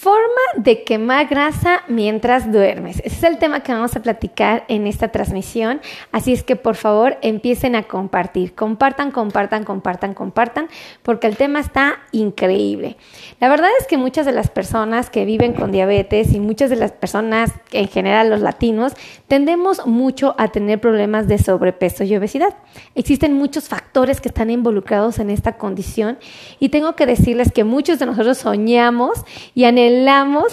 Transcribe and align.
Forma 0.00 0.20
de 0.54 0.84
quemar 0.84 1.26
grasa 1.26 1.82
mientras 1.88 2.52
duermes. 2.52 3.00
Ese 3.00 3.16
es 3.16 3.22
el 3.24 3.38
tema 3.38 3.64
que 3.64 3.72
vamos 3.72 3.96
a 3.96 4.00
platicar 4.00 4.64
en 4.68 4.86
esta 4.86 5.08
transmisión. 5.08 5.80
Así 6.12 6.32
es 6.32 6.44
que 6.44 6.54
por 6.54 6.76
favor 6.76 7.18
empiecen 7.20 7.74
a 7.74 7.82
compartir. 7.82 8.54
Compartan, 8.54 9.10
compartan, 9.10 9.64
compartan, 9.64 10.14
compartan, 10.14 10.68
porque 11.02 11.26
el 11.26 11.36
tema 11.36 11.58
está 11.58 11.98
increíble. 12.12 12.96
La 13.40 13.48
verdad 13.48 13.70
es 13.80 13.88
que 13.88 13.96
muchas 13.96 14.24
de 14.24 14.30
las 14.30 14.50
personas 14.50 15.10
que 15.10 15.24
viven 15.24 15.52
con 15.52 15.72
diabetes 15.72 16.32
y 16.32 16.38
muchas 16.38 16.70
de 16.70 16.76
las 16.76 16.92
personas, 16.92 17.50
en 17.72 17.88
general 17.88 18.30
los 18.30 18.40
latinos, 18.40 18.92
tendemos 19.26 19.84
mucho 19.84 20.36
a 20.38 20.46
tener 20.46 20.80
problemas 20.80 21.26
de 21.26 21.38
sobrepeso 21.38 22.04
y 22.04 22.14
obesidad. 22.14 22.54
Existen 22.94 23.32
muchos 23.32 23.68
factores 23.68 24.20
que 24.20 24.28
están 24.28 24.50
involucrados 24.50 25.18
en 25.18 25.30
esta 25.30 25.56
condición 25.56 26.18
y 26.60 26.68
tengo 26.68 26.94
que 26.94 27.04
decirles 27.04 27.50
que 27.50 27.64
muchos 27.64 27.98
de 27.98 28.06
nosotros 28.06 28.38
soñamos 28.38 29.24
y 29.56 29.64
anhelamos 29.64 29.87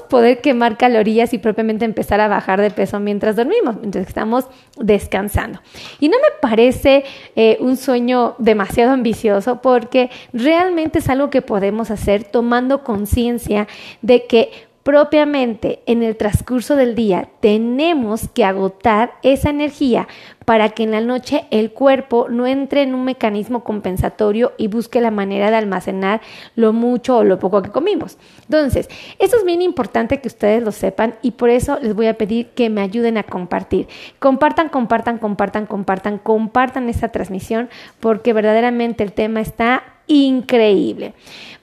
poder 0.08 0.42
quemar 0.42 0.78
calorías 0.78 1.34
y 1.34 1.38
propiamente 1.38 1.86
empezar 1.86 2.22
a 2.22 2.28
bajar 2.28 2.62
de 2.62 2.72
peso 2.72 3.00
mientras 3.00 3.36
dormimos, 3.36 3.78
mientras 3.80 4.08
estamos 4.08 4.46
descansando. 4.78 5.62
Y 6.00 6.10
no 6.10 6.18
me 6.18 6.30
parece 6.42 7.04
eh, 7.36 7.58
un 7.60 7.78
sueño 7.78 8.36
demasiado 8.38 8.92
ambicioso 8.92 9.62
porque 9.62 10.10
realmente 10.34 11.00
es 11.00 11.10
algo 11.10 11.30
que 11.30 11.42
podemos 11.42 11.92
hacer 11.92 12.24
tomando 12.24 12.84
conciencia 12.84 13.68
de 14.02 14.26
que 14.26 14.52
propiamente 14.86 15.80
en 15.88 16.04
el 16.04 16.16
transcurso 16.16 16.76
del 16.76 16.94
día 16.94 17.30
tenemos 17.40 18.28
que 18.28 18.46
agotar 18.46 19.16
esa 19.24 19.50
energía 19.50 20.08
para 20.46 20.70
que 20.70 20.84
en 20.84 20.92
la 20.92 21.02
noche 21.02 21.46
el 21.52 21.72
cuerpo 21.72 22.28
no 22.30 22.48
entre 22.48 22.84
en 22.84 22.94
un 22.94 23.04
mecanismo 23.04 23.64
compensatorio 23.64 24.54
y 24.58 24.68
busque 24.68 25.02
la 25.02 25.12
manera 25.12 25.50
de 25.50 25.58
almacenar 25.58 26.22
lo 26.56 26.72
mucho 26.72 27.18
o 27.18 27.24
lo 27.24 27.40
poco 27.40 27.62
que 27.62 27.72
comimos. 27.72 28.18
Entonces, 28.44 28.88
eso 29.20 29.38
es 29.38 29.44
bien 29.44 29.62
importante 29.62 30.22
que 30.22 30.28
ustedes 30.28 30.64
lo 30.64 30.72
sepan 30.72 31.16
y 31.22 31.32
por 31.32 31.50
eso 31.50 31.80
les 31.82 31.96
voy 31.96 32.08
a 32.08 32.18
pedir 32.18 32.48
que 32.50 32.70
me 32.70 32.82
ayuden 32.82 33.18
a 33.18 33.24
compartir. 33.24 33.88
Compartan, 34.20 34.70
compartan, 34.70 35.18
compartan, 35.18 35.66
compartan, 35.66 36.20
compartan 36.20 36.90
esta 36.90 37.10
transmisión 37.10 37.70
porque 38.00 38.34
verdaderamente 38.34 39.04
el 39.04 39.14
tema 39.14 39.42
está 39.42 39.84
increíble. 40.08 41.14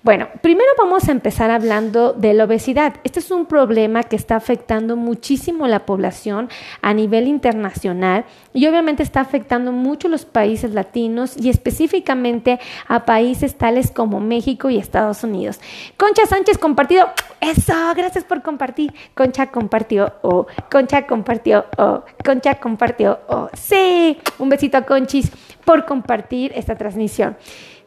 Bueno, 0.05 0.27
primero 0.41 0.69
vamos 0.77 1.09
a 1.09 1.13
empezar 1.13 1.53
hablando 1.53 2.13
de 2.13 2.35
la 2.35 2.43
obesidad. 2.43 2.95
Este 3.05 3.21
es 3.21 3.31
un 3.31 3.47
problema 3.47 4.03
que 4.03 4.17
está 4.17 4.35
afectando 4.35 4.97
muchísimo 4.97 5.69
la 5.69 5.87
población 5.87 6.49
a 6.81 6.93
nivel 6.93 7.29
internacional 7.29 8.25
y 8.53 8.67
obviamente 8.67 9.05
está 9.05 9.21
afectando 9.21 9.71
mucho 9.71 10.09
los 10.09 10.25
países 10.25 10.73
latinos 10.73 11.37
y 11.37 11.51
específicamente 11.51 12.59
a 12.89 13.05
países 13.05 13.55
tales 13.55 13.93
como 13.93 14.19
México 14.19 14.71
y 14.71 14.77
Estados 14.77 15.23
Unidos. 15.23 15.61
Concha 15.97 16.27
Sánchez 16.27 16.59
compartido. 16.59 17.09
Eso, 17.41 17.73
gracias 17.95 18.25
por 18.25 18.43
compartir. 18.43 18.93
Concha 19.15 19.53
compartió. 19.53 20.15
Oh, 20.23 20.49
Concha 20.69 21.07
compartió. 21.07 21.65
Oh, 21.79 22.03
Concha 22.25 22.57
compartió. 22.57 23.21
Oh, 23.29 23.49
sí. 23.53 24.19
Un 24.41 24.49
besito 24.49 24.79
a 24.79 24.83
Conchis 24.83 25.31
por 25.65 25.85
compartir 25.85 26.51
esta 26.57 26.75
transmisión. 26.75 27.37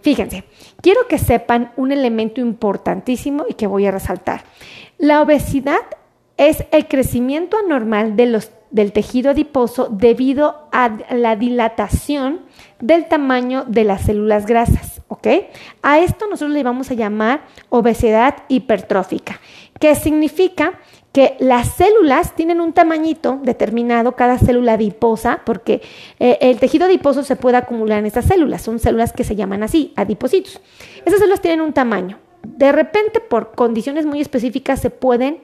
Fíjense, 0.06 0.44
quiero 0.84 1.08
que 1.08 1.17
sepan 1.17 1.72
un 1.78 1.92
elemento 1.92 2.39
importantísimo 2.39 3.44
y 3.50 3.56
que 3.56 3.66
voy 3.66 3.88
a 3.88 3.92
resaltar. 3.92 4.44
La 5.00 5.20
obesidad 5.20 5.81
es 6.38 6.64
el 6.70 6.88
crecimiento 6.88 7.58
anormal 7.58 8.16
de 8.16 8.28
los, 8.28 8.52
del 8.70 8.92
tejido 8.92 9.31
adiposo 9.31 9.88
debido 9.89 10.70
a 10.72 10.95
la 11.09 11.36
dilatación 11.36 12.42
del 12.80 13.08
tamaño 13.08 13.66
de 13.66 13.84
las 13.84 14.03
células 14.03 14.45
grasas, 14.45 15.02
¿ok? 15.08 15.28
A 15.81 15.97
esto 15.97 16.28
nosotros 16.28 16.52
le 16.52 16.62
vamos 16.62 16.92
a 16.92 16.94
llamar 16.94 17.42
obesidad 17.69 18.44
hipertrófica, 18.47 19.42
que 19.80 19.95
significa 19.95 20.73
que 21.16 21.38
las 21.39 21.69
células 21.69 22.35
tienen 22.35 22.59
un 22.59 22.73
tamañito 22.73 23.40
determinado, 23.41 24.17
cada 24.17 24.38
célula 24.38 24.73
adiposa, 24.73 25.40
porque 25.45 25.81
eh, 26.19 26.38
el 26.41 26.59
tejido 26.59 26.88
adiposo 26.88 27.23
se 27.23 27.38
puede 27.38 27.56
acumular 27.56 28.00
en 28.00 28.06
estas 28.06 28.25
células, 28.25 28.62
son 28.62 28.79
células 28.79 29.13
que 29.13 29.23
se 29.23 29.34
llaman 29.34 29.63
así, 29.63 29.94
adipocitos. 29.95 30.59
Esas 31.06 31.19
células 31.19 31.40
tienen 31.40 31.62
un 31.62 31.72
tamaño. 31.72 32.19
De 32.44 32.69
repente, 32.73 33.22
por 33.22 33.53
condiciones 33.56 34.06
muy 34.06 34.19
específicas, 34.19 34.81
se 34.81 34.90
pueden 34.90 35.40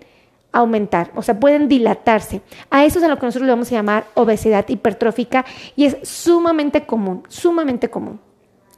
aumentar, 0.52 1.10
o 1.16 1.22
sea, 1.22 1.40
pueden 1.40 1.70
dilatarse. 1.70 2.42
A 2.70 2.84
eso 2.84 3.00
es 3.00 3.06
a 3.06 3.08
lo 3.08 3.18
que 3.18 3.28
nosotros 3.28 3.46
le 3.46 3.54
vamos 3.54 3.72
a 3.72 3.76
llamar 3.76 4.08
obesidad 4.16 4.68
hipertrófica 4.68 5.46
y 5.78 5.86
es 5.86 6.00
sumamente 6.04 6.86
común, 6.86 7.24
sumamente 7.30 7.90
común. 7.90 8.20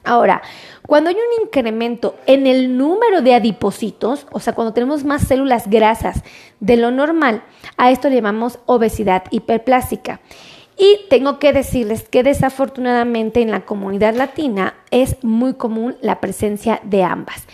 Ahora, 0.03 0.41
cuando 0.85 1.09
hay 1.09 1.15
un 1.15 1.45
incremento 1.45 2.15
en 2.25 2.45
el 2.45 2.77
número 2.77 3.21
de 3.21 3.35
adipocitos, 3.35 4.27
o 4.31 4.39
sea, 4.39 4.53
cuando 4.53 4.73
tenemos 4.73 5.05
más 5.05 5.23
células 5.27 5.69
grasas 5.69 6.23
de 6.59 6.77
lo 6.77 6.91
normal, 6.91 7.43
a 7.77 7.91
esto 7.91 8.09
le 8.09 8.15
llamamos 8.15 8.59
obesidad 8.65 9.23
hiperplástica. 9.31 10.19
Y 10.77 11.01
tengo 11.09 11.39
que 11.39 11.53
decirles 11.53 12.09
que 12.09 12.23
desafortunadamente 12.23 13.41
en 13.41 13.51
la 13.51 13.61
comunidad 13.61 14.15
latina 14.15 14.75
es 14.91 15.23
muy 15.23 15.53
común 15.53 15.95
la 16.01 16.19
presencia 16.19 16.81
de 16.83 17.03
ambas. 17.03 17.47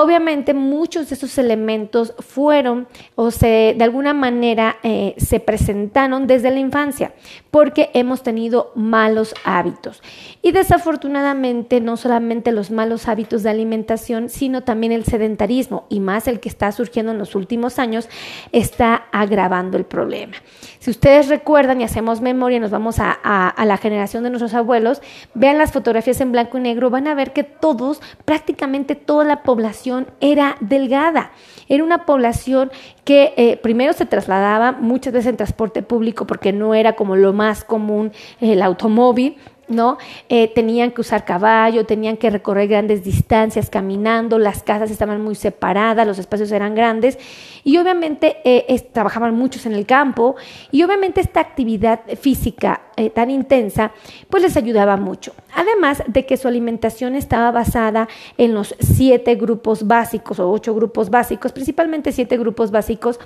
Obviamente 0.00 0.54
muchos 0.54 1.08
de 1.08 1.16
esos 1.16 1.38
elementos 1.38 2.14
fueron 2.20 2.86
o 3.16 3.32
se 3.32 3.74
de 3.76 3.82
alguna 3.82 4.14
manera 4.14 4.76
eh, 4.84 5.16
se 5.16 5.40
presentaron 5.40 6.28
desde 6.28 6.52
la 6.52 6.60
infancia 6.60 7.14
porque 7.50 7.90
hemos 7.94 8.22
tenido 8.22 8.70
malos 8.76 9.34
hábitos. 9.42 10.00
Y 10.40 10.52
desafortunadamente 10.52 11.80
no 11.80 11.96
solamente 11.96 12.52
los 12.52 12.70
malos 12.70 13.08
hábitos 13.08 13.42
de 13.42 13.50
alimentación, 13.50 14.28
sino 14.28 14.62
también 14.62 14.92
el 14.92 15.04
sedentarismo 15.04 15.86
y 15.88 15.98
más 15.98 16.28
el 16.28 16.38
que 16.38 16.48
está 16.48 16.70
surgiendo 16.70 17.10
en 17.10 17.18
los 17.18 17.34
últimos 17.34 17.80
años 17.80 18.08
está 18.52 19.06
agravando 19.10 19.76
el 19.76 19.84
problema. 19.84 20.34
Si 20.78 20.92
ustedes 20.92 21.26
recuerdan 21.26 21.80
y 21.80 21.84
hacemos 21.84 22.20
memoria, 22.20 22.60
nos 22.60 22.70
vamos 22.70 23.00
a, 23.00 23.10
a 23.10 23.64
la 23.64 23.76
generación 23.78 24.22
de 24.22 24.30
nuestros 24.30 24.54
abuelos, 24.54 25.02
vean 25.34 25.58
las 25.58 25.72
fotografías 25.72 26.20
en 26.20 26.30
blanco 26.30 26.56
y 26.56 26.60
negro, 26.60 26.88
van 26.88 27.08
a 27.08 27.16
ver 27.16 27.32
que 27.32 27.42
todos, 27.42 28.00
prácticamente 28.24 28.94
toda 28.94 29.24
la 29.24 29.42
población 29.42 29.87
era 30.20 30.56
delgada. 30.60 31.32
Era 31.68 31.84
una 31.84 32.06
población 32.06 32.70
que 33.04 33.34
eh, 33.36 33.56
primero 33.56 33.92
se 33.92 34.06
trasladaba 34.06 34.72
muchas 34.72 35.12
veces 35.12 35.30
en 35.30 35.36
transporte 35.36 35.82
público 35.82 36.26
porque 36.26 36.52
no 36.52 36.74
era 36.74 36.94
como 36.94 37.16
lo 37.16 37.32
más 37.32 37.64
común 37.64 38.12
el 38.40 38.62
automóvil, 38.62 39.36
¿no? 39.68 39.98
Eh, 40.28 40.48
tenían 40.54 40.92
que 40.92 41.02
usar 41.02 41.24
caballo, 41.24 41.84
tenían 41.84 42.16
que 42.16 42.30
recorrer 42.30 42.68
grandes 42.68 43.04
distancias 43.04 43.68
caminando, 43.68 44.38
las 44.38 44.62
casas 44.62 44.90
estaban 44.90 45.22
muy 45.22 45.34
separadas, 45.34 46.06
los 46.06 46.18
espacios 46.18 46.50
eran 46.52 46.74
grandes 46.74 47.18
y 47.64 47.76
obviamente 47.76 48.38
eh, 48.44 48.88
trabajaban 48.92 49.34
muchos 49.34 49.66
en 49.66 49.74
el 49.74 49.84
campo 49.84 50.36
y 50.70 50.82
obviamente 50.82 51.20
esta 51.20 51.40
actividad 51.40 52.00
física 52.20 52.87
eh, 52.98 53.10
tan 53.10 53.30
intensa 53.30 53.92
pues 54.28 54.42
les 54.42 54.56
ayudaba 54.56 54.96
mucho. 54.96 55.32
Además 55.54 56.02
de 56.06 56.26
que 56.26 56.36
su 56.36 56.48
alimentación 56.48 57.14
estaba 57.14 57.50
basada 57.50 58.08
en 58.36 58.54
los 58.54 58.74
siete 58.78 59.34
grupos 59.36 59.86
básicos 59.86 60.38
o 60.38 60.50
ocho 60.50 60.74
grupos 60.74 61.10
básicos, 61.10 61.52
principalmente 61.52 62.12
siete 62.12 62.36
grupos 62.36 62.70
básicos, 62.70 63.18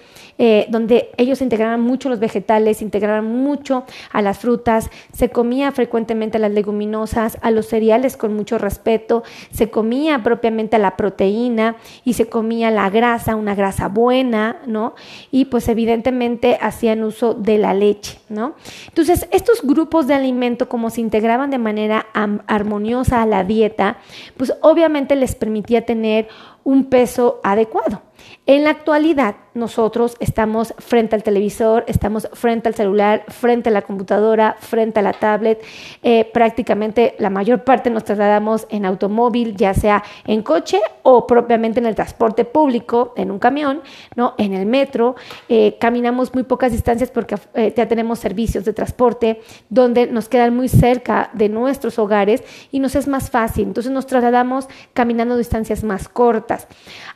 donde 0.69 1.11
ellos 1.17 1.41
integraban 1.41 1.81
mucho 1.81 2.09
los 2.09 2.19
vegetales, 2.19 2.83
integraban 2.83 3.27
mucho 3.27 3.85
a 4.13 4.23
las 4.23 4.39
frutas, 4.39 4.91
se 5.13 5.31
comía 5.31 5.73
frecuentemente 5.73 6.39
a 6.39 6.41
las 6.41 6.53
leguminosas, 6.53 7.39
a 7.43 7.51
los 7.51 7.67
cereales 7.67 8.17
con 8.17 8.35
mucho 8.35 8.59
respeto, 8.59 9.23
se 9.51 9.71
comía 9.71 10.23
propiamente 10.23 10.79
la 10.79 10.97
proteína 10.97 11.77
y 12.05 12.15
se 12.15 12.27
comía 12.27 12.71
la 12.71 12.91
grasa, 12.91 13.37
una 13.37 13.55
grasa 13.55 13.89
buena, 13.89 14.61
¿no? 14.67 14.95
Y 15.31 15.47
pues 15.47 15.69
evidentemente 15.69 16.59
hacían 16.61 17.03
uso 17.05 17.35
de 17.35 17.59
la 17.59 17.75
leche, 17.75 18.19
¿no? 18.29 18.55
Entonces, 18.89 19.29
estos 19.31 19.62
grupos 19.63 20.07
de 20.07 20.15
alimento, 20.15 20.69
como 20.69 20.91
se 20.91 21.01
integraban 21.01 21.51
de 21.51 21.59
manera 21.59 22.07
armoniosa 22.47 23.23
a 23.23 23.27
la 23.27 23.45
dieta, 23.45 23.99
pues 24.37 24.53
obviamente 24.61 25.17
les 25.17 25.35
permitía 25.35 25.87
tener 25.87 26.29
un 26.65 26.85
peso 26.85 27.41
adecuado. 27.43 28.03
En 28.47 28.65
la 28.65 28.71
actualidad, 28.71 29.37
nosotros 29.55 30.17
estamos 30.19 30.75
frente 30.79 31.15
al 31.15 31.23
televisor, 31.23 31.85
estamos 31.87 32.29
frente 32.33 32.69
al 32.69 32.75
celular, 32.75 33.25
frente 33.29 33.69
a 33.69 33.73
la 33.73 33.83
computadora, 33.83 34.57
frente 34.59 35.01
a 35.01 35.03
la 35.03 35.13
tablet. 35.13 35.63
Eh, 36.03 36.25
prácticamente 36.33 37.15
la 37.19 37.31
mayor 37.31 37.63
parte 37.63 37.91
nos 37.91 38.05
trasladamos 38.05 38.67
en 38.71 38.87
automóvil, 38.87 39.57
ya 39.57 39.75
sea 39.75 40.03
en 40.25 40.43
coche 40.43 40.81
o 41.03 41.27
propiamente 41.27 41.81
en 41.81 41.87
el 41.87 41.95
transporte 41.95 42.45
público, 42.45 43.13
en 43.17 43.31
un 43.31 43.39
camión, 43.39 43.83
¿no? 44.17 44.35
en 44.39 44.55
el 44.55 44.67
metro. 44.67 45.17
Eh, 45.49 45.77
caminamos 45.79 46.35
muy 46.35 46.45
pocas 46.45 46.73
distancias 46.73 47.11
porque 47.11 47.37
eh, 47.55 47.73
ya 47.77 47.87
tenemos 47.87 48.19
servicios 48.19 48.65
de 48.65 48.73
transporte 48.73 49.41
donde 49.69 50.07
nos 50.07 50.29
quedan 50.29 50.57
muy 50.57 50.69
cerca 50.69 51.31
de 51.35 51.49
nuestros 51.49 51.99
hogares 51.99 52.43
y 52.71 52.81
nos 52.81 52.95
es 52.95 53.07
más 53.07 53.31
fácil. 53.31 53.69
Entonces 53.69 53.93
nos 53.93 54.07
trasladamos 54.07 54.69
caminando 54.95 55.37
distancias 55.37 55.85
más 55.85 56.09
cortas. 56.09 56.67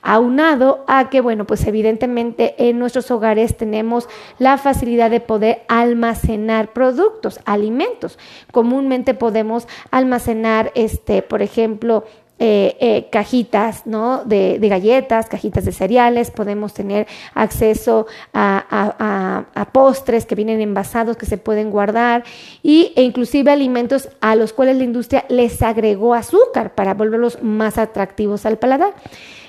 Aunado 0.03 0.85
a 0.87 0.96
que, 1.05 1.21
bueno, 1.21 1.47
pues 1.47 1.67
evidentemente 1.67 2.55
en 2.59 2.79
nuestros 2.79 3.11
hogares 3.11 3.57
tenemos 3.57 4.09
la 4.39 4.59
facilidad 4.59 5.11
de 5.11 5.21
poder 5.21 5.63
almacenar 5.69 6.73
productos, 6.73 7.41
alimentos. 7.45 8.19
Comúnmente 8.53 9.15
podemos 9.15 9.69
almacenar, 9.91 10.73
este, 10.75 11.23
por 11.23 11.43
ejemplo, 11.43 12.05
eh, 12.39 12.77
eh, 12.81 13.09
cajitas 13.11 13.87
¿no? 13.87 14.23
de, 14.27 14.59
galletas, 14.61 15.27
cajitas 15.27 15.65
de 15.65 15.73
cereales, 15.73 16.31
podemos 16.31 16.75
tener 16.75 17.07
acceso 17.33 18.07
a, 18.35 19.47
postres 19.73 20.27
que 20.27 20.35
vienen 20.35 20.61
envasados 20.61 21.17
que 21.17 21.25
se 21.25 21.39
pueden 21.39 21.71
guardar 21.71 22.25
y, 22.63 22.93
e 22.95 23.05
inclusive 23.05 23.51
alimentos 23.51 24.11
a 24.21 24.37
los 24.37 24.53
cuales 24.53 24.77
la 24.77 24.85
industria 24.85 25.25
les 25.31 25.63
agregó 25.63 26.13
azúcar 26.13 26.75
para 26.75 26.93
volverlos 26.93 27.43
más 27.43 27.79
atractivos 27.79 28.45
al 28.45 28.59
paladar. 28.59 28.93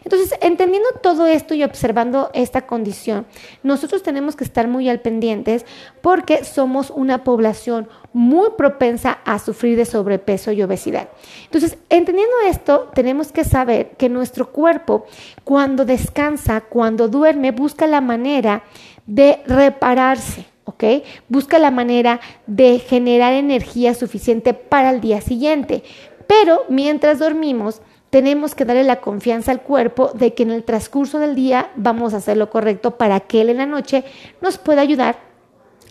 Entonces, 0.08 0.40
entendiendo 0.40 0.88
todo 1.02 1.28
esto 1.28 1.54
y 1.54 1.66
observando 1.66 2.30
esta 2.34 2.66
condición, 2.66 3.26
nosotros 3.62 4.04
tenemos 4.04 4.38
que 4.38 4.46
estar 4.46 4.66
muy 4.70 4.88
al 4.88 5.02
pendientes 5.02 5.66
porque 6.00 6.46
somos 6.46 6.92
una 6.92 7.26
población 7.26 7.90
muy 8.14 8.52
propensa 8.58 9.20
a 9.26 9.38
sufrir 9.38 9.76
de 9.76 9.84
sobrepeso 9.84 10.54
y 10.54 10.64
obesidad. 10.64 11.10
Entonces, 11.44 11.78
entendiendo 11.90 12.34
esto, 12.46 12.90
tenemos 12.94 13.34
que 13.34 13.44
saber 13.44 13.98
que 13.98 14.08
nuestro 14.08 14.50
cuerpo, 14.54 15.06
cuando 15.44 15.84
descansa, 15.84 16.62
cuando 16.62 17.10
duerme, 17.10 17.52
busca 17.52 17.86
la 17.86 18.00
manera 18.00 18.64
de 19.08 19.42
repararse. 19.46 20.46
¿ok? 20.64 20.86
Busca 21.28 21.60
la 21.60 21.70
manera 21.70 22.22
de 22.46 22.80
generar 22.80 23.34
energía 23.34 23.94
suficiente 23.94 24.54
para 24.54 24.90
el 24.92 25.02
día 25.02 25.20
siguiente. 25.20 25.84
Pero 26.28 26.64
mientras 26.70 27.20
dormimos, 27.20 27.82
tenemos 28.18 28.56
que 28.56 28.66
darle 28.66 28.84
la 28.84 29.00
confianza 29.00 29.52
al 29.52 29.62
cuerpo 29.62 30.10
de 30.16 30.34
que 30.34 30.42
en 30.42 30.50
el 30.50 30.64
transcurso 30.64 31.20
del 31.20 31.36
día 31.36 31.70
vamos 31.76 32.16
a 32.16 32.18
hacer 32.18 32.36
lo 32.36 32.50
correcto 32.50 32.98
para 32.98 33.20
que 33.20 33.42
él 33.42 33.50
en 33.52 33.58
la 33.58 33.68
noche 33.68 34.06
nos 34.42 34.58
pueda 34.58 34.82
ayudar 34.82 35.20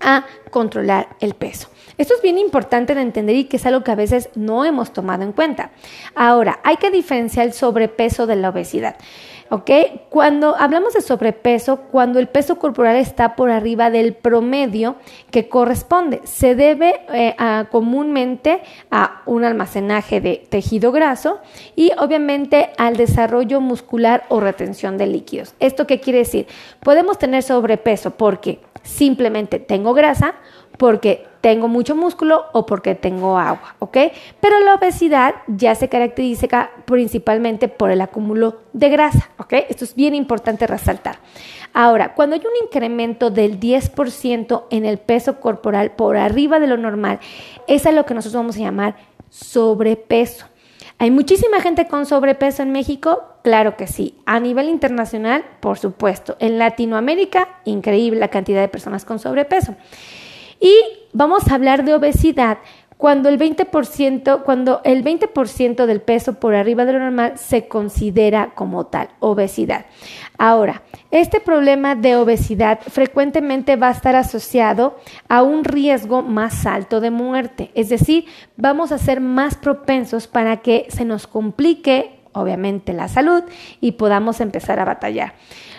a 0.00 0.25
controlar 0.50 1.11
el 1.20 1.34
peso. 1.34 1.69
Esto 1.99 2.14
es 2.14 2.23
bien 2.23 2.37
importante 2.37 2.96
de 2.96 3.02
entender 3.02 3.37
y 3.37 3.44
que 3.44 3.58
es 3.58 3.67
algo 3.67 3.84
que 3.84 3.93
a 3.93 3.94
veces 3.94 4.28
no 4.34 4.64
hemos 4.64 4.93
tomado 4.93 5.23
en 5.23 5.31
cuenta. 5.31 5.70
Ahora, 6.17 6.58
hay 6.64 6.78
que 6.78 6.90
diferenciar 6.90 7.46
el 7.46 7.52
sobrepeso 7.52 8.26
de 8.26 8.34
la 8.34 8.49
obesidad. 8.49 8.96
¿Ok? 9.51 9.71
Cuando 10.11 10.57
hablamos 10.57 10.95
de 10.95 11.01
sobrepeso, 11.01 11.83
cuando 11.91 12.19
el 12.19 12.29
peso 12.29 12.59
corporal 12.59 12.97
está 12.97 13.37
por 13.37 13.51
arriba 13.51 13.91
del 13.91 14.15
promedio 14.15 14.97
que 15.31 15.49
corresponde, 15.49 16.21
se 16.25 16.55
debe 16.55 17.01
eh, 17.13 17.37
comúnmente 17.71 18.63
a 18.91 19.23
un 19.27 19.45
almacenaje 19.45 20.21
de 20.21 20.47
tejido 20.49 20.93
graso 20.93 21.41
y 21.75 21.93
obviamente 21.99 22.71
al 22.79 22.97
desarrollo 22.97 23.61
muscular 23.61 24.25
o 24.29 24.41
retención 24.41 24.99
de 24.99 25.07
líquidos. 25.07 25.55
¿Esto 25.61 25.87
qué 25.87 26.01
quiere 26.01 26.21
decir? 26.21 26.47
Podemos 26.81 27.19
tener 27.19 27.43
sobrepeso 27.43 28.13
porque 28.13 28.61
simplemente 28.83 29.59
tengo 29.59 29.95
grasa, 29.95 30.35
porque 30.76 31.26
tengo 31.40 31.69
mucho 31.69 31.94
músculo 31.94 32.46
o 32.52 32.67
porque 32.67 32.94
tengo 32.94 33.38
agua, 33.38 33.76
¿ok? 33.78 33.96
Pero 34.40 34.61
la 34.61 34.75
obesidad 34.75 35.37
ya 35.46 35.75
se 35.75 35.88
caracteriza 35.88 36.70
principalmente 36.84 37.69
por 37.69 37.90
el 37.90 38.00
acúmulo 38.00 38.62
de 38.73 38.88
grasa, 38.88 39.31
¿ok? 39.38 39.52
Esto 39.69 39.84
es 39.84 39.94
bien 39.94 40.14
importante 40.14 40.67
resaltar. 40.67 41.19
Ahora, 41.73 42.14
cuando 42.14 42.34
hay 42.37 42.43
un 42.43 42.67
incremento 42.67 43.31
del 43.31 43.61
10% 43.61 44.64
en 44.70 44.87
el 44.87 44.99
peso 44.99 45.40
corporal 45.40 45.93
por 45.93 46.17
arriba 46.17 46.58
de 46.58 46.67
lo 46.67 46.76
normal, 46.76 47.20
es 47.69 47.87
a 47.87 47.93
lo 47.93 48.06
que 48.06 48.14
nosotros 48.14 48.43
vamos 48.43 48.56
a 48.56 48.61
llamar 48.61 48.96
sobrepeso. 49.31 50.46
¿Hay 50.99 51.11
muchísima 51.11 51.61
gente 51.61 51.87
con 51.87 52.06
sobrepeso 52.06 52.62
en 52.62 52.73
México? 52.73 53.23
Claro 53.43 53.76
que 53.76 53.87
sí. 53.87 54.17
A 54.25 54.40
nivel 54.40 54.70
internacional, 54.70 55.44
por 55.61 55.78
supuesto. 55.78 56.37
En 56.40 56.58
Latinoamérica, 56.58 57.61
increíble 57.67 58.19
la 58.19 58.28
cantidad 58.28 58.62
de 58.62 58.69
personas 58.69 59.05
con 59.05 59.19
sobrepeso. 59.19 59.76
Y 60.61 60.75
vamos 61.12 61.49
a 61.49 61.55
hablar 61.55 61.85
de 61.85 61.94
obesidad 61.94 62.58
cuando 62.97 63.29
el 63.29 63.38
20%, 63.38 64.43
cuando 64.43 64.81
el 64.85 65.05
20% 65.05 65.87
del 65.87 66.00
peso 66.00 66.35
por 66.35 66.55
arriba 66.55 66.85
de 66.85 66.94
lo 66.94 66.99
normal 66.99 67.35
se 67.37 67.69
considera 67.69 68.55
como 68.55 68.87
tal, 68.87 69.08
obesidad. 69.20 69.87
Ahora, 70.38 70.82
este 71.11 71.41
problema 71.41 71.94
de 71.94 72.17
obesidad 72.17 72.81
frecuentemente 72.81 73.76
va 73.76 73.88
a 73.88 73.93
estar 73.93 74.17
asociado 74.17 74.97
a 75.29 75.43
un 75.43 75.64
riesgo 75.64 76.23
más 76.23 76.64
alto 76.64 77.00
de 77.00 77.11
muerte, 77.11 77.70
es 77.75 77.91
decir, 77.91 78.25
vamos 78.56 78.93
a 78.93 78.99
ser 78.99 79.20
más 79.20 79.56
propensos 79.56 80.26
para 80.26 80.59
que 80.59 80.87
se 80.88 81.05
nos 81.05 81.26
complique, 81.26 82.20
obviamente, 82.32 82.94
la 82.94 83.09
salud 83.09 83.44
y 83.81 83.93
podamos 83.93 84.41
empezar 84.41 84.81
a 84.81 84.87
batallar. 84.87 85.35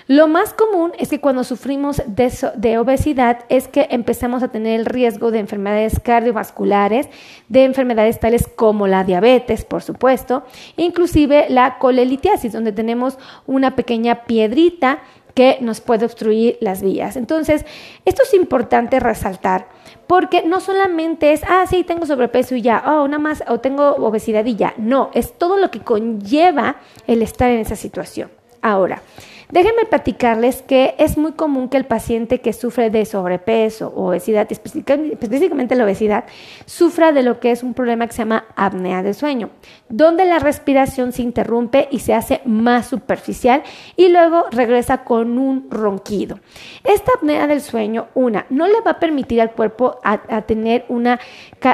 Lo 0.07 0.29
más 0.29 0.53
común 0.53 0.93
es 0.97 1.09
que 1.09 1.19
cuando 1.19 1.43
sufrimos 1.43 2.01
de, 2.05 2.77
obesidad 2.77 3.39
es 3.49 3.67
que 3.67 3.87
empezamos 3.89 4.41
a 4.41 4.47
tener 4.47 4.79
el 4.79 4.85
riesgo 4.85 5.31
de 5.31 5.39
enfermedades 5.39 5.99
cardiovasculares, 5.99 7.09
de 7.49 7.65
enfermedades 7.65 8.17
tales 8.17 8.47
como 8.47 8.87
la 8.87 9.03
diabetes, 9.03 9.65
por 9.65 9.83
supuesto, 9.83 10.45
inclusive 10.77 11.47
la 11.49 11.77
colelitiasis, 11.77 12.53
donde 12.53 12.71
tenemos 12.71 13.17
una 13.47 13.75
pequeña 13.75 14.23
piedrita 14.23 14.99
que 15.33 15.57
nos 15.59 15.81
puede 15.81 16.05
obstruir 16.05 16.57
las 16.61 16.81
vías. 16.81 17.17
Entonces, 17.17 17.65
esto 18.05 18.23
es 18.23 18.33
importante 18.33 19.01
resaltar 19.01 19.67
porque 20.07 20.41
no 20.41 20.61
solamente 20.61 21.33
es, 21.33 21.41
ah, 21.43 21.65
sí, 21.69 21.83
tengo 21.83 22.05
sobrepeso 22.05 22.55
y 22.55 22.61
ya, 22.61 22.81
oh, 22.87 23.09
nada 23.09 23.19
más, 23.19 23.43
o 23.49 23.59
tengo 23.59 23.89
obesidad 23.97 24.45
y 24.45 24.55
ya. 24.55 24.73
No, 24.77 25.11
es 25.13 25.37
todo 25.37 25.57
lo 25.57 25.69
que 25.69 25.81
conlleva 25.81 26.77
el 27.07 27.21
estar 27.21 27.51
en 27.51 27.59
esa 27.59 27.75
situación. 27.75 28.31
Ahora, 28.61 29.01
Déjenme 29.49 29.85
platicarles 29.85 30.61
que 30.61 30.93
es 30.97 31.17
muy 31.17 31.31
común 31.31 31.69
que 31.69 31.77
el 31.77 31.85
paciente 31.85 32.41
que 32.41 32.51
sufre 32.51 32.89
de 32.89 33.05
sobrepeso 33.05 33.93
o 33.95 34.09
obesidad, 34.09 34.45
específicamente 34.51 35.75
la 35.75 35.85
obesidad, 35.85 36.25
sufra 36.65 37.13
de 37.13 37.23
lo 37.23 37.39
que 37.39 37.51
es 37.51 37.63
un 37.63 37.73
problema 37.73 38.07
que 38.07 38.11
se 38.11 38.23
llama 38.23 38.43
apnea 38.57 39.03
de 39.03 39.13
sueño, 39.13 39.49
donde 39.87 40.25
la 40.25 40.39
respiración 40.39 41.13
se 41.13 41.21
interrumpe 41.21 41.87
y 41.91 41.99
se 41.99 42.13
hace 42.13 42.41
más 42.43 42.87
superficial 42.87 43.63
y 43.95 44.09
luego 44.09 44.47
regresa 44.51 45.05
con 45.05 45.37
un 45.37 45.71
ronquido. 45.71 46.39
Esta 46.83 47.13
apnea 47.15 47.47
del 47.47 47.61
sueño, 47.61 48.07
una, 48.15 48.47
no 48.49 48.67
le 48.67 48.81
va 48.81 48.91
a 48.91 48.99
permitir 48.99 49.39
al 49.39 49.51
cuerpo 49.51 49.97
a, 50.03 50.41
tener 50.41 50.83
una, 50.89 51.21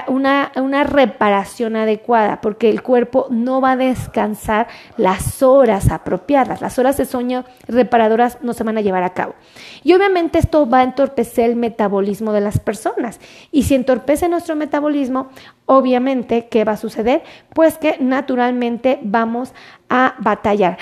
una, 0.07 0.51
una 0.57 0.83
reparación 0.83 1.75
adecuada 1.75 2.39
porque 2.39 2.69
el 2.69 2.83
cuerpo 2.83 3.25
no 3.31 3.61
va 3.61 3.71
a 3.71 3.77
descansar 3.77 4.67
las 4.95 5.41
horas 5.41 5.89
apropiadas. 5.89 6.61
Las 6.61 6.77
horas 6.77 6.97
de 6.97 7.05
sueño 7.05 7.45
reparadoras 7.67 8.37
no 8.41 8.53
se 8.53 8.63
van 8.63 8.77
a 8.77 8.81
llevar 8.81 9.03
a 9.03 9.13
cabo. 9.13 9.35
Y 9.83 9.93
obviamente 9.93 10.39
esto 10.39 10.69
va 10.69 10.79
a 10.79 10.83
entorpecer 10.83 11.49
el 11.49 11.55
metabolismo 11.55 12.33
de 12.33 12.41
las 12.41 12.59
personas. 12.59 13.19
Y 13.51 13.63
si 13.63 13.75
entorpece 13.75 14.29
nuestro 14.29 14.55
metabolismo, 14.55 15.29
obviamente, 15.65 16.47
¿qué 16.49 16.63
va 16.63 16.73
a 16.73 16.77
suceder? 16.77 17.23
Pues 17.53 17.77
que 17.77 17.97
naturalmente 17.99 18.99
vamos 19.03 19.53
a 19.89 20.15
batallar. 20.19 20.77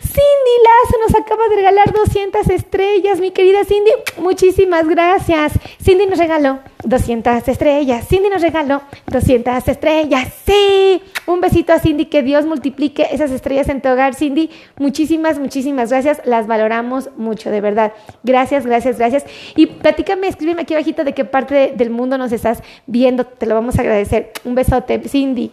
Cindy 0.00 0.54
Lazo 0.64 0.98
nos 1.06 1.14
acaba 1.20 1.48
de 1.48 1.56
regalar 1.56 1.92
200 1.92 2.48
estrellas, 2.50 3.20
mi 3.20 3.30
querida 3.30 3.64
Cindy. 3.64 3.90
Muchísimas 4.18 4.86
gracias. 4.86 5.52
Cindy 5.82 6.06
nos 6.06 6.18
regaló 6.18 6.60
200 6.84 7.46
estrellas. 7.48 8.06
Cindy 8.08 8.28
nos 8.28 8.42
regaló 8.42 8.82
200 9.06 9.66
estrellas. 9.66 10.28
Sí. 10.46 11.02
Un 11.26 11.40
besito 11.40 11.72
a 11.72 11.78
Cindy. 11.78 12.06
Que 12.06 12.22
Dios 12.22 12.46
multiplique 12.46 13.06
esas 13.10 13.30
estrellas 13.30 13.68
en 13.68 13.82
tu 13.82 13.88
hogar, 13.88 14.14
Cindy. 14.14 14.50
Muchísimas, 14.76 15.38
muchísimas 15.38 15.90
gracias. 15.90 16.20
Las 16.24 16.46
valoramos 16.46 17.10
mucho, 17.16 17.50
de 17.50 17.60
verdad. 17.60 17.92
Gracias, 18.22 18.66
gracias, 18.66 18.98
gracias. 18.98 19.24
Y 19.56 19.66
platícame, 19.66 20.28
escríbeme 20.28 20.62
aquí 20.62 20.74
abajito 20.74 21.04
de 21.04 21.12
qué 21.12 21.24
parte 21.24 21.72
del 21.76 21.90
mundo 21.90 22.18
nos 22.18 22.32
estás 22.32 22.62
viendo. 22.86 23.24
Te 23.24 23.46
lo 23.46 23.54
vamos 23.54 23.78
a 23.78 23.82
agradecer. 23.82 24.32
Un 24.44 24.54
besote, 24.54 25.00
Cindy. 25.08 25.52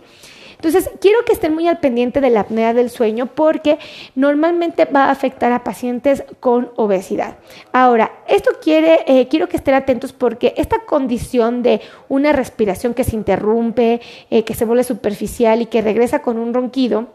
Entonces, 0.56 0.90
quiero 1.00 1.24
que 1.26 1.34
estén 1.34 1.54
muy 1.54 1.68
al 1.68 1.80
pendiente 1.80 2.22
de 2.22 2.30
la 2.30 2.42
apnea 2.42 2.74
del 2.74 2.90
sueño 2.90 3.28
porque 3.28 3.78
normalmente 4.16 4.86
va 4.86 5.06
a 5.06 5.12
afectar 5.12 5.52
a 5.52 5.64
pacientes 5.64 6.24
con 6.40 6.72
obesidad. 6.76 7.38
Ahora, 7.72 8.12
esto 8.28 8.52
quiere, 8.62 9.04
eh, 9.08 9.28
quiero 9.28 9.48
que 9.48 9.58
estén 9.58 9.76
atentos 9.76 10.14
porque 10.14 10.54
esta 10.58 10.80
condición 10.86 11.64
de 11.64 11.82
una 12.10 12.32
respiración 12.32 12.94
que 12.94 13.04
se 13.04 13.16
interrumpe, 13.16 14.02
eh, 14.30 14.44
que 14.44 14.56
se 14.56 14.66
vuelve 14.66 14.84
superficial 14.84 15.62
y 15.62 15.66
que 15.68 15.82
regresa 15.82 16.22
con 16.22 16.38
un 16.38 16.54
ronquido, 16.54 17.08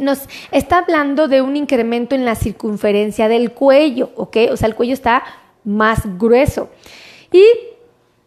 nos 0.00 0.28
está 0.50 0.78
hablando 0.78 1.28
de 1.28 1.42
un 1.42 1.56
incremento 1.56 2.14
en 2.14 2.24
la 2.24 2.34
circunferencia 2.34 3.28
del 3.28 3.52
cuello, 3.52 4.10
¿ok? 4.16 4.36
O 4.50 4.56
sea, 4.56 4.68
el 4.68 4.74
cuello 4.74 4.92
está 4.92 5.22
más 5.64 6.18
grueso. 6.18 6.70
Y 7.32 7.44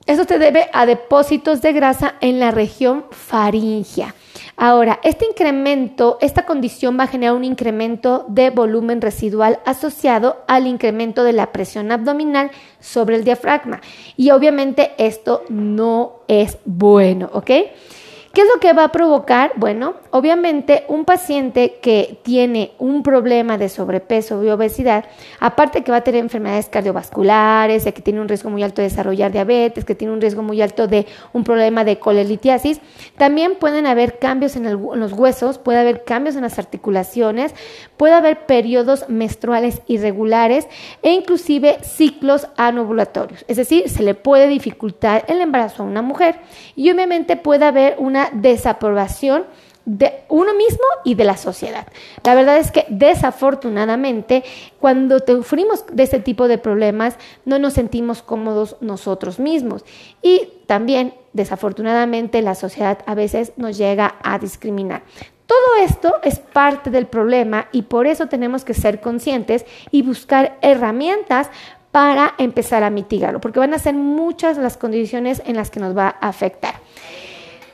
eso 0.05 0.23
se 0.23 0.39
debe 0.39 0.69
a 0.73 0.85
depósitos 0.85 1.61
de 1.61 1.73
grasa 1.73 2.15
en 2.21 2.39
la 2.39 2.51
región 2.51 3.05
faringea. 3.11 4.15
Ahora, 4.61 4.99
este 5.03 5.25
incremento, 5.25 6.17
esta 6.19 6.45
condición 6.45 6.99
va 6.99 7.05
a 7.05 7.07
generar 7.07 7.33
un 7.33 7.45
incremento 7.45 8.25
de 8.27 8.49
volumen 8.49 8.99
residual 8.99 9.61
asociado 9.65 10.43
al 10.49 10.67
incremento 10.67 11.23
de 11.23 11.31
la 11.31 11.53
presión 11.53 11.93
abdominal 11.93 12.51
sobre 12.81 13.15
el 13.15 13.23
diafragma. 13.23 13.79
Y 14.17 14.31
obviamente 14.31 14.91
esto 14.97 15.43
no 15.47 16.23
es 16.27 16.57
bueno, 16.65 17.29
¿ok? 17.31 17.51
¿Qué 18.33 18.41
es 18.41 18.47
lo 18.53 18.59
que 18.59 18.73
va 18.73 18.83
a 18.83 18.91
provocar? 18.91 19.53
Bueno, 19.55 19.95
obviamente 20.11 20.85
un 20.87 21.03
paciente 21.03 21.79
que 21.81 22.19
tiene 22.21 22.73
un 22.77 23.01
problema 23.01 23.57
de 23.57 23.69
sobrepeso 23.69 24.43
y 24.43 24.49
obesidad, 24.49 25.05
aparte 25.39 25.83
que 25.83 25.91
va 25.91 25.97
a 25.97 26.03
tener 26.03 26.21
enfermedades 26.21 26.69
cardiovasculares, 26.69 27.85
que 27.85 28.01
tiene 28.03 28.21
un 28.21 28.27
riesgo 28.27 28.51
muy 28.51 28.61
alto 28.61 28.83
de 28.83 28.89
desarrollar 28.89 29.31
diabetes, 29.31 29.83
que 29.83 29.95
tiene 29.95 30.13
un 30.13 30.21
riesgo 30.21 30.43
muy 30.43 30.61
alto 30.61 30.87
de 30.87 31.07
un 31.33 31.43
problema 31.43 31.83
de 31.83 31.97
colelitiasis, 31.97 32.81
también 33.17 33.55
pueden 33.55 33.87
haber 33.87 34.19
cambios 34.19 34.55
en, 34.55 34.67
en 34.67 34.99
los 34.99 35.13
huesos, 35.13 35.57
puede 35.57 35.79
haber 35.79 36.03
cambios 36.03 36.35
en 36.35 36.43
las 36.43 36.59
articulaciones, 36.59 37.55
puede 37.97 38.13
haber 38.13 38.45
periodos 38.45 39.09
menstruales 39.09 39.81
irregulares 39.87 40.67
e 41.01 41.13
inclusive 41.13 41.79
ciclos 41.81 42.47
anovulatorios. 42.57 43.43
Es 43.47 43.57
decir, 43.57 43.89
se 43.89 44.03
le 44.03 44.13
puede 44.13 44.47
dificultar 44.47 45.25
el 45.27 45.41
embarazo 45.41 45.81
a 45.81 45.87
una 45.87 46.03
mujer 46.03 46.35
y 46.75 46.91
obviamente 46.91 47.35
puede 47.35 47.65
haber 47.65 47.95
una 47.97 48.28
desaprobación 48.33 49.45
de 49.85 50.21
uno 50.29 50.53
mismo 50.53 50.83
y 51.03 51.15
de 51.15 51.23
la 51.23 51.35
sociedad. 51.35 51.87
La 52.23 52.35
verdad 52.35 52.57
es 52.57 52.69
que 52.69 52.85
desafortunadamente 52.89 54.43
cuando 54.79 55.19
sufrimos 55.19 55.85
de 55.91 56.03
este 56.03 56.19
tipo 56.19 56.47
de 56.47 56.59
problemas 56.59 57.17
no 57.45 57.57
nos 57.57 57.73
sentimos 57.73 58.21
cómodos 58.21 58.75
nosotros 58.81 59.39
mismos 59.39 59.83
y 60.21 60.49
también 60.67 61.15
desafortunadamente 61.33 62.43
la 62.43 62.53
sociedad 62.53 62.99
a 63.07 63.15
veces 63.15 63.53
nos 63.57 63.77
llega 63.77 64.15
a 64.21 64.37
discriminar. 64.37 65.01
Todo 65.47 65.83
esto 65.83 66.17
es 66.21 66.37
parte 66.37 66.91
del 66.91 67.07
problema 67.07 67.67
y 67.71 67.81
por 67.81 68.05
eso 68.05 68.27
tenemos 68.27 68.63
que 68.63 68.75
ser 68.75 69.01
conscientes 69.01 69.65
y 69.89 70.03
buscar 70.03 70.59
herramientas 70.61 71.49
para 71.91 72.35
empezar 72.37 72.83
a 72.83 72.91
mitigarlo, 72.91 73.41
porque 73.41 73.57
van 73.57 73.73
a 73.73 73.79
ser 73.79 73.95
muchas 73.95 74.59
las 74.59 74.77
condiciones 74.77 75.41
en 75.47 75.55
las 75.55 75.71
que 75.71 75.79
nos 75.79 75.97
va 75.97 76.15
a 76.21 76.29
afectar. 76.29 76.75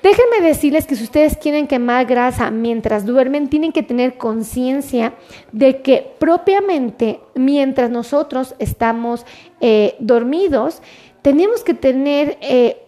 Déjenme 0.05 0.39
decirles 0.39 0.85
que 0.85 0.95
si 0.95 1.03
ustedes 1.03 1.35
quieren 1.35 1.65
quemar 1.65 2.05
grasa 2.05 2.51
mientras 2.51 3.07
duermen, 3.07 3.49
tienen 3.49 3.71
que 3.71 3.81
tener 3.81 4.19
conciencia 4.19 5.15
de 5.51 5.81
que 5.81 6.13
propiamente 6.19 7.21
mientras 7.33 7.89
nosotros 7.89 8.53
estamos 8.59 9.25
eh, 9.61 9.95
dormidos, 9.97 10.83
tenemos 11.23 11.63
que 11.63 11.73
tener 11.73 12.37
eh, 12.41 12.85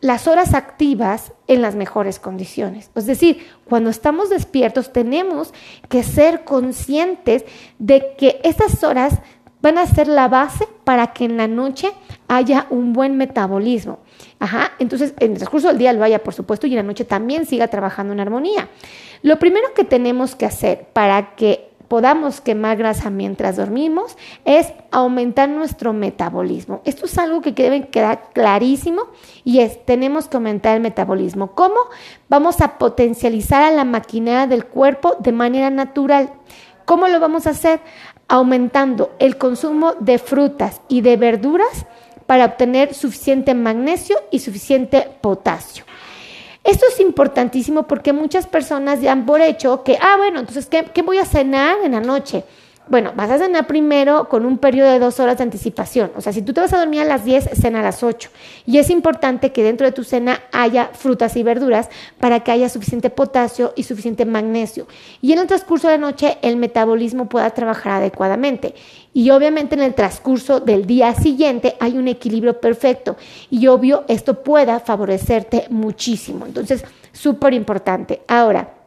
las 0.00 0.26
horas 0.26 0.54
activas 0.54 1.34
en 1.48 1.60
las 1.60 1.74
mejores 1.76 2.18
condiciones. 2.18 2.90
Es 2.94 3.04
decir, 3.04 3.46
cuando 3.68 3.90
estamos 3.90 4.30
despiertos 4.30 4.90
tenemos 4.90 5.52
que 5.90 6.02
ser 6.02 6.44
conscientes 6.44 7.44
de 7.78 8.14
que 8.16 8.40
estas 8.42 8.82
horas 8.84 9.18
van 9.64 9.78
a 9.78 9.86
ser 9.86 10.08
la 10.08 10.28
base 10.28 10.68
para 10.84 11.14
que 11.14 11.24
en 11.24 11.38
la 11.38 11.48
noche 11.48 11.90
haya 12.28 12.66
un 12.68 12.92
buen 12.92 13.16
metabolismo. 13.16 13.98
Ajá, 14.38 14.72
entonces 14.78 15.14
en 15.20 15.32
el 15.32 15.38
transcurso 15.38 15.68
del 15.68 15.78
día 15.78 15.94
lo 15.94 16.04
haya, 16.04 16.22
por 16.22 16.34
supuesto, 16.34 16.66
y 16.66 16.70
en 16.72 16.76
la 16.76 16.82
noche 16.82 17.06
también 17.06 17.46
siga 17.46 17.68
trabajando 17.68 18.12
en 18.12 18.20
armonía. 18.20 18.68
Lo 19.22 19.38
primero 19.38 19.68
que 19.74 19.84
tenemos 19.84 20.36
que 20.36 20.44
hacer 20.44 20.88
para 20.92 21.34
que 21.34 21.70
podamos 21.88 22.42
quemar 22.42 22.76
grasa 22.76 23.08
mientras 23.08 23.56
dormimos 23.56 24.18
es 24.44 24.70
aumentar 24.90 25.48
nuestro 25.48 25.94
metabolismo. 25.94 26.82
Esto 26.84 27.06
es 27.06 27.16
algo 27.16 27.40
que 27.40 27.52
debe 27.52 27.88
quedar 27.88 28.32
clarísimo 28.34 29.04
y 29.44 29.60
es, 29.60 29.82
tenemos 29.86 30.28
que 30.28 30.36
aumentar 30.36 30.76
el 30.76 30.82
metabolismo. 30.82 31.52
¿Cómo? 31.52 31.76
Vamos 32.28 32.60
a 32.60 32.76
potencializar 32.76 33.62
a 33.62 33.70
la 33.70 33.84
maquinaria 33.84 34.46
del 34.46 34.66
cuerpo 34.66 35.16
de 35.20 35.32
manera 35.32 35.70
natural. 35.70 36.34
¿Cómo 36.84 37.08
lo 37.08 37.18
vamos 37.18 37.46
a 37.46 37.50
hacer? 37.50 37.80
Aumentando 38.34 39.14
el 39.20 39.38
consumo 39.38 39.94
de 40.00 40.18
frutas 40.18 40.80
y 40.88 41.02
de 41.02 41.16
verduras 41.16 41.86
para 42.26 42.46
obtener 42.46 42.92
suficiente 42.92 43.54
magnesio 43.54 44.16
y 44.32 44.40
suficiente 44.40 45.08
potasio. 45.20 45.84
Esto 46.64 46.84
es 46.88 46.98
importantísimo 46.98 47.84
porque 47.84 48.12
muchas 48.12 48.48
personas 48.48 49.00
dan 49.00 49.24
por 49.24 49.40
hecho 49.40 49.84
que, 49.84 49.96
ah, 50.00 50.16
bueno, 50.16 50.40
entonces, 50.40 50.66
¿qué, 50.66 50.84
qué 50.92 51.02
voy 51.02 51.18
a 51.18 51.24
cenar 51.24 51.76
en 51.84 51.92
la 51.92 52.00
noche? 52.00 52.42
Bueno, 52.86 53.12
vas 53.16 53.30
a 53.30 53.38
cenar 53.38 53.66
primero 53.66 54.28
con 54.28 54.44
un 54.44 54.58
periodo 54.58 54.90
de 54.90 54.98
dos 54.98 55.18
horas 55.18 55.38
de 55.38 55.44
anticipación. 55.44 56.12
O 56.16 56.20
sea, 56.20 56.34
si 56.34 56.42
tú 56.42 56.52
te 56.52 56.60
vas 56.60 56.72
a 56.74 56.78
dormir 56.78 57.00
a 57.00 57.04
las 57.04 57.24
10, 57.24 57.50
cena 57.54 57.80
a 57.80 57.82
las 57.82 58.02
8. 58.02 58.28
Y 58.66 58.76
es 58.76 58.90
importante 58.90 59.52
que 59.52 59.62
dentro 59.62 59.86
de 59.86 59.92
tu 59.92 60.04
cena 60.04 60.42
haya 60.52 60.90
frutas 60.92 61.34
y 61.36 61.42
verduras 61.42 61.88
para 62.20 62.40
que 62.40 62.52
haya 62.52 62.68
suficiente 62.68 63.08
potasio 63.08 63.72
y 63.74 63.84
suficiente 63.84 64.26
magnesio. 64.26 64.86
Y 65.22 65.32
en 65.32 65.38
el 65.38 65.46
transcurso 65.46 65.88
de 65.88 65.94
la 65.94 66.06
noche 66.06 66.36
el 66.42 66.56
metabolismo 66.56 67.26
pueda 67.26 67.48
trabajar 67.50 67.92
adecuadamente. 67.92 68.74
Y 69.14 69.30
obviamente 69.30 69.76
en 69.76 69.82
el 69.82 69.94
transcurso 69.94 70.60
del 70.60 70.86
día 70.86 71.14
siguiente 71.14 71.76
hay 71.80 71.96
un 71.96 72.06
equilibrio 72.06 72.60
perfecto. 72.60 73.16
Y 73.48 73.66
obvio, 73.66 74.04
esto 74.08 74.42
pueda 74.42 74.78
favorecerte 74.78 75.68
muchísimo. 75.70 76.44
Entonces, 76.44 76.84
súper 77.12 77.54
importante. 77.54 78.20
Ahora, 78.28 78.83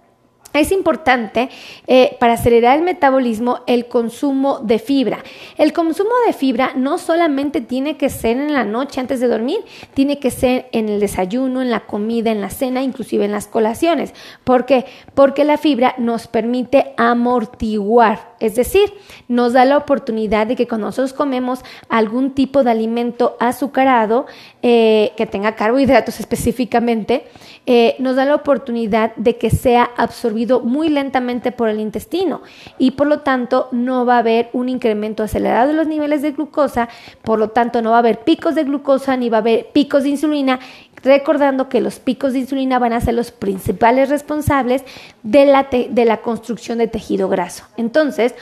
es 0.53 0.71
importante 0.71 1.49
eh, 1.87 2.15
para 2.19 2.33
acelerar 2.33 2.77
el 2.77 2.83
metabolismo 2.83 3.59
el 3.67 3.87
consumo 3.87 4.59
de 4.59 4.79
fibra. 4.79 5.23
El 5.57 5.73
consumo 5.73 6.11
de 6.25 6.33
fibra 6.33 6.73
no 6.75 6.97
solamente 6.97 7.61
tiene 7.61 7.97
que 7.97 8.09
ser 8.09 8.37
en 8.37 8.53
la 8.53 8.63
noche 8.63 8.99
antes 8.99 9.19
de 9.19 9.27
dormir, 9.27 9.59
tiene 9.93 10.19
que 10.19 10.31
ser 10.31 10.67
en 10.71 10.89
el 10.89 10.99
desayuno, 10.99 11.61
en 11.61 11.69
la 11.69 11.81
comida, 11.81 12.31
en 12.31 12.41
la 12.41 12.49
cena, 12.49 12.81
inclusive 12.81 13.25
en 13.25 13.31
las 13.31 13.47
colaciones. 13.47 14.13
¿Por 14.43 14.65
qué? 14.65 14.85
Porque 15.13 15.43
la 15.43 15.57
fibra 15.57 15.95
nos 15.97 16.27
permite 16.27 16.93
amortiguar, 16.97 18.35
es 18.39 18.55
decir, 18.55 18.93
nos 19.27 19.53
da 19.53 19.65
la 19.65 19.77
oportunidad 19.77 20.47
de 20.47 20.55
que 20.55 20.67
cuando 20.67 20.87
nosotros 20.87 21.13
comemos 21.13 21.59
algún 21.89 22.31
tipo 22.31 22.63
de 22.63 22.71
alimento 22.71 23.35
azucarado, 23.39 24.25
eh, 24.61 25.13
que 25.17 25.25
tenga 25.25 25.55
carbohidratos 25.55 26.19
específicamente, 26.19 27.27
eh, 27.69 27.97
nos 27.99 28.15
da 28.15 28.23
la 28.23 28.35
oportunidad 28.35 29.13
de 29.17 29.35
que 29.35 29.49
sea 29.49 29.89
absorbido 29.97 30.61
muy 30.61 30.87
lentamente 30.87 31.51
por 31.51 31.67
el 31.67 31.81
intestino 31.81 32.41
y 32.79 32.91
por 32.91 33.07
lo 33.07 33.19
tanto 33.19 33.67
no 33.73 34.05
va 34.05 34.15
a 34.15 34.19
haber 34.19 34.49
un 34.53 34.69
incremento 34.69 35.21
acelerado 35.21 35.67
de 35.67 35.73
los 35.73 35.85
niveles 35.85 36.21
de 36.21 36.31
glucosa, 36.31 36.87
por 37.23 37.39
lo 37.39 37.49
tanto 37.49 37.81
no 37.81 37.89
va 37.89 37.97
a 37.97 37.99
haber 37.99 38.19
picos 38.19 38.55
de 38.55 38.63
glucosa 38.63 39.17
ni 39.17 39.29
va 39.29 39.39
a 39.39 39.41
haber 39.41 39.67
picos 39.73 40.03
de 40.03 40.09
insulina 40.09 40.61
recordando 41.03 41.67
que 41.67 41.81
los 41.81 41.99
picos 41.99 42.31
de 42.31 42.39
insulina 42.39 42.79
van 42.79 42.93
a 42.93 43.01
ser 43.01 43.15
los 43.15 43.31
principales 43.31 44.07
responsables 44.07 44.85
de 45.23 45.45
la, 45.45 45.63
de 45.63 46.05
la 46.05 46.21
construcción 46.21 46.77
de 46.77 46.87
tejido 46.87 47.27
graso. 47.27 47.65
Entonces, 47.75 48.33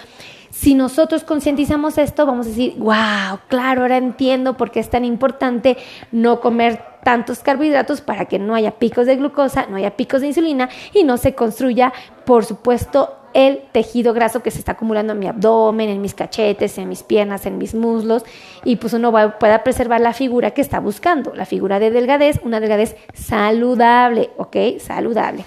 si 0.51 0.73
nosotros 0.73 1.23
concientizamos 1.23 1.97
esto, 1.97 2.25
vamos 2.25 2.45
a 2.45 2.49
decir, 2.49 2.75
wow, 2.77 3.39
claro, 3.49 3.81
ahora 3.81 3.97
entiendo 3.97 4.55
por 4.55 4.71
qué 4.71 4.79
es 4.79 4.89
tan 4.89 5.03
importante 5.03 5.77
no 6.13 6.39
comer 6.39 6.81
tantos 7.05 7.39
carbohidratos 7.39 8.01
para 8.01 8.25
que 8.25 8.39
no 8.39 8.55
haya 8.55 8.71
picos 8.71 9.05
de 9.05 9.15
glucosa, 9.15 9.67
no 9.69 9.77
haya 9.77 9.95
picos 9.95 10.21
de 10.21 10.27
insulina 10.27 10.69
y 10.91 11.03
no 11.03 11.17
se 11.17 11.35
construya, 11.35 11.93
por 12.25 12.45
supuesto, 12.45 13.15
el 13.35 13.61
tejido 13.71 14.11
graso 14.13 14.41
que 14.41 14.49
se 14.49 14.57
está 14.57 14.71
acumulando 14.71 15.13
en 15.13 15.19
mi 15.19 15.27
abdomen, 15.27 15.89
en 15.89 16.01
mis 16.01 16.15
cachetes, 16.15 16.79
en 16.79 16.89
mis 16.89 17.03
piernas, 17.03 17.45
en 17.45 17.59
mis 17.59 17.75
muslos 17.75 18.23
y 18.63 18.77
pues 18.77 18.93
uno 18.93 19.11
pueda 19.37 19.63
preservar 19.63 20.01
la 20.01 20.13
figura 20.13 20.49
que 20.51 20.61
está 20.61 20.79
buscando, 20.79 21.35
la 21.35 21.45
figura 21.45 21.77
de 21.77 21.91
delgadez, 21.91 22.39
una 22.43 22.59
delgadez 22.59 22.95
saludable, 23.13 24.31
¿ok? 24.37 24.79
Saludable. 24.79 25.45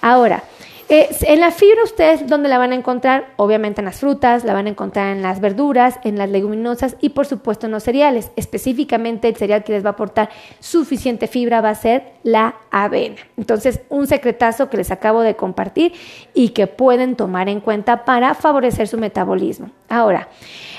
Ahora, 0.00 0.42
eh, 0.90 1.08
en 1.20 1.40
la 1.40 1.50
fibra 1.50 1.82
ustedes 1.84 2.26
dónde 2.26 2.48
la 2.48 2.56
van 2.56 2.72
a 2.72 2.74
encontrar, 2.74 3.34
obviamente 3.36 3.82
en 3.82 3.84
las 3.84 4.00
frutas, 4.00 4.44
la 4.44 4.54
van 4.54 4.66
a 4.66 4.70
encontrar 4.70 5.14
en 5.14 5.20
las 5.20 5.38
verduras, 5.40 5.98
en 6.02 6.16
las 6.16 6.30
leguminosas 6.30 6.96
y 7.00 7.10
por 7.10 7.26
supuesto 7.26 7.66
en 7.66 7.72
los 7.72 7.82
cereales. 7.82 8.30
Específicamente 8.36 9.28
el 9.28 9.36
cereal 9.36 9.64
que 9.64 9.72
les 9.72 9.84
va 9.84 9.90
a 9.90 9.92
aportar 9.92 10.30
suficiente 10.60 11.26
fibra 11.26 11.60
va 11.60 11.70
a 11.70 11.74
ser 11.74 12.14
la 12.22 12.54
avena. 12.70 13.16
Entonces, 13.36 13.80
un 13.90 14.06
secretazo 14.06 14.70
que 14.70 14.78
les 14.78 14.90
acabo 14.90 15.20
de 15.20 15.36
compartir 15.36 15.92
y 16.32 16.50
que 16.50 16.66
pueden 16.66 17.16
tomar 17.16 17.50
en 17.50 17.60
cuenta 17.60 18.06
para 18.06 18.34
favorecer 18.34 18.88
su 18.88 18.96
metabolismo. 18.96 19.70
Ahora, 19.90 20.28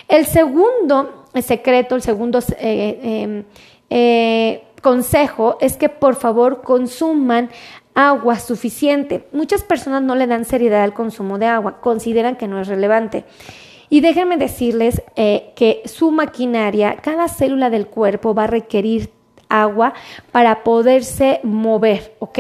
el 0.08 0.26
segundo 0.26 1.26
secreto, 1.40 1.96
el 1.96 2.02
segundo 2.02 2.40
eh, 2.58 3.00
em, 3.04 3.44
eh, 3.92 4.64
consejo 4.82 5.58
es 5.62 5.78
que 5.78 5.90
por 5.90 6.16
favor 6.16 6.62
consuman 6.62 7.50
agua 8.00 8.40
suficiente. 8.40 9.28
Muchas 9.34 9.62
personas 9.62 10.02
no 10.02 10.16
le 10.16 10.26
dan 10.26 10.46
seriedad 10.46 10.84
al 10.84 10.94
consumo 10.94 11.38
de 11.38 11.48
agua, 11.48 11.82
consideran 11.82 12.38
que 12.38 12.48
no 12.48 12.62
es 12.62 12.70
relevante. 12.70 13.26
Y 13.90 14.00
déjenme 14.00 14.38
decirles 14.38 15.02
eh, 15.18 15.52
que 15.58 15.82
su 15.84 16.10
maquinaria, 16.10 16.96
cada 16.96 17.28
célula 17.28 17.70
del 17.70 17.88
cuerpo 17.88 18.34
va 18.34 18.46
a 18.46 18.48
requerir 18.48 19.10
agua 19.50 19.94
para 20.32 20.64
poderse 20.64 21.42
mover, 21.44 22.16
¿ok? 22.20 22.40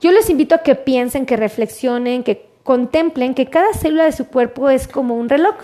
Yo 0.00 0.10
les 0.10 0.28
invito 0.28 0.56
a 0.56 0.62
que 0.64 0.74
piensen, 0.74 1.26
que 1.26 1.36
reflexionen, 1.36 2.24
que 2.24 2.48
contemplen 2.64 3.34
que 3.34 3.46
cada 3.46 3.72
célula 3.74 4.04
de 4.04 4.12
su 4.12 4.26
cuerpo 4.26 4.68
es 4.68 4.88
como 4.88 5.14
un 5.14 5.28
reloj. 5.28 5.54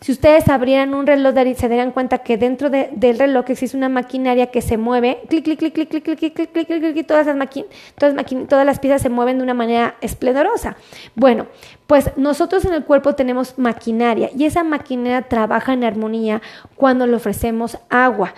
Si 0.00 0.12
ustedes 0.12 0.48
abrieran 0.48 0.94
un 0.94 1.06
reloj, 1.06 1.34
se 1.56 1.68
darían 1.68 1.90
cuenta 1.90 2.18
que 2.18 2.36
dentro 2.36 2.70
del 2.70 3.18
reloj 3.18 3.46
existe 3.48 3.76
una 3.76 3.88
maquinaria 3.88 4.48
que 4.48 4.60
se 4.60 4.76
mueve, 4.76 5.22
clic, 5.28 5.44
clic, 5.44 5.58
clic, 5.58 5.74
clic, 5.74 5.88
clic, 5.88 6.04
clic, 6.04 6.18
clic, 6.18 6.34
clic, 6.34 6.52
clic, 6.52 6.66
clic, 6.66 6.92
clic, 6.92 7.06
todas 7.06 7.26
las 7.26 7.36
máquinas, 7.36 7.68
todas, 7.98 8.14
todas 8.48 8.66
las 8.66 8.78
piezas 8.78 9.02
se 9.02 9.08
mueven 9.08 9.38
de 9.38 9.44
una 9.44 9.54
manera 9.54 9.96
esplendorosa. 10.00 10.76
Bueno, 11.14 11.46
pues 11.86 12.10
nosotros 12.16 12.64
en 12.64 12.74
el 12.74 12.84
cuerpo 12.84 13.14
tenemos 13.14 13.58
maquinaria 13.58 14.30
y 14.36 14.44
esa 14.44 14.64
maquinaria 14.64 15.22
trabaja 15.22 15.72
en 15.72 15.84
armonía 15.84 16.42
cuando 16.74 17.06
le 17.06 17.14
ofrecemos 17.14 17.78
agua. 17.88 18.34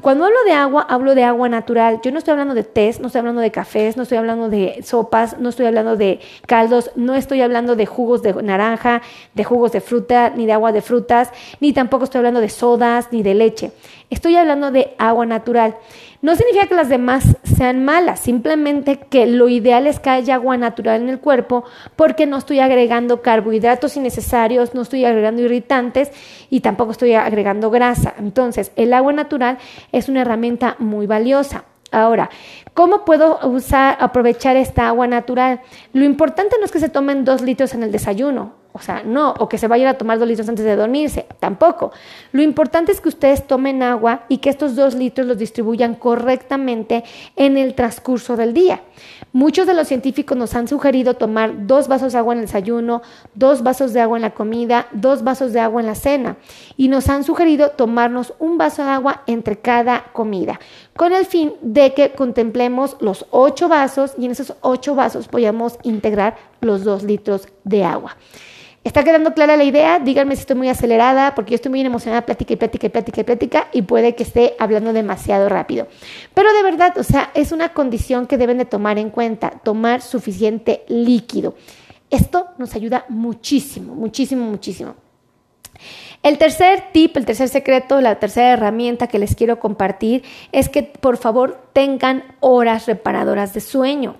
Cuando 0.00 0.24
hablo 0.24 0.42
de 0.44 0.52
agua, 0.52 0.86
hablo 0.88 1.14
de 1.14 1.22
agua 1.22 1.48
natural. 1.48 2.00
Yo 2.02 2.10
no 2.10 2.18
estoy 2.18 2.32
hablando 2.32 2.54
de 2.54 2.64
té, 2.64 2.86
no 3.00 3.06
estoy 3.06 3.18
hablando 3.20 3.40
de 3.40 3.50
cafés, 3.50 3.96
no 3.96 4.04
estoy 4.04 4.18
hablando 4.18 4.48
de 4.48 4.82
sopas, 4.82 5.38
no 5.38 5.50
estoy 5.50 5.66
hablando 5.66 5.96
de 5.96 6.20
caldos, 6.46 6.90
no 6.96 7.14
estoy 7.14 7.42
hablando 7.42 7.76
de 7.76 7.86
jugos 7.86 8.22
de 8.22 8.32
naranja, 8.42 9.02
de 9.34 9.44
jugos 9.44 9.72
de 9.72 9.80
fruta, 9.80 10.30
ni 10.30 10.46
de 10.46 10.52
agua 10.52 10.72
de 10.72 10.80
ni 11.60 11.72
tampoco 11.72 12.04
estoy 12.04 12.18
hablando 12.18 12.40
de 12.40 12.48
sodas, 12.48 13.08
ni 13.10 13.22
de 13.22 13.34
leche. 13.34 13.72
Estoy 14.08 14.36
hablando 14.36 14.70
de 14.70 14.94
agua 14.98 15.26
natural. 15.26 15.76
No 16.22 16.34
significa 16.34 16.66
que 16.66 16.74
las 16.74 16.88
demás 16.88 17.36
sean 17.42 17.84
malas, 17.84 18.20
simplemente 18.20 18.98
que 18.98 19.26
lo 19.26 19.48
ideal 19.48 19.86
es 19.86 20.00
que 20.00 20.10
haya 20.10 20.36
agua 20.36 20.56
natural 20.56 21.02
en 21.02 21.08
el 21.08 21.20
cuerpo 21.20 21.64
porque 21.94 22.26
no 22.26 22.36
estoy 22.36 22.60
agregando 22.60 23.22
carbohidratos 23.22 23.96
innecesarios, 23.96 24.74
no 24.74 24.82
estoy 24.82 25.04
agregando 25.04 25.42
irritantes 25.42 26.10
y 26.50 26.60
tampoco 26.60 26.92
estoy 26.92 27.14
agregando 27.14 27.70
grasa. 27.70 28.14
Entonces, 28.18 28.72
el 28.76 28.92
agua 28.94 29.12
natural 29.12 29.58
es 29.92 30.08
una 30.08 30.22
herramienta 30.22 30.76
muy 30.78 31.06
valiosa. 31.06 31.64
Ahora, 31.92 32.30
¿cómo 32.74 33.04
puedo 33.04 33.38
usar, 33.48 33.96
aprovechar 34.00 34.56
esta 34.56 34.88
agua 34.88 35.06
natural? 35.06 35.60
Lo 35.92 36.04
importante 36.04 36.56
no 36.58 36.64
es 36.64 36.72
que 36.72 36.80
se 36.80 36.88
tomen 36.88 37.24
dos 37.24 37.42
litros 37.42 37.74
en 37.74 37.82
el 37.82 37.92
desayuno 37.92 38.65
o 38.76 38.82
sea, 38.82 39.02
no, 39.02 39.34
o 39.38 39.48
que 39.48 39.56
se 39.56 39.68
vayan 39.68 39.88
a 39.88 39.94
tomar 39.94 40.18
dos 40.18 40.28
litros 40.28 40.48
antes 40.50 40.64
de 40.64 40.76
dormirse, 40.76 41.24
tampoco. 41.40 41.92
Lo 42.32 42.42
importante 42.42 42.92
es 42.92 43.00
que 43.00 43.08
ustedes 43.08 43.46
tomen 43.46 43.82
agua 43.82 44.24
y 44.28 44.38
que 44.38 44.50
estos 44.50 44.76
dos 44.76 44.94
litros 44.94 45.26
los 45.26 45.38
distribuyan 45.38 45.94
correctamente 45.94 47.02
en 47.36 47.56
el 47.56 47.74
transcurso 47.74 48.36
del 48.36 48.52
día. 48.52 48.82
Muchos 49.32 49.66
de 49.66 49.72
los 49.72 49.88
científicos 49.88 50.36
nos 50.36 50.54
han 50.54 50.68
sugerido 50.68 51.14
tomar 51.14 51.66
dos 51.66 51.88
vasos 51.88 52.12
de 52.12 52.18
agua 52.18 52.34
en 52.34 52.40
el 52.40 52.46
desayuno, 52.46 53.00
dos 53.34 53.62
vasos 53.62 53.94
de 53.94 54.00
agua 54.00 54.18
en 54.18 54.22
la 54.22 54.34
comida, 54.34 54.88
dos 54.92 55.24
vasos 55.24 55.54
de 55.54 55.60
agua 55.60 55.80
en 55.80 55.86
la 55.86 55.94
cena. 55.94 56.36
Y 56.76 56.88
nos 56.88 57.08
han 57.08 57.24
sugerido 57.24 57.70
tomarnos 57.70 58.34
un 58.38 58.58
vaso 58.58 58.84
de 58.84 58.90
agua 58.90 59.22
entre 59.26 59.56
cada 59.56 60.04
comida, 60.12 60.60
con 60.96 61.14
el 61.14 61.24
fin 61.24 61.54
de 61.62 61.94
que 61.94 62.12
contemplemos 62.12 62.96
los 63.00 63.24
ocho 63.30 63.68
vasos 63.68 64.12
y 64.18 64.26
en 64.26 64.32
esos 64.32 64.54
ocho 64.60 64.94
vasos 64.94 65.28
podamos 65.28 65.78
integrar 65.82 66.36
los 66.60 66.84
dos 66.84 67.02
litros 67.02 67.48
de 67.64 67.84
agua. 67.84 68.16
¿Está 68.86 69.02
quedando 69.02 69.34
clara 69.34 69.56
la 69.56 69.64
idea? 69.64 69.98
Díganme 69.98 70.36
si 70.36 70.42
estoy 70.42 70.54
muy 70.54 70.68
acelerada, 70.68 71.34
porque 71.34 71.50
yo 71.50 71.54
estoy 71.56 71.70
muy 71.70 71.80
emocionada, 71.80 72.24
plática 72.24 72.52
y 72.52 72.56
plática 72.56 72.86
y 72.86 72.90
plática 72.90 73.20
y 73.20 73.24
plática, 73.24 73.68
y 73.72 73.82
puede 73.82 74.14
que 74.14 74.22
esté 74.22 74.54
hablando 74.60 74.92
demasiado 74.92 75.48
rápido. 75.48 75.88
Pero 76.34 76.52
de 76.52 76.62
verdad, 76.62 76.96
o 76.96 77.02
sea, 77.02 77.32
es 77.34 77.50
una 77.50 77.70
condición 77.70 78.28
que 78.28 78.38
deben 78.38 78.58
de 78.58 78.64
tomar 78.64 78.96
en 78.98 79.10
cuenta, 79.10 79.50
tomar 79.64 80.02
suficiente 80.02 80.84
líquido. 80.86 81.56
Esto 82.10 82.46
nos 82.58 82.76
ayuda 82.76 83.06
muchísimo, 83.08 83.96
muchísimo, 83.96 84.44
muchísimo. 84.44 84.94
El 86.22 86.38
tercer 86.38 86.92
tip, 86.92 87.16
el 87.16 87.26
tercer 87.26 87.48
secreto, 87.48 88.00
la 88.00 88.20
tercera 88.20 88.52
herramienta 88.52 89.08
que 89.08 89.18
les 89.18 89.34
quiero 89.34 89.58
compartir 89.58 90.22
es 90.52 90.68
que 90.68 90.84
por 90.84 91.16
favor 91.16 91.70
tengan 91.72 92.22
horas 92.38 92.86
reparadoras 92.86 93.52
de 93.52 93.60
sueño. 93.60 94.14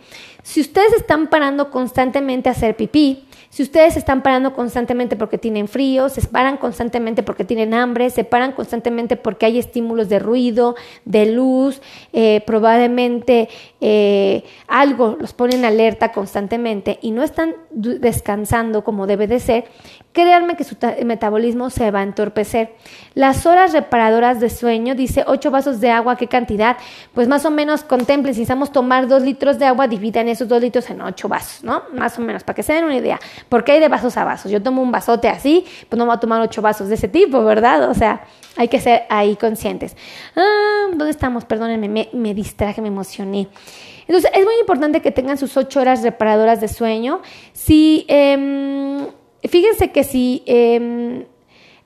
Si 0.46 0.60
ustedes 0.60 0.92
están 0.92 1.26
parando 1.26 1.72
constantemente 1.72 2.48
a 2.48 2.52
hacer 2.52 2.76
pipí, 2.76 3.26
si 3.50 3.64
ustedes 3.64 3.96
están 3.96 4.22
parando 4.22 4.54
constantemente 4.54 5.16
porque 5.16 5.38
tienen 5.38 5.66
frío, 5.66 6.08
se 6.08 6.20
paran 6.22 6.56
constantemente 6.56 7.24
porque 7.24 7.44
tienen 7.44 7.74
hambre, 7.74 8.10
se 8.10 8.22
paran 8.22 8.52
constantemente 8.52 9.16
porque 9.16 9.46
hay 9.46 9.58
estímulos 9.58 10.08
de 10.08 10.20
ruido, 10.20 10.76
de 11.04 11.32
luz, 11.32 11.82
eh, 12.12 12.42
probablemente 12.46 13.48
eh, 13.80 14.44
algo 14.68 15.16
los 15.18 15.32
pone 15.32 15.56
en 15.56 15.64
alerta 15.64 16.12
constantemente 16.12 17.00
y 17.02 17.10
no 17.10 17.24
están 17.24 17.56
descansando 17.70 18.84
como 18.84 19.08
debe 19.08 19.26
de 19.26 19.40
ser, 19.40 19.64
créanme 20.12 20.56
que 20.56 20.64
su 20.64 20.76
metabolismo 21.04 21.70
se 21.70 21.90
va 21.90 22.00
a 22.00 22.02
entorpecer. 22.04 22.74
Las 23.14 23.46
horas 23.46 23.72
reparadoras 23.72 24.38
de 24.38 24.50
sueño, 24.50 24.94
dice 24.94 25.24
8 25.26 25.50
vasos 25.50 25.80
de 25.80 25.90
agua, 25.90 26.16
¿qué 26.16 26.26
cantidad? 26.26 26.76
Pues 27.14 27.26
más 27.26 27.44
o 27.44 27.50
menos 27.50 27.82
contemplen, 27.82 28.34
si 28.34 28.40
necesitamos 28.40 28.70
tomar 28.70 29.08
2 29.08 29.22
litros 29.22 29.58
de 29.58 29.66
agua, 29.66 29.88
dividan 29.88 30.28
esos 30.36 30.48
2 30.48 30.62
litros 30.62 30.88
en 30.90 31.00
8 31.00 31.28
vasos, 31.28 31.64
¿no? 31.64 31.82
Más 31.92 32.18
o 32.18 32.22
menos, 32.22 32.44
para 32.44 32.54
que 32.54 32.62
se 32.62 32.72
den 32.72 32.84
una 32.84 32.96
idea. 32.96 33.18
Porque 33.48 33.72
hay 33.72 33.80
de 33.80 33.88
vasos 33.88 34.16
a 34.16 34.24
vasos. 34.24 34.50
Yo 34.50 34.62
tomo 34.62 34.82
un 34.82 34.92
vasote 34.92 35.28
así, 35.28 35.64
pues 35.88 35.98
no 35.98 36.06
voy 36.06 36.14
a 36.14 36.20
tomar 36.20 36.40
8 36.40 36.62
vasos 36.62 36.88
de 36.88 36.94
ese 36.94 37.08
tipo, 37.08 37.44
¿verdad? 37.44 37.90
O 37.90 37.94
sea, 37.94 38.24
hay 38.56 38.68
que 38.68 38.80
ser 38.80 39.02
ahí 39.08 39.36
conscientes. 39.36 39.96
Ah, 40.36 40.86
¿Dónde 40.90 41.10
estamos? 41.10 41.44
Perdónenme, 41.44 42.08
me, 42.12 42.34
distraje, 42.34 42.80
me 42.80 42.88
emocioné. 42.88 43.48
Entonces, 44.06 44.30
es 44.34 44.44
muy 44.44 44.54
importante 44.60 45.02
que 45.02 45.10
tengan 45.10 45.36
sus 45.36 45.56
8 45.56 45.80
horas 45.80 46.02
reparadoras 46.02 46.60
de 46.60 46.68
sueño. 46.68 47.22
Si... 47.52 48.04
Eh, 48.08 49.06
Fíjense 49.48 49.90
que 49.92 50.04
si 50.04 50.42
em, 50.46 51.24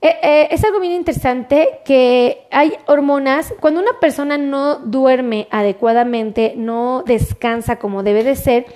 eh, 0.02 0.16
eh, 0.22 0.48
es 0.50 0.64
algo 0.64 0.80
bien 0.80 0.94
interesante 0.94 1.80
que 1.84 2.46
hay 2.50 2.72
hormonas, 2.86 3.52
cuando 3.60 3.80
una 3.80 4.00
persona 4.00 4.38
no 4.38 4.76
duerme 4.76 5.46
adecuadamente, 5.50 6.54
no 6.56 7.02
descansa 7.06 7.76
como 7.76 8.02
debe 8.02 8.24
de 8.24 8.34
ser, 8.34 8.66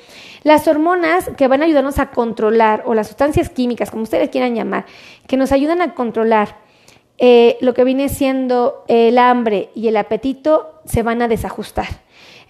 las 0.43 0.69
hormonas 0.69 1.31
que 1.39 1.49
van 1.49 1.63
a 1.63 1.65
ayudarnos 1.65 1.99
a 1.99 2.11
controlar, 2.11 2.83
o 2.85 2.93
las 2.93 3.07
sustancias 3.07 3.49
químicas, 3.49 3.91
como 3.91 4.03
ustedes 4.03 4.29
quieran 4.29 4.55
llamar, 4.55 4.85
que 5.27 5.39
nos 5.39 5.53
ayudan 5.53 5.81
a 5.81 5.95
controlar 5.95 6.59
eh, 7.17 7.57
lo 7.63 7.73
que 7.73 7.85
viene 7.85 8.11
siendo 8.11 8.85
el 8.89 9.17
hambre 9.17 9.71
y 9.75 9.89
el 9.89 9.97
apetito, 9.97 10.83
se 10.85 11.03
van 11.03 11.23
a 11.23 11.29
desajustar. 11.29 11.87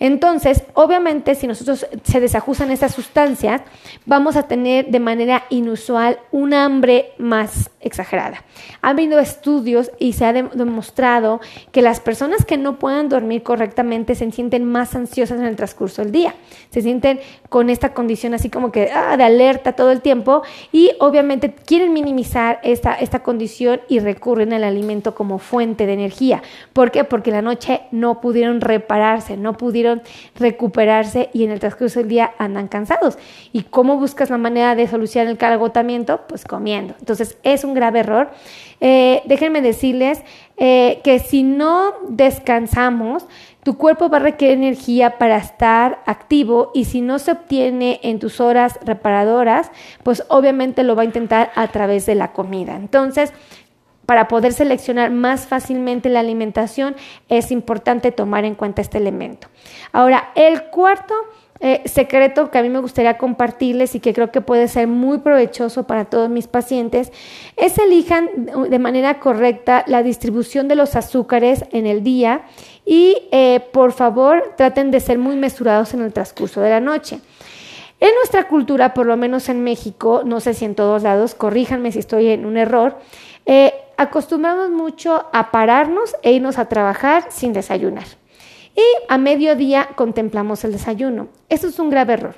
Entonces, 0.01 0.65
obviamente, 0.75 1.37
si 1.37 1.47
nosotros 1.47 1.87
se 2.03 2.21
desajustan 2.21 2.73
esas 2.73 2.93
sustancias, 2.93 3.63
vamos 4.07 4.35
a 4.37 4.49
tener 4.49 4.87
de 4.87 4.99
manera 4.99 5.45
inusual 5.51 6.19
un 6.33 6.53
hambre 6.55 7.13
más 7.19 7.71
exagerada. 7.85 8.45
Ha 8.83 8.91
habido 8.91 9.19
estudios 9.19 9.91
y 9.99 10.15
se 10.15 10.25
ha 10.25 10.33
demostrado 10.33 11.41
que 11.73 11.83
las 11.83 12.01
personas 12.01 12.45
que 12.45 12.57
no 12.57 12.79
puedan 12.79 13.09
dormir 13.09 13.43
correctamente 13.43 14.15
se 14.15 14.31
sienten 14.31 14.65
más 14.65 14.95
ansiosas 14.95 15.39
en 15.39 15.47
el 15.47 15.57
transcurso 15.57 16.03
del 16.03 16.13
día. 16.13 16.35
Se 16.71 16.83
sienten 16.83 17.21
con 17.49 17.71
esta 17.71 17.95
condición 17.95 18.35
así 18.35 18.51
como 18.51 18.73
que 18.73 18.91
ah, 18.93 19.17
de 19.17 19.25
alerta 19.25 19.73
todo 19.73 19.91
el 19.91 20.01
tiempo 20.01 20.43
y 20.73 20.91
obviamente 20.99 21.55
quieren 21.55 21.93
minimizar 21.93 22.61
esta, 22.63 22.95
esta 22.95 23.23
condición 23.23 23.81
y 23.89 24.01
recurren 24.01 24.53
al 24.53 24.65
alimento 24.65 25.15
como 25.15 25.39
fuente 25.39 25.87
de 25.87 25.93
energía. 25.93 26.43
¿Por 26.73 26.91
qué? 26.91 27.05
Porque 27.05 27.31
la 27.31 27.43
noche 27.43 27.83
no 27.91 28.21
pudieron 28.21 28.61
repararse, 28.61 29.37
no 29.37 29.57
pudieron 29.57 30.03
recuperarse 30.37 31.31
y 31.33 31.45
en 31.45 31.51
el 31.51 31.61
transcurso 31.61 32.01
del 32.01 32.09
día 32.09 32.33
andan 32.39 32.69
cansados. 32.69 33.19
¿Y 33.53 33.63
cómo 33.63 33.99
buscas 33.99 34.31
la 34.31 34.39
manera 34.39 34.75
de 34.75 34.89
solucionar 34.89 35.29
el 35.29 35.45
agotamiento? 35.45 36.23
Pues 36.27 36.45
comiendo. 36.45 36.95
Entonces 36.99 37.39
es 37.43 37.65
un 37.65 37.74
grave 37.75 38.01
error. 38.01 38.31
Eh, 38.81 39.23
déjenme 39.27 39.63
decirles 39.63 40.23
eh, 40.57 41.01
que 41.05 41.19
si 41.19 41.43
no 41.43 41.95
descansamos, 42.09 43.27
tu 43.63 43.79
cuerpo 43.79 44.11
va 44.11 44.19
a 44.19 44.21
requerir 44.21 44.59
energía 44.59 45.19
para 45.19 45.39
estar 45.39 46.03
activo 46.07 46.71
y 46.75 46.85
si 46.85 47.01
no 47.01 47.19
se 47.19 47.33
obtiene 47.33 47.99
en 48.03 48.19
tus 48.19 48.41
horas 48.41 48.79
reparadoras, 48.85 49.71
pues 50.03 50.23
obviamente 50.29 50.83
lo 50.83 50.95
va 50.95 51.03
a 51.03 51.07
intentar 51.07 51.51
a 51.55 51.69
través 51.69 52.05
de 52.07 52.15
la 52.15 52.33
comida. 52.33 52.77
Entonces, 52.77 53.33
para 54.07 54.29
poder 54.29 54.53
seleccionar 54.53 55.11
más 55.11 55.47
fácilmente 55.47 56.11
la 56.11 56.21
alimentación, 56.21 56.95
es 57.29 57.51
importante 57.51 58.13
tomar 58.13 58.45
en 58.45 58.55
cuenta 58.55 58.83
este 58.83 58.99
elemento. 58.99 59.49
Ahora, 59.93 60.31
el 60.35 60.65
cuarto 60.65 61.15
eh, 61.67 61.81
secreto 61.87 62.51
que 62.51 62.59
a 62.59 62.63
mí 62.63 62.69
me 62.69 62.79
gustaría 62.79 63.17
compartirles 63.17 63.95
y 63.95 64.01
que 64.01 64.13
creo 64.13 64.31
que 64.31 64.43
puede 64.43 64.69
ser 64.69 64.87
muy 64.87 65.21
provechoso 65.21 65.85
para 65.85 66.05
todos 66.05 66.29
mis 66.29 66.47
pacientes 66.47 67.11
es 67.57 67.79
elijan 67.79 68.29
de 68.69 68.79
manera 68.79 69.19
correcta 69.19 69.83
la 69.87 70.03
distribución 70.03 70.69
de 70.69 70.75
los 70.75 70.95
azúcares 70.95 71.65
en 71.73 71.87
el 71.87 72.05
día 72.05 72.43
y 72.85 73.17
eh, 73.33 73.61
por 73.73 73.93
favor 73.93 74.53
traten 74.59 74.91
de 74.91 75.01
ser 75.01 75.17
muy 75.17 75.37
mesurados 75.37 75.95
en 75.95 76.03
el 76.03 76.13
transcurso 76.13 76.61
de 76.61 76.69
la 76.69 76.81
noche. 76.81 77.21
En 77.99 78.15
nuestra 78.17 78.47
cultura, 78.47 78.93
por 78.93 79.07
lo 79.07 79.17
menos 79.17 79.49
en 79.49 79.65
México, 79.65 80.21
no 80.23 80.41
sé 80.41 80.53
si 80.53 80.67
en 80.67 80.75
todos 80.75 81.03
lados, 81.03 81.35
corríjanme 81.35 81.93
si 81.93 82.01
estoy 82.01 82.29
en 82.29 82.45
un 82.45 82.59
error, 82.59 82.99
eh, 83.47 83.73
acostumbramos 83.97 84.69
mucho 84.69 85.25
a 85.33 85.51
pararnos 85.51 86.15
e 86.23 86.33
irnos 86.33 86.59
a 86.59 86.69
trabajar 86.69 87.25
sin 87.31 87.55
desayunar. 87.55 88.05
Y 88.77 88.83
a 89.09 89.19
mediodía 89.19 89.91
contemplamos 89.95 90.65
el 90.65 90.73
desayuno. 90.73 91.29
Eso 91.49 91.69
es 91.69 91.79
un 91.79 91.91
grave 91.91 92.15
error, 92.15 92.35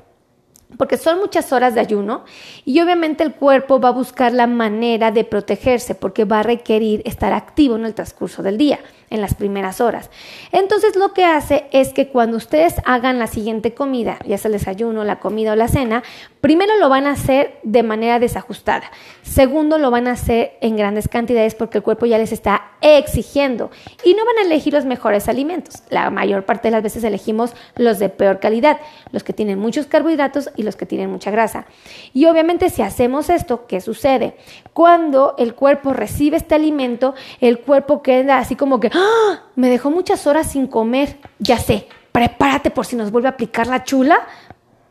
porque 0.77 0.99
son 0.99 1.19
muchas 1.19 1.53
horas 1.53 1.75
de 1.75 1.81
ayuno 1.81 2.25
y 2.65 2.81
obviamente 2.81 3.25
el 3.25 3.35
cuerpo 3.35 3.81
va 3.81 3.89
a 3.89 3.93
buscar 3.93 4.33
la 4.33 4.47
manera 4.47 5.11
de 5.11 5.25
protegerse 5.25 5.95
porque 5.95 6.25
va 6.25 6.41
a 6.41 6.43
requerir 6.43 7.03
estar 7.05 7.33
activo 7.33 7.77
en 7.77 7.87
el 7.87 7.95
transcurso 7.95 8.43
del 8.43 8.59
día. 8.59 8.81
En 9.11 9.21
las 9.21 9.35
primeras 9.35 9.81
horas. 9.81 10.11
Entonces 10.53 10.97
lo 10.97 11.13
que 11.13 11.25
hace 11.25 11.67
es 11.73 11.93
que 11.93 12.09
cuando 12.09 12.37
ustedes 12.37 12.75
hagan 12.85 13.19
la 13.19 13.27
siguiente 13.27 13.75
comida, 13.75 14.19
ya 14.27 14.39
sea 14.39 14.49
el 14.49 14.55
desayuno, 14.55 15.05
la 15.05 15.21
comida 15.21 15.53
o 15.53 15.57
la 15.57 15.69
cena, 15.69 16.03
primero 16.41 16.77
lo 16.79 16.89
van 16.89 17.07
a 17.07 17.13
hacer 17.13 17.59
de 17.63 17.83
manera 17.83 18.19
desajustada. 18.19 18.91
Segundo, 19.23 19.79
lo 19.79 19.91
van 19.91 20.07
a 20.07 20.13
hacer 20.13 20.57
en 20.61 20.77
grandes 20.77 21.09
cantidades 21.09 21.55
porque 21.55 21.79
el 21.79 21.85
cuerpo 21.85 22.07
ya 22.07 22.19
les 22.19 22.33
está 22.33 22.73
exigiendo 22.81 23.71
y 24.05 24.15
no 24.15 24.25
van 24.25 24.39
a 24.39 24.43
elegir 24.43 24.73
los 24.73 24.85
mejores 24.85 25.29
alimentos. 25.29 25.83
La 25.91 26.11
mayor 26.11 26.45
parte 26.45 26.69
de 26.69 26.73
las 26.73 26.83
veces 26.83 27.05
elegimos 27.05 27.55
los 27.77 27.99
de 27.99 28.09
peor 28.09 28.39
calidad, 28.41 28.79
los 29.13 29.25
que 29.25 29.33
tienen 29.33 29.59
muchos 29.59 29.87
carbohidratos 29.87 30.51
y 30.57 30.63
los 30.63 30.77
que 30.77 30.87
tienen 30.87 31.11
mucha 31.11 31.31
grasa. 31.31 31.67
Y 32.13 32.27
obviamente 32.27 32.71
si 32.71 32.83
hacemos 32.83 33.31
esto, 33.31 33.67
¿qué 33.67 33.81
sucede? 33.81 34.37
Cuando 34.73 35.35
el 35.39 35.55
cuerpo 35.55 35.93
recibe 35.93 36.37
este 36.37 36.55
alimento, 36.55 37.15
el 37.41 37.61
cuerpo 37.61 38.03
queda 38.03 38.39
así 38.39 38.57
como 38.57 38.81
que, 38.81 38.91
¡Ah! 38.97 39.43
me 39.57 39.69
dejó 39.69 39.91
muchas 39.91 40.27
horas 40.27 40.51
sin 40.51 40.67
comer, 40.67 41.19
ya 41.39 41.59
sé, 41.59 41.89
prepárate 42.13 42.71
por 42.71 42.87
si 42.87 42.97
nos 42.97 43.11
vuelve 43.11 43.29
a 43.29 43.33
aplicar 43.33 43.67
la 43.67 43.85
chula. 43.85 44.27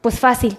Pues 0.01 0.19
fácil, 0.19 0.57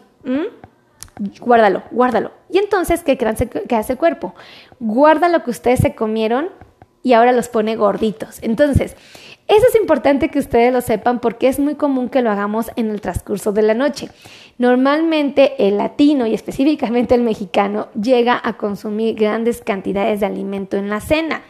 guárdalo, 1.40 1.82
guárdalo. 1.90 2.32
Y 2.50 2.58
entonces, 2.58 3.02
¿qué, 3.02 3.16
¿qué 3.16 3.76
hace 3.76 3.92
el 3.92 3.98
cuerpo? 3.98 4.34
Guarda 4.80 5.28
lo 5.28 5.44
que 5.44 5.50
ustedes 5.50 5.80
se 5.80 5.94
comieron 5.94 6.48
y 7.02 7.12
ahora 7.12 7.30
los 7.32 7.48
pone 7.48 7.76
gorditos. 7.76 8.38
Entonces, 8.42 8.96
eso 9.46 9.64
es 9.68 9.76
importante 9.80 10.28
que 10.28 10.40
ustedes 10.40 10.72
lo 10.72 10.80
sepan 10.80 11.20
porque 11.20 11.46
es 11.46 11.60
muy 11.60 11.76
común 11.76 12.08
que 12.08 12.20
lo 12.20 12.32
hagamos 12.32 12.72
en 12.74 12.90
el 12.90 13.00
transcurso 13.00 13.52
de 13.52 13.62
la 13.62 13.74
noche. 13.74 14.08
Normalmente 14.58 15.54
el 15.68 15.76
latino 15.76 16.26
y 16.26 16.34
específicamente 16.34 17.14
el 17.14 17.22
mexicano 17.22 17.88
llega 17.92 18.40
a 18.42 18.56
consumir 18.56 19.14
grandes 19.14 19.60
cantidades 19.60 20.18
de 20.18 20.26
alimento 20.26 20.76
en 20.76 20.88
la 20.90 21.00
cena. 21.00 21.42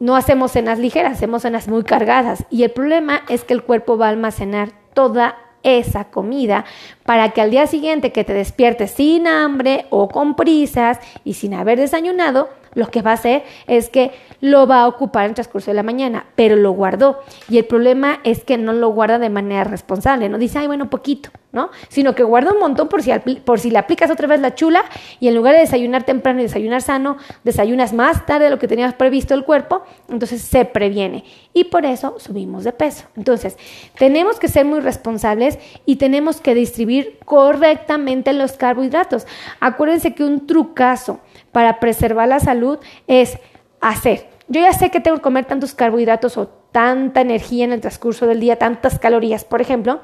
No 0.00 0.14
hacemos 0.16 0.52
cenas 0.52 0.78
ligeras, 0.78 1.12
hacemos 1.12 1.42
cenas 1.42 1.68
muy 1.68 1.82
cargadas. 1.82 2.44
Y 2.50 2.62
el 2.62 2.70
problema 2.70 3.22
es 3.28 3.44
que 3.44 3.54
el 3.54 3.62
cuerpo 3.62 3.98
va 3.98 4.06
a 4.06 4.10
almacenar 4.10 4.70
toda 4.94 5.36
esa 5.62 6.04
comida 6.04 6.64
para 7.08 7.30
que 7.30 7.40
al 7.40 7.50
día 7.50 7.66
siguiente 7.66 8.12
que 8.12 8.22
te 8.22 8.34
despiertes 8.34 8.90
sin 8.90 9.26
hambre 9.26 9.86
o 9.88 10.10
con 10.10 10.36
prisas 10.36 10.98
y 11.24 11.32
sin 11.32 11.54
haber 11.54 11.80
desayunado, 11.80 12.50
lo 12.74 12.90
que 12.90 13.00
va 13.00 13.12
a 13.12 13.14
hacer 13.14 13.44
es 13.66 13.88
que 13.88 14.12
lo 14.40 14.66
va 14.66 14.82
a 14.82 14.88
ocupar 14.88 15.24
en 15.24 15.30
el 15.30 15.34
transcurso 15.34 15.70
de 15.70 15.74
la 15.74 15.82
mañana, 15.82 16.26
pero 16.36 16.54
lo 16.54 16.70
guardó. 16.72 17.20
Y 17.48 17.58
el 17.58 17.64
problema 17.64 18.20
es 18.24 18.44
que 18.44 18.58
no 18.58 18.72
lo 18.72 18.90
guarda 18.90 19.18
de 19.18 19.30
manera 19.30 19.64
responsable, 19.64 20.28
no 20.28 20.38
dice, 20.38 20.58
ay, 20.58 20.66
bueno, 20.66 20.90
poquito, 20.90 21.30
¿no? 21.50 21.70
Sino 21.88 22.14
que 22.14 22.22
guarda 22.22 22.52
un 22.52 22.60
montón 22.60 22.88
por 22.88 23.02
si, 23.02 23.10
por 23.44 23.58
si 23.58 23.70
le 23.70 23.78
aplicas 23.78 24.10
otra 24.10 24.28
vez 24.28 24.40
la 24.40 24.54
chula 24.54 24.84
y 25.18 25.28
en 25.28 25.34
lugar 25.34 25.54
de 25.54 25.60
desayunar 25.60 26.04
temprano 26.04 26.40
y 26.40 26.42
desayunar 26.42 26.82
sano, 26.82 27.16
desayunas 27.42 27.92
más 27.92 28.26
tarde 28.26 28.44
de 28.44 28.50
lo 28.50 28.58
que 28.58 28.68
tenías 28.68 28.94
previsto 28.94 29.34
el 29.34 29.44
cuerpo, 29.44 29.82
entonces 30.08 30.42
se 30.42 30.64
previene. 30.64 31.24
Y 31.52 31.64
por 31.64 31.84
eso 31.84 32.16
subimos 32.18 32.64
de 32.64 32.72
peso. 32.72 33.06
Entonces, 33.16 33.56
tenemos 33.98 34.38
que 34.38 34.48
ser 34.48 34.64
muy 34.64 34.80
responsables 34.80 35.58
y 35.84 35.96
tenemos 35.96 36.40
que 36.40 36.54
distribuir 36.54 36.97
correctamente 37.24 38.32
los 38.32 38.52
carbohidratos. 38.52 39.26
Acuérdense 39.60 40.14
que 40.14 40.24
un 40.24 40.46
trucazo 40.46 41.20
para 41.52 41.80
preservar 41.80 42.28
la 42.28 42.40
salud 42.40 42.78
es 43.06 43.38
hacer. 43.80 44.28
Yo 44.48 44.60
ya 44.60 44.72
sé 44.72 44.90
que 44.90 45.00
tengo 45.00 45.18
que 45.18 45.22
comer 45.22 45.44
tantos 45.44 45.74
carbohidratos 45.74 46.38
o 46.38 46.48
tanta 46.72 47.20
energía 47.20 47.64
en 47.64 47.72
el 47.72 47.80
transcurso 47.80 48.26
del 48.26 48.40
día, 48.40 48.56
tantas 48.56 48.98
calorías, 48.98 49.44
por 49.44 49.60
ejemplo. 49.60 50.00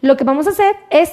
Lo 0.00 0.16
que 0.16 0.24
vamos 0.24 0.46
a 0.46 0.50
hacer 0.50 0.76
es 0.90 1.12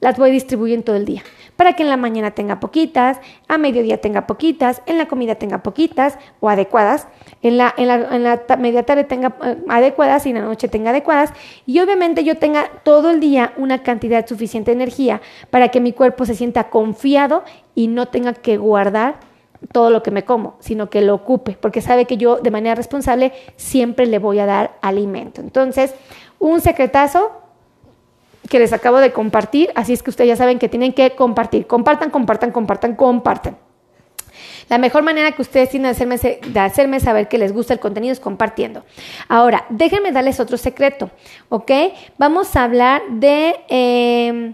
las 0.00 0.18
voy 0.18 0.30
distribuyendo 0.30 0.84
todo 0.84 0.96
el 0.96 1.04
día 1.04 1.22
para 1.60 1.74
que 1.74 1.82
en 1.82 1.90
la 1.90 1.98
mañana 1.98 2.30
tenga 2.30 2.58
poquitas, 2.58 3.20
a 3.46 3.58
mediodía 3.58 4.00
tenga 4.00 4.26
poquitas, 4.26 4.80
en 4.86 4.96
la 4.96 5.08
comida 5.08 5.34
tenga 5.34 5.62
poquitas 5.62 6.16
o 6.40 6.48
adecuadas, 6.48 7.06
en 7.42 7.58
la, 7.58 7.74
en 7.76 8.22
la, 8.22 8.40
media 8.58 8.84
tarde 8.84 9.04
tenga 9.04 9.36
eh, 9.44 9.58
adecuadas 9.68 10.24
y 10.24 10.30
en 10.30 10.36
la 10.36 10.40
noche 10.40 10.68
tenga 10.68 10.88
adecuadas 10.88 11.34
y 11.66 11.78
obviamente 11.80 12.24
yo 12.24 12.38
tenga 12.38 12.70
todo 12.82 13.10
el 13.10 13.20
día 13.20 13.52
una 13.58 13.82
cantidad 13.82 14.26
suficiente 14.26 14.70
de 14.70 14.76
energía 14.76 15.20
para 15.50 15.68
que 15.68 15.80
mi 15.80 15.92
cuerpo 15.92 16.24
se 16.24 16.34
sienta 16.34 16.70
confiado 16.70 17.44
y 17.74 17.88
no 17.88 18.06
tenga 18.06 18.32
que 18.32 18.56
guardar 18.56 19.20
todo 19.70 19.90
lo 19.90 20.02
que 20.02 20.10
me 20.10 20.24
como, 20.24 20.56
sino 20.60 20.88
que 20.88 21.02
lo 21.02 21.14
ocupe, 21.14 21.58
porque 21.60 21.82
sabe 21.82 22.06
que 22.06 22.16
yo 22.16 22.38
de 22.38 22.50
manera 22.50 22.74
responsable 22.74 23.34
siempre 23.56 24.06
le 24.06 24.18
voy 24.18 24.38
a 24.38 24.46
dar 24.46 24.78
alimento. 24.80 25.42
Entonces, 25.42 25.94
un 26.38 26.62
secretazo 26.62 27.32
que 28.50 28.58
les 28.58 28.72
acabo 28.72 28.98
de 28.98 29.12
compartir, 29.12 29.70
así 29.76 29.92
es 29.92 30.02
que 30.02 30.10
ustedes 30.10 30.28
ya 30.28 30.36
saben 30.36 30.58
que 30.58 30.68
tienen 30.68 30.92
que 30.92 31.12
compartir, 31.12 31.68
compartan, 31.68 32.10
compartan, 32.10 32.50
compartan, 32.50 32.96
compartan. 32.96 33.56
La 34.68 34.76
mejor 34.78 35.04
manera 35.04 35.30
que 35.32 35.40
ustedes 35.40 35.70
tienen 35.70 35.84
de 35.84 35.90
hacerme, 35.90 36.18
de 36.18 36.60
hacerme, 36.60 36.98
saber 36.98 37.28
que 37.28 37.38
les 37.38 37.52
gusta 37.52 37.74
el 37.74 37.80
contenido 37.80 38.12
es 38.12 38.18
compartiendo. 38.18 38.84
Ahora, 39.28 39.66
déjenme 39.68 40.10
darles 40.10 40.40
otro 40.40 40.56
secreto, 40.56 41.10
¿ok? 41.48 41.70
Vamos 42.18 42.56
a 42.56 42.64
hablar 42.64 43.02
de... 43.08 43.54
Eh, 43.68 44.52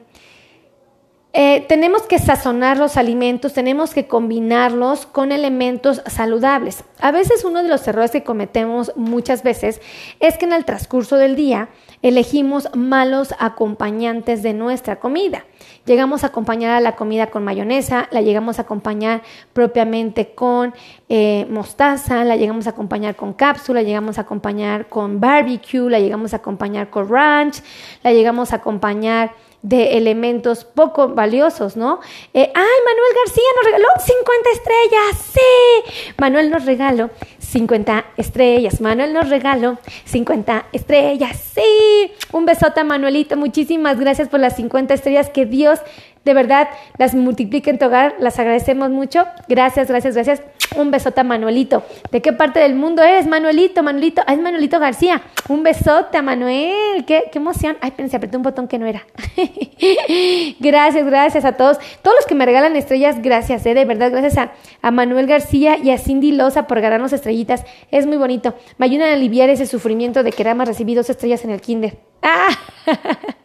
eh, 1.38 1.66
tenemos 1.68 2.05
que 2.05 2.18
sazonar 2.18 2.79
los 2.79 2.96
alimentos, 2.96 3.53
tenemos 3.53 3.92
que 3.92 4.07
combinarlos 4.07 5.05
con 5.05 5.33
elementos 5.33 6.01
saludables. 6.07 6.83
A 6.99 7.11
veces 7.11 7.44
uno 7.44 7.62
de 7.62 7.68
los 7.68 7.87
errores 7.87 8.11
que 8.11 8.25
cometemos 8.25 8.90
muchas 8.96 9.42
veces 9.42 9.83
es 10.18 10.38
que 10.38 10.46
en 10.46 10.55
el 10.55 10.64
transcurso 10.64 11.18
del 11.18 11.37
día 11.37 11.68
elegimos 12.01 12.70
malos 12.75 13.35
acompañantes 13.38 14.42
de 14.42 14.55
nuestra 14.55 14.99
comida. 14.99 15.44
Llegamos 15.85 16.25
a 16.25 16.29
acompañar 16.29 16.75
a 16.75 16.81
la 16.81 16.96
comida 16.96 17.27
con 17.27 17.44
mayonesa, 17.44 18.09
la 18.12 18.22
llegamos 18.22 18.59
a 18.59 18.62
acompañar 18.62 19.20
propiamente 19.53 20.35
con 20.35 20.72
eh, 21.11 21.46
mostaza, 21.51 22.25
la 22.25 22.37
llegamos 22.37 22.66
a 22.66 22.70
acompañar 22.70 23.14
con 23.14 23.35
cápsula, 23.35 23.83
la 23.83 23.87
llegamos 23.87 24.16
a 24.16 24.22
acompañar 24.22 24.88
con 24.88 25.20
barbecue, 25.20 25.90
la 25.90 26.01
llegamos 26.01 26.33
a 26.33 26.38
acompañar 26.38 26.88
con 26.88 27.11
ranch, 27.11 27.62
la 28.03 28.14
llegamos 28.14 28.55
a 28.55 28.57
acompañar 28.57 29.33
de 29.62 29.97
elementos 29.97 30.64
poco 30.64 31.09
valiosos, 31.09 31.77
¿no? 31.77 32.01
Eh, 32.35 32.51
¡Ay, 32.55 32.79
Manuel 32.85 33.14
García 33.25 33.45
nos 33.57 33.64
regaló 33.64 33.88
50 33.99 34.51
estrellas! 34.51 35.33
¡Sí! 35.33 36.12
Manuel 36.19 36.51
nos 36.51 36.64
regaló 36.64 37.11
50 37.38 38.05
estrellas. 38.16 38.81
Manuel 38.81 39.12
nos 39.12 39.29
regaló 39.29 39.79
50 40.05 40.66
estrellas. 40.73 41.53
¡Sí! 41.55 42.12
Un 42.33 42.47
besote 42.47 42.85
Manuelito. 42.85 43.37
Muchísimas 43.37 43.99
gracias 43.99 44.29
por 44.29 44.40
las 44.40 44.57
50 44.57 44.95
estrellas. 44.95 45.31
Que 45.31 45.47
Dios 45.47 45.81
de 46.25 46.35
verdad 46.35 46.69
las 46.99 47.14
multiplique 47.14 47.71
en 47.71 47.79
tu 47.79 47.87
hogar. 47.87 48.16
Las 48.19 48.38
agradecemos 48.38 48.90
mucho. 48.90 49.25
Gracias, 49.49 49.88
gracias, 49.88 50.14
gracias. 50.14 50.42
Un 50.74 50.90
besote 50.90 51.20
a 51.20 51.24
Manuelito. 51.24 51.85
¿De 52.11 52.20
qué 52.20 52.33
parte 52.33 52.61
del 52.61 52.74
mundo 52.74 53.02
eres, 53.02 53.26
Manuelito? 53.26 53.83
Manuelito, 53.83 54.22
ah, 54.26 54.33
es 54.33 54.40
Manuelito 54.40 54.79
García. 54.81 55.22
Un 55.48 55.62
besote 55.62 56.18
a 56.18 56.22
Manuel. 56.22 57.05
Qué, 57.07 57.31
emoción. 57.35 57.76
Ay, 57.81 57.92
pensé, 57.92 58.16
apreté 58.16 58.37
un 58.37 58.42
botón 58.42 58.68
que 58.68 58.79
no 58.79 58.87
era. 58.87 59.07
gracias, 60.61 61.07
gracias 61.07 61.44
a 61.44 61.52
todos. 61.52 61.79
Todos 62.02 62.16
los 62.16 62.26
que 62.26 62.35
me 62.35 62.44
regalan 62.44 62.74
estrellas, 62.76 63.22
gracias, 63.22 63.64
¿eh? 63.66 63.74
de 63.74 63.85
verdad, 63.85 64.11
gracias 64.11 64.38
a, 64.38 64.52
a 64.83 64.90
Manuel 64.90 65.26
García 65.26 65.79
y 65.79 65.90
a 65.90 65.98
Cindy 65.98 66.33
Loza 66.33 66.66
por 66.66 66.81
ganarnos 66.81 67.12
estrellitas. 67.12 67.64
Es 67.90 68.07
muy 68.07 68.16
bonito. 68.16 68.55
Me 68.79 68.87
ayudan 68.87 69.11
a 69.11 69.12
aliviar 69.14 69.48
ese 69.48 69.66
sufrimiento 69.66 70.22
de 70.22 70.33
que 70.33 70.44
nada 70.44 70.55
más 70.55 70.68
recibí 70.68 70.94
dos 70.94 71.09
estrellas 71.11 71.44
en 71.44 71.50
el 71.50 71.61
kinder. 71.61 71.98
¡Ah! 72.22 72.48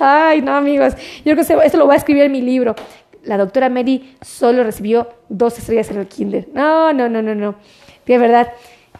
Ay, 0.00 0.42
no, 0.42 0.54
amigos. 0.54 0.94
Yo 1.24 1.34
creo 1.34 1.46
que 1.46 1.66
esto 1.66 1.78
lo 1.78 1.86
voy 1.86 1.94
a 1.94 1.98
escribir 1.98 2.24
en 2.24 2.32
mi 2.32 2.40
libro 2.40 2.74
la 3.24 3.38
doctora 3.38 3.68
Mary 3.68 4.16
solo 4.20 4.64
recibió 4.64 5.08
dos 5.28 5.58
estrellas 5.58 5.90
en 5.90 5.98
el 5.98 6.06
kinder. 6.06 6.48
No, 6.54 6.92
no, 6.92 7.08
no, 7.08 7.22
no, 7.22 7.34
no. 7.34 7.54
De 8.06 8.18
verdad. 8.18 8.52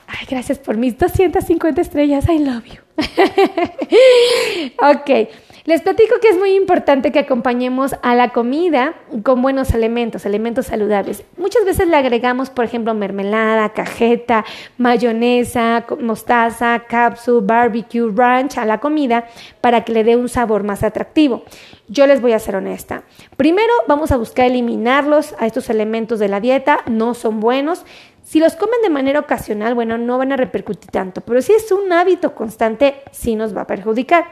Ay, 0.06 0.26
gracias 0.28 0.58
por 0.58 0.76
mis 0.76 0.98
250 0.98 1.80
estrellas. 1.80 2.28
I 2.28 2.38
love 2.40 2.64
you. 2.64 2.80
ok. 4.78 5.28
Les 5.64 5.82
platico 5.82 6.14
que 6.22 6.28
es 6.28 6.38
muy 6.38 6.54
importante 6.54 7.12
que 7.12 7.18
acompañemos 7.18 7.94
a 8.02 8.14
la 8.14 8.30
comida 8.30 8.94
con 9.22 9.42
buenos 9.42 9.74
elementos, 9.74 10.24
elementos 10.24 10.66
saludables. 10.66 11.22
Muchas 11.36 11.66
veces 11.66 11.86
le 11.86 11.96
agregamos, 11.96 12.48
por 12.48 12.64
ejemplo, 12.64 12.94
mermelada, 12.94 13.68
cajeta, 13.70 14.44
mayonesa, 14.78 15.84
mostaza, 16.00 16.84
capsule, 16.88 17.46
barbecue, 17.46 18.10
ranch 18.14 18.56
a 18.56 18.64
la 18.64 18.78
comida 18.78 19.26
para 19.60 19.84
que 19.84 19.92
le 19.92 20.02
dé 20.02 20.16
un 20.16 20.30
sabor 20.30 20.64
más 20.64 20.82
atractivo. 20.82 21.44
Yo 21.88 22.06
les 22.06 22.22
voy 22.22 22.32
a 22.32 22.38
ser 22.38 22.56
honesta. 22.56 23.02
Primero 23.36 23.72
vamos 23.86 24.12
a 24.12 24.16
buscar 24.16 24.46
eliminarlos 24.46 25.34
a 25.38 25.46
estos 25.46 25.68
elementos 25.68 26.18
de 26.18 26.28
la 26.28 26.40
dieta, 26.40 26.80
no 26.86 27.12
son 27.12 27.40
buenos. 27.40 27.84
Si 28.22 28.38
los 28.38 28.54
comen 28.54 28.80
de 28.82 28.90
manera 28.90 29.20
ocasional, 29.20 29.74
bueno, 29.74 29.98
no 29.98 30.16
van 30.16 30.32
a 30.32 30.36
repercutir 30.36 30.90
tanto, 30.90 31.20
pero 31.20 31.42
si 31.42 31.52
es 31.52 31.70
un 31.72 31.92
hábito 31.92 32.34
constante, 32.34 33.02
sí 33.10 33.34
nos 33.34 33.56
va 33.56 33.62
a 33.62 33.66
perjudicar. 33.66 34.24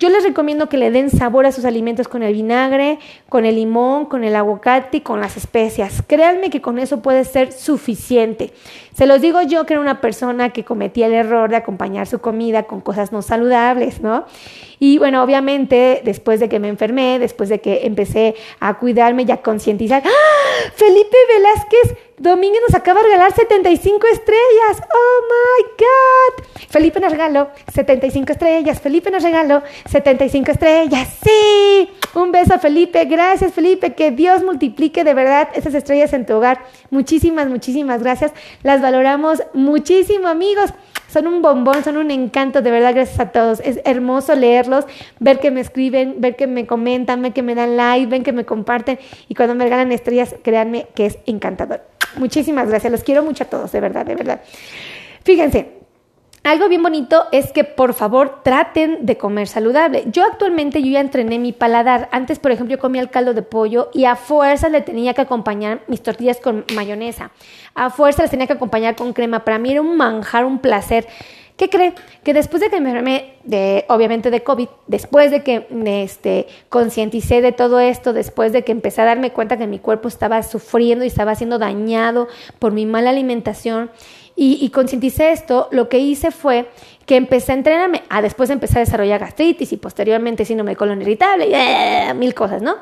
Yo 0.00 0.08
les 0.08 0.24
recomiendo 0.24 0.70
que 0.70 0.78
le 0.78 0.90
den 0.90 1.10
sabor 1.10 1.44
a 1.44 1.52
sus 1.52 1.66
alimentos 1.66 2.08
con 2.08 2.22
el 2.22 2.32
vinagre, 2.32 2.98
con 3.28 3.44
el 3.44 3.56
limón, 3.56 4.06
con 4.06 4.24
el 4.24 4.34
aguacate 4.34 4.96
y 4.96 5.00
con 5.02 5.20
las 5.20 5.36
especias. 5.36 6.02
Créanme 6.06 6.48
que 6.48 6.62
con 6.62 6.78
eso 6.78 7.02
puede 7.02 7.22
ser 7.24 7.52
suficiente. 7.52 8.50
Se 8.94 9.06
los 9.06 9.20
digo 9.20 9.42
yo 9.42 9.66
que 9.66 9.74
era 9.74 9.80
una 9.82 10.00
persona 10.00 10.54
que 10.54 10.64
cometía 10.64 11.06
el 11.06 11.12
error 11.12 11.50
de 11.50 11.56
acompañar 11.56 12.06
su 12.06 12.18
comida 12.18 12.62
con 12.62 12.80
cosas 12.80 13.12
no 13.12 13.20
saludables, 13.20 14.00
¿no? 14.00 14.24
Y 14.78 14.96
bueno, 14.96 15.22
obviamente 15.22 16.00
después 16.02 16.40
de 16.40 16.48
que 16.48 16.60
me 16.60 16.68
enfermé, 16.68 17.18
después 17.18 17.50
de 17.50 17.60
que 17.60 17.84
empecé 17.84 18.36
a 18.58 18.78
cuidarme 18.78 19.26
y 19.28 19.30
a 19.30 19.42
concientizar, 19.42 20.02
¡Ah! 20.06 20.70
Felipe 20.76 21.16
Velázquez 21.28 21.98
Domínguez 22.20 22.60
nos 22.68 22.74
acaba 22.78 23.00
de 23.00 23.06
regalar 23.06 23.32
75 23.32 24.06
estrellas. 24.12 24.82
¡Oh 24.92 25.22
my 25.30 25.70
God! 25.78 26.66
Felipe 26.68 27.00
nos 27.00 27.12
regaló 27.12 27.48
75 27.72 28.32
estrellas. 28.32 28.78
Felipe 28.78 29.10
nos 29.10 29.22
regaló 29.22 29.62
75 29.90 30.50
estrellas. 30.50 31.08
¡Sí! 31.24 31.88
Un 32.14 32.30
beso, 32.30 32.58
Felipe. 32.58 33.06
Gracias, 33.06 33.54
Felipe. 33.54 33.94
Que 33.94 34.10
Dios 34.10 34.44
multiplique 34.44 35.02
de 35.02 35.14
verdad 35.14 35.48
esas 35.54 35.72
estrellas 35.72 36.12
en 36.12 36.26
tu 36.26 36.34
hogar. 36.34 36.62
Muchísimas, 36.90 37.48
muchísimas 37.48 38.02
gracias. 38.02 38.32
Las 38.62 38.82
valoramos 38.82 39.42
muchísimo, 39.54 40.28
amigos. 40.28 40.74
Son 41.10 41.26
un 41.26 41.42
bombón, 41.42 41.82
son 41.82 41.96
un 41.96 42.10
encanto, 42.10 42.62
de 42.62 42.70
verdad, 42.70 42.94
gracias 42.94 43.18
a 43.18 43.32
todos. 43.32 43.60
Es 43.60 43.80
hermoso 43.84 44.34
leerlos, 44.34 44.86
ver 45.18 45.40
que 45.40 45.50
me 45.50 45.60
escriben, 45.60 46.16
ver 46.18 46.36
que 46.36 46.46
me 46.46 46.66
comentan, 46.66 47.20
ver 47.22 47.32
que 47.32 47.42
me 47.42 47.54
dan 47.54 47.76
like, 47.76 48.06
ven 48.06 48.22
que 48.22 48.32
me 48.32 48.44
comparten 48.44 48.98
y 49.28 49.34
cuando 49.34 49.54
me 49.54 49.64
regalan 49.64 49.90
estrellas, 49.90 50.36
créanme 50.42 50.86
que 50.94 51.06
es 51.06 51.18
encantador. 51.26 51.82
Muchísimas 52.16 52.68
gracias, 52.68 52.92
los 52.92 53.02
quiero 53.02 53.22
mucho 53.22 53.44
a 53.44 53.46
todos, 53.48 53.72
de 53.72 53.80
verdad, 53.80 54.06
de 54.06 54.14
verdad. 54.14 54.40
Fíjense, 55.24 55.79
algo 56.42 56.68
bien 56.68 56.82
bonito 56.82 57.24
es 57.32 57.52
que 57.52 57.64
por 57.64 57.92
favor 57.92 58.40
traten 58.42 59.04
de 59.04 59.18
comer 59.18 59.46
saludable. 59.46 60.04
Yo 60.06 60.24
actualmente 60.24 60.82
yo 60.82 60.90
ya 60.90 61.00
entrené 61.00 61.38
mi 61.38 61.52
paladar. 61.52 62.08
Antes, 62.12 62.38
por 62.38 62.50
ejemplo, 62.50 62.76
yo 62.76 62.80
comía 62.80 63.02
el 63.02 63.10
caldo 63.10 63.34
de 63.34 63.42
pollo 63.42 63.90
y 63.92 64.06
a 64.06 64.16
fuerza 64.16 64.70
le 64.70 64.80
tenía 64.80 65.12
que 65.12 65.20
acompañar 65.20 65.82
mis 65.86 66.02
tortillas 66.02 66.38
con 66.38 66.64
mayonesa. 66.74 67.30
A 67.74 67.90
fuerza 67.90 68.22
les 68.22 68.30
tenía 68.30 68.46
que 68.46 68.54
acompañar 68.54 68.96
con 68.96 69.12
crema. 69.12 69.44
Para 69.44 69.58
mí 69.58 69.70
era 69.72 69.82
un 69.82 69.96
manjar, 69.96 70.46
un 70.46 70.60
placer. 70.60 71.06
¿Qué 71.58 71.68
cree? 71.68 71.92
Que 72.24 72.32
después 72.32 72.62
de 72.62 72.70
que 72.70 72.80
me 72.80 72.88
enfermé, 72.88 73.34
de, 73.44 73.84
obviamente 73.90 74.30
de 74.30 74.42
COVID, 74.42 74.68
después 74.86 75.30
de 75.30 75.42
que 75.42 75.66
este, 75.84 76.46
concienticé 76.70 77.42
de 77.42 77.52
todo 77.52 77.80
esto, 77.80 78.14
después 78.14 78.54
de 78.54 78.64
que 78.64 78.72
empecé 78.72 79.02
a 79.02 79.04
darme 79.04 79.32
cuenta 79.32 79.58
que 79.58 79.66
mi 79.66 79.78
cuerpo 79.78 80.08
estaba 80.08 80.42
sufriendo 80.42 81.04
y 81.04 81.08
estaba 81.08 81.34
siendo 81.34 81.58
dañado 81.58 82.28
por 82.58 82.72
mi 82.72 82.86
mala 82.86 83.10
alimentación, 83.10 83.90
y, 84.42 84.64
y 84.64 85.06
esto, 85.32 85.68
lo 85.70 85.90
que 85.90 85.98
hice 85.98 86.30
fue 86.30 86.70
que 87.04 87.16
empecé 87.16 87.52
a 87.52 87.56
entrenarme, 87.56 88.04
a 88.08 88.22
después 88.22 88.48
empecé 88.48 88.78
a 88.78 88.80
desarrollar 88.80 89.20
gastritis 89.20 89.70
y 89.74 89.76
posteriormente 89.76 90.46
síndrome 90.46 90.70
de 90.70 90.76
colon 90.76 91.02
irritable 91.02 91.48
y 91.50 91.54
eh, 91.54 92.14
mil 92.14 92.32
cosas, 92.32 92.62
¿no? 92.62 92.76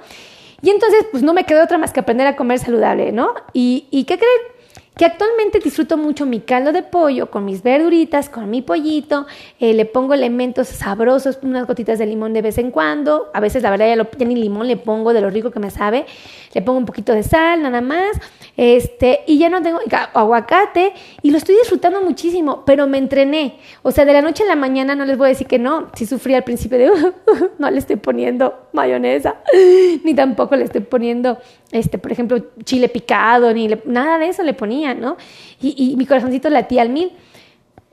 Y 0.62 0.70
entonces, 0.70 1.06
pues 1.10 1.24
no 1.24 1.34
me 1.34 1.42
quedó 1.42 1.64
otra 1.64 1.76
más 1.76 1.92
que 1.92 1.98
aprender 1.98 2.28
a 2.28 2.36
comer 2.36 2.60
saludable, 2.60 3.10
¿no? 3.10 3.34
¿Y, 3.52 3.88
y 3.90 4.04
qué 4.04 4.18
creen? 4.18 4.57
Que 4.98 5.04
actualmente 5.04 5.60
disfruto 5.60 5.96
mucho 5.96 6.26
mi 6.26 6.40
caldo 6.40 6.72
de 6.72 6.82
pollo 6.82 7.30
con 7.30 7.44
mis 7.44 7.62
verduritas, 7.62 8.28
con 8.28 8.50
mi 8.50 8.62
pollito, 8.62 9.26
eh, 9.60 9.72
le 9.72 9.84
pongo 9.84 10.12
elementos 10.12 10.66
sabrosos, 10.66 11.38
unas 11.42 11.68
gotitas 11.68 12.00
de 12.00 12.06
limón 12.06 12.32
de 12.32 12.42
vez 12.42 12.58
en 12.58 12.72
cuando, 12.72 13.30
a 13.32 13.38
veces 13.38 13.62
la 13.62 13.70
verdad 13.70 13.86
ya, 13.86 14.26
ni 14.26 14.34
limón 14.34 14.66
le 14.66 14.76
pongo 14.76 15.12
de 15.12 15.20
lo 15.20 15.30
rico 15.30 15.52
que 15.52 15.60
me 15.60 15.70
sabe, 15.70 16.04
le 16.52 16.62
pongo 16.62 16.78
un 16.78 16.84
poquito 16.84 17.12
de 17.12 17.22
sal 17.22 17.62
nada 17.62 17.80
más, 17.80 18.18
este, 18.56 19.20
y 19.28 19.38
ya 19.38 19.48
no 19.48 19.62
tengo 19.62 19.78
aguacate 20.14 20.92
y 21.22 21.30
lo 21.30 21.38
estoy 21.38 21.54
disfrutando 21.54 22.02
muchísimo, 22.02 22.64
pero 22.66 22.88
me 22.88 22.98
entrené, 22.98 23.60
o 23.82 23.92
sea, 23.92 24.04
de 24.04 24.12
la 24.12 24.20
noche 24.20 24.42
a 24.42 24.46
la 24.46 24.56
mañana 24.56 24.96
no 24.96 25.04
les 25.04 25.16
voy 25.16 25.26
a 25.26 25.28
decir 25.28 25.46
que 25.46 25.60
no, 25.60 25.90
si 25.94 26.06
sufrí 26.06 26.34
al 26.34 26.42
principio 26.42 26.76
de, 26.76 26.90
no 27.58 27.70
le 27.70 27.78
estoy 27.78 27.96
poniendo 27.96 28.66
mayonesa, 28.72 29.36
ni 30.04 30.12
tampoco 30.14 30.56
le 30.56 30.64
estoy 30.64 30.80
poniendo, 30.80 31.38
este, 31.72 31.98
por 31.98 32.12
ejemplo, 32.12 32.38
chile 32.64 32.88
picado, 32.88 33.52
ni 33.52 33.68
nada 33.84 34.18
de 34.18 34.28
eso 34.28 34.42
le 34.42 34.54
ponía, 34.54 34.94
¿no? 34.94 35.16
Y, 35.60 35.74
y 35.76 35.96
mi 35.96 36.06
corazoncito 36.06 36.48
latía 36.50 36.82
al 36.82 36.90
mil. 36.90 37.12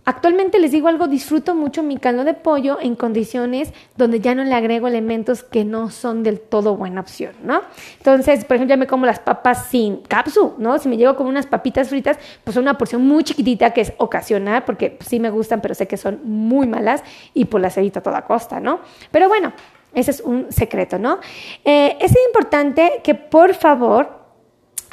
Actualmente 0.07 0.59
les 0.59 0.71
digo 0.71 0.87
algo, 0.87 1.07
disfruto 1.07 1.55
mucho 1.55 1.81
mi 1.81 1.97
caldo 1.97 2.23
de 2.25 2.35
pollo 2.35 2.77
en 2.79 2.95
condiciones 2.95 3.73
donde 3.97 4.19
ya 4.19 4.35
no 4.35 4.43
le 4.43 4.53
agrego 4.53 4.87
elementos 4.87 5.41
que 5.41 5.65
no 5.65 5.89
son 5.89 6.21
del 6.21 6.39
todo 6.39 6.77
buena 6.77 7.01
opción, 7.01 7.33
¿no? 7.43 7.63
Entonces, 7.97 8.45
por 8.45 8.55
ejemplo, 8.55 8.75
ya 8.75 8.77
me 8.77 8.85
como 8.85 9.07
las 9.07 9.17
papas 9.17 9.65
sin 9.65 9.97
cápsula, 10.03 10.53
¿no? 10.59 10.77
Si 10.77 10.87
me 10.87 10.97
llego 10.97 11.15
con 11.15 11.25
unas 11.25 11.47
papitas 11.47 11.89
fritas, 11.89 12.19
pues 12.43 12.55
una 12.55 12.77
porción 12.77 13.03
muy 13.03 13.23
chiquitita 13.23 13.71
que 13.71 13.81
es 13.81 13.93
ocasional, 13.97 14.63
porque 14.63 14.99
sí 15.03 15.19
me 15.19 15.31
gustan, 15.31 15.59
pero 15.59 15.73
sé 15.73 15.87
que 15.87 15.97
son 15.97 16.19
muy 16.23 16.67
malas 16.67 17.03
y 17.33 17.45
pues 17.45 17.63
las 17.63 17.75
evito 17.75 17.97
a 17.97 18.03
toda 18.03 18.21
costa, 18.25 18.59
¿no? 18.59 18.81
Pero 19.09 19.27
bueno, 19.27 19.53
ese 19.95 20.11
es 20.11 20.21
un 20.21 20.51
secreto, 20.51 20.99
¿no? 20.99 21.19
Eh, 21.63 21.97
es 21.99 22.13
importante 22.27 23.01
que 23.03 23.15
por 23.15 23.53
favor 23.53 24.25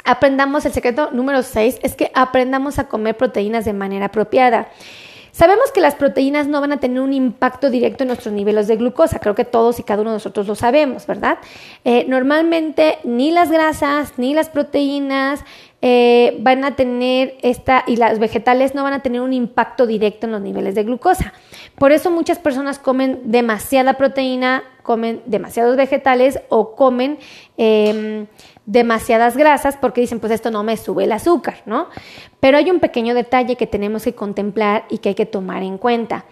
aprendamos 0.03 0.65
el 0.65 0.73
secreto 0.73 1.11
número 1.11 1.43
6, 1.43 1.79
es 1.81 1.95
que 1.95 2.11
aprendamos 2.13 2.79
a 2.79 2.87
comer 2.87 3.15
proteínas 3.15 3.65
de 3.65 3.73
manera 3.73 4.07
apropiada. 4.07 4.69
Sabemos 5.33 5.71
que 5.71 5.81
las 5.81 5.95
proteínas 5.95 6.47
no 6.47 6.61
van 6.61 6.73
a 6.73 6.77
tener 6.77 7.01
un 7.01 7.11
impacto 7.11 7.71
directo 7.71 8.03
en 8.03 8.09
nuestros 8.09 8.35
niveles 8.35 8.67
de 8.67 8.75
glucosa, 8.75 9.17
creo 9.17 9.33
que 9.33 9.45
todos 9.45 9.79
y 9.79 9.83
cada 9.83 10.01
uno 10.01 10.11
de 10.11 10.17
nosotros 10.17 10.45
lo 10.45 10.53
sabemos, 10.53 11.07
¿verdad? 11.07 11.39
Eh, 11.83 12.05
normalmente 12.07 12.99
ni 13.03 13.31
las 13.31 13.49
grasas 13.49 14.13
ni 14.17 14.35
las 14.35 14.49
proteínas 14.49 15.43
eh, 15.81 16.37
van 16.39 16.63
a 16.63 16.75
tener 16.75 17.35
esta, 17.41 17.83
y 17.87 17.95
las 17.95 18.19
vegetales 18.19 18.75
no 18.75 18.83
van 18.83 18.93
a 18.93 19.01
tener 19.01 19.21
un 19.21 19.33
impacto 19.33 19.87
directo 19.87 20.27
en 20.27 20.33
los 20.33 20.41
niveles 20.41 20.75
de 20.75 20.83
glucosa. 20.83 21.33
Por 21.79 21.91
eso 21.91 22.11
muchas 22.11 22.37
personas 22.37 22.77
comen 22.77 23.19
demasiada 23.25 23.95
proteína, 23.95 24.63
comen 24.83 25.23
demasiados 25.25 25.75
vegetales 25.77 26.39
o 26.49 26.75
comen... 26.75 27.17
Em, 27.57 28.27
demasiadas 28.65 29.35
grasas 29.35 29.77
porque 29.77 30.01
dicen, 30.01 30.19
pues 30.19 30.31
esto 30.31 30.51
no 30.51 30.63
me 30.63 30.77
sube 30.77 31.03
el 31.03 31.11
azúcar, 31.11 31.63
¿no? 31.65 31.87
Pero 32.39 32.57
hay 32.57 32.71
un 32.71 32.79
pequeño 32.79 33.13
detalle 33.13 33.55
que 33.55 33.67
tenemos 33.67 34.03
que 34.03 34.15
contemplar 34.15 34.85
y 34.89 34.99
que 34.99 35.09
hay 35.09 35.15
que 35.15 35.25
tomar 35.25 35.63
en 35.63 35.77
cuenta. 35.77 36.25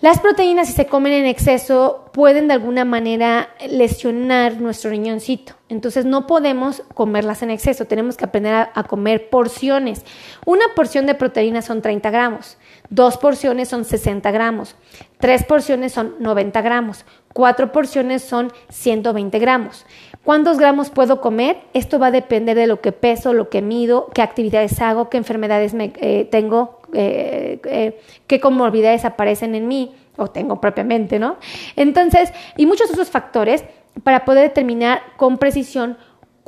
Las 0.00 0.20
proteínas, 0.20 0.68
si 0.68 0.74
se 0.74 0.86
comen 0.86 1.12
en 1.12 1.26
exceso, 1.26 2.04
pueden 2.12 2.46
de 2.46 2.54
alguna 2.54 2.84
manera 2.84 3.48
lesionar 3.68 4.60
nuestro 4.60 4.90
riñoncito. 4.90 5.54
Entonces 5.68 6.04
no 6.04 6.28
podemos 6.28 6.84
comerlas 6.94 7.42
en 7.42 7.50
exceso, 7.50 7.84
tenemos 7.84 8.16
que 8.16 8.24
aprender 8.24 8.54
a, 8.54 8.70
a, 8.76 8.84
comer 8.84 9.28
porciones. 9.28 10.04
Una 10.46 10.64
porción 10.76 11.06
de 11.06 11.16
proteínas 11.16 11.64
son 11.64 11.82
30 11.82 12.10
gramos, 12.10 12.58
dos 12.90 13.16
porciones 13.16 13.68
son 13.68 13.84
60 13.84 14.30
gramos, 14.30 14.76
tres 15.18 15.42
porciones 15.42 15.92
son 15.92 16.14
90 16.20 16.62
gramos, 16.62 17.04
cuatro 17.38 17.70
porciones 17.70 18.22
son 18.22 18.52
120 18.68 19.38
gramos. 19.38 19.86
¿Cuántos 20.24 20.58
gramos 20.58 20.90
puedo 20.90 21.20
comer? 21.20 21.58
Esto 21.72 22.00
va 22.00 22.08
a 22.08 22.10
depender 22.10 22.56
de 22.56 22.66
lo 22.66 22.80
que 22.80 22.90
peso, 22.90 23.32
lo 23.32 23.48
que 23.48 23.62
mido, 23.62 24.08
qué 24.12 24.22
actividades 24.22 24.80
hago, 24.80 25.08
qué 25.08 25.18
enfermedades 25.18 25.72
me, 25.72 25.92
eh, 26.00 26.26
tengo, 26.28 26.80
eh, 26.92 27.60
eh, 27.64 28.00
qué 28.26 28.40
comorbilidades 28.40 29.04
aparecen 29.04 29.54
en 29.54 29.68
mí 29.68 29.94
o 30.16 30.26
tengo 30.26 30.60
propiamente, 30.60 31.20
¿no? 31.20 31.36
Entonces, 31.76 32.32
y 32.56 32.66
muchos 32.66 32.90
otros 32.90 33.08
factores 33.08 33.64
para 34.02 34.24
poder 34.24 34.48
determinar 34.48 35.00
con 35.16 35.38
precisión 35.38 35.96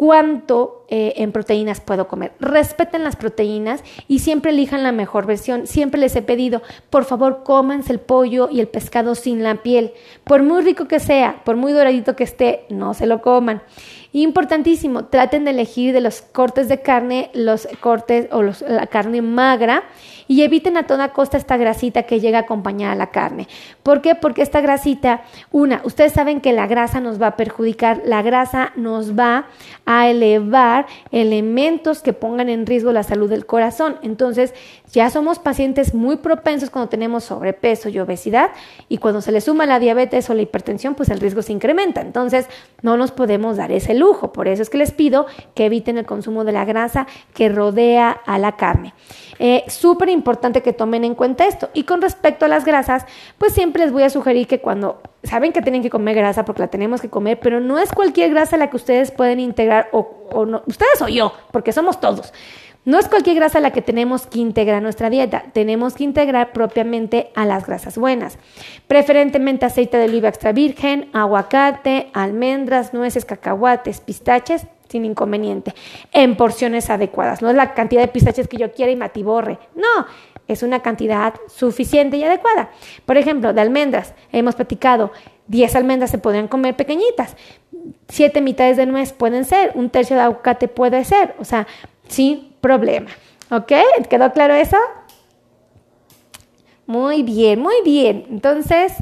cuánto 0.01 0.87
eh, 0.89 1.13
en 1.17 1.31
proteínas 1.31 1.83
puedo 1.83 2.09
comer. 2.09 2.33
Respeten 2.41 3.05
las 3.05 3.17
proteínas 3.17 3.85
y 4.09 4.21
siempre 4.21 4.51
elijan 4.51 4.83
la 4.83 4.93
mejor 4.93 5.27
versión. 5.27 5.67
Siempre 5.67 6.01
les 6.01 6.17
he 6.17 6.23
pedido, 6.23 6.63
por 6.89 7.05
favor, 7.05 7.43
cómanse 7.45 7.93
el 7.93 8.01
pollo 8.01 8.49
y 8.51 8.61
el 8.61 8.69
pescado 8.69 9.15
sin 9.15 9.43
la 9.43 9.57
piel. 9.57 9.93
Por 10.25 10.43
muy 10.43 10.63
rico 10.63 10.89
que 10.89 11.01
sea, 11.01 11.43
por 11.45 11.57
muy 11.57 11.75
doradito 11.75 12.17
que 12.17 12.25
esté, 12.25 12.65
no 12.71 12.95
se 12.95 13.05
lo 13.05 13.21
coman. 13.21 13.61
Importantísimo, 14.13 15.05
traten 15.05 15.45
de 15.45 15.51
elegir 15.51 15.93
de 15.93 16.01
los 16.01 16.23
cortes 16.23 16.71
de 16.71 16.81
carne 16.81 17.31
los 17.35 17.69
cortes 17.81 18.29
o 18.33 18.41
los, 18.41 18.63
la 18.63 18.87
carne 18.87 19.21
magra 19.21 19.85
y 20.31 20.43
eviten 20.43 20.77
a 20.77 20.87
toda 20.87 21.09
costa 21.09 21.37
esta 21.37 21.57
grasita 21.57 22.05
que 22.05 22.21
llega 22.21 22.39
acompañada 22.39 22.93
a 22.93 22.95
la 22.95 23.09
carne. 23.09 23.49
¿Por 23.83 24.01
qué? 24.01 24.15
Porque 24.15 24.43
esta 24.43 24.61
grasita, 24.61 25.25
una, 25.51 25.81
ustedes 25.83 26.13
saben 26.13 26.41
que 26.41 26.53
la 26.53 26.69
grasa 26.69 27.01
nos 27.01 27.21
va 27.21 27.27
a 27.27 27.37
perjudicar, 27.37 28.03
la 28.05 28.23
grasa 28.23 28.71
nos 28.77 29.19
va 29.19 29.49
a 29.87 30.09
elevar 30.09 30.87
elementos 31.11 32.01
que 32.01 32.13
pongan 32.13 32.49
en 32.49 32.65
riesgo 32.65 32.93
la 32.93 33.03
salud 33.03 33.29
del 33.29 33.45
corazón. 33.45 33.97
Entonces, 34.03 34.55
ya 34.93 35.11
somos 35.11 35.41
pacientes 35.41 35.95
muy 35.95 36.19
propensos 36.19 36.71
cuando 36.71 36.89
tenemos 36.89 37.25
sobrepeso 37.25 37.89
y 37.89 37.99
obesidad 37.99 38.53
y 38.89 38.99
cuando 38.99 39.23
se 39.23 39.33
le 39.33 39.41
suma 39.41 39.67
la 39.67 39.81
diabetes 39.81 40.31
o 40.31 40.35
la 40.35 40.43
hipertensión, 40.43 40.95
pues 40.95 41.09
el 41.09 41.19
riesgo 41.19 41.43
se 41.43 41.53
incrementa. 41.53 42.03
Entonces, 42.03 42.47
no 42.83 42.97
nos 42.97 43.11
podemos 43.11 43.57
dar 43.57 43.73
ese 43.73 43.95
lujo. 43.95 44.33
Por 44.33 44.47
eso 44.47 44.63
es 44.63 44.71
que 44.71 44.79
les 44.79 44.93
pido 44.93 45.27
que 45.57 45.67
eviten 45.67 45.99
el 45.99 46.07
consumo 46.07 46.45
de 46.45 46.53
la 46.53 46.65
grasa 46.65 47.09
que 47.35 47.49
rodea 47.49 48.11
a 48.11 48.39
la 48.39 48.53
carne. 48.53 48.95
Eh, 49.41 49.65
Súper 49.67 50.09
importante 50.09 50.20
que 50.63 50.73
tomen 50.73 51.05
en 51.05 51.15
cuenta 51.15 51.47
esto. 51.47 51.71
Y 51.75 51.85
con 51.85 52.03
respecto 52.03 52.45
a 52.45 52.49
las 52.49 52.65
grasas, 52.65 53.07
pues 53.39 53.53
siempre 53.53 53.85
les 53.85 53.93
voy 53.93 54.03
a 54.03 54.11
sugerir 54.11 54.47
que 54.47 54.61
cuando 54.61 55.01
saben 55.23 55.53
que 55.53 55.63
tienen 55.63 55.83
que 55.83 55.91
comer 55.91 56.17
grasa 56.17 56.45
porque 56.45 56.63
la 56.63 56.69
tenemos 56.69 57.01
que 57.01 57.11
comer, 57.11 57.39
pero 57.41 57.61
no 57.61 57.79
es 57.79 57.93
cualquier 57.93 58.31
grasa 58.31 58.57
la 58.57 58.71
que 58.71 58.77
ustedes 58.77 59.11
pueden 59.11 59.41
integrar 59.41 59.89
o, 59.93 60.27
o 60.33 60.47
no, 60.47 60.63
ustedes 60.67 61.01
o 61.03 61.09
yo, 61.09 61.33
porque 61.53 61.73
somos 61.73 62.01
todos. 62.01 62.33
No 62.87 62.99
es 62.99 63.09
cualquier 63.09 63.37
grasa 63.37 63.61
la 63.61 63.73
que 63.73 63.83
tenemos 63.83 64.27
que 64.27 64.39
integrar 64.39 64.77
a 64.77 64.81
nuestra 64.81 65.11
dieta, 65.11 65.45
tenemos 65.53 65.95
que 65.95 66.05
integrar 66.05 66.53
propiamente 66.53 67.31
a 67.35 67.45
las 67.45 67.67
grasas 67.67 67.99
buenas, 67.99 68.39
preferentemente 68.89 69.67
aceite 69.67 69.99
de 69.99 70.07
oliva 70.07 70.31
extra 70.31 70.53
virgen, 70.53 71.11
aguacate, 71.13 72.11
almendras, 72.15 72.95
nueces, 72.95 73.27
cacahuates, 73.27 74.01
pistaches, 74.01 74.67
sin 74.91 75.05
inconveniente, 75.05 75.73
en 76.13 76.37
porciones 76.37 76.91
adecuadas. 76.91 77.41
No 77.41 77.49
es 77.49 77.57
la 77.57 77.75
cantidad 77.75 78.03
de 78.03 78.09
pistaches 78.09 78.49
que 78.49 78.57
yo 78.57 78.73
quiera 78.73 78.91
y 78.91 78.97
me 78.97 79.05
atiborre, 79.05 79.59
no, 79.75 80.07
es 80.49 80.63
una 80.63 80.81
cantidad 80.81 81.35
suficiente 81.47 82.17
y 82.17 82.25
adecuada. 82.25 82.71
Por 83.07 83.17
ejemplo, 83.17 83.53
de 83.53 83.61
almendras, 83.61 84.15
hemos 84.33 84.57
platicado, 84.57 85.13
10 85.47 85.77
almendras 85.77 86.11
se 86.11 86.19
podrían 86.19 86.49
comer 86.49 86.75
pequeñitas, 86.75 87.37
7 88.09 88.41
mitades 88.41 88.77
de 88.77 88.87
nuez 88.87 89.13
pueden 89.13 89.45
ser, 89.45 89.73
un 89.75 89.91
tercio 89.91 90.17
de 90.17 90.23
aguacate 90.23 90.69
puede 90.69 91.05
ser, 91.05 91.37
o 91.39 91.45
sea, 91.45 91.67
sí, 92.09 92.57
problema. 92.61 93.11
¿Ok? 93.51 93.73
¿Quedó 94.09 94.33
claro 94.33 94.55
eso? 94.55 94.77
Muy 96.87 97.23
bien, 97.23 97.61
muy 97.61 97.77
bien. 97.85 98.27
Entonces, 98.31 98.93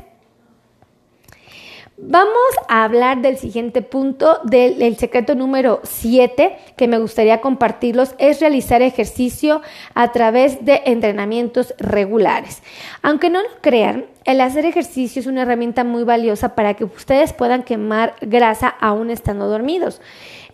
Vamos 2.01 2.31
a 2.69 2.85
hablar 2.85 3.23
del 3.23 3.39
siguiente 3.39 3.83
punto, 3.83 4.39
del 4.45 4.97
secreto 4.99 5.35
número 5.35 5.81
7 5.83 6.57
que 6.77 6.87
me 6.87 7.01
gustaría 7.01 7.41
compartirlos, 7.41 8.15
es 8.19 8.39
realizar 8.39 8.83
ejercicio 8.83 9.63
a 9.95 10.13
través 10.13 10.65
de 10.65 10.83
entrenamientos 10.87 11.75
regulares. 11.77 12.63
Aunque 13.03 13.31
no 13.31 13.43
lo 13.43 13.49
crean, 13.61 14.07
el 14.25 14.41
hacer 14.41 14.65
ejercicio 14.65 15.19
es 15.19 15.27
una 15.27 15.43
herramienta 15.43 15.83
muy 15.83 16.05
valiosa 16.05 16.55
para 16.55 16.75
que 16.75 16.85
ustedes 16.85 17.33
puedan 17.33 17.65
quemar 17.65 18.15
grasa 18.21 18.69
aún 18.69 19.11
estando 19.11 19.49
dormidos. 19.49 20.01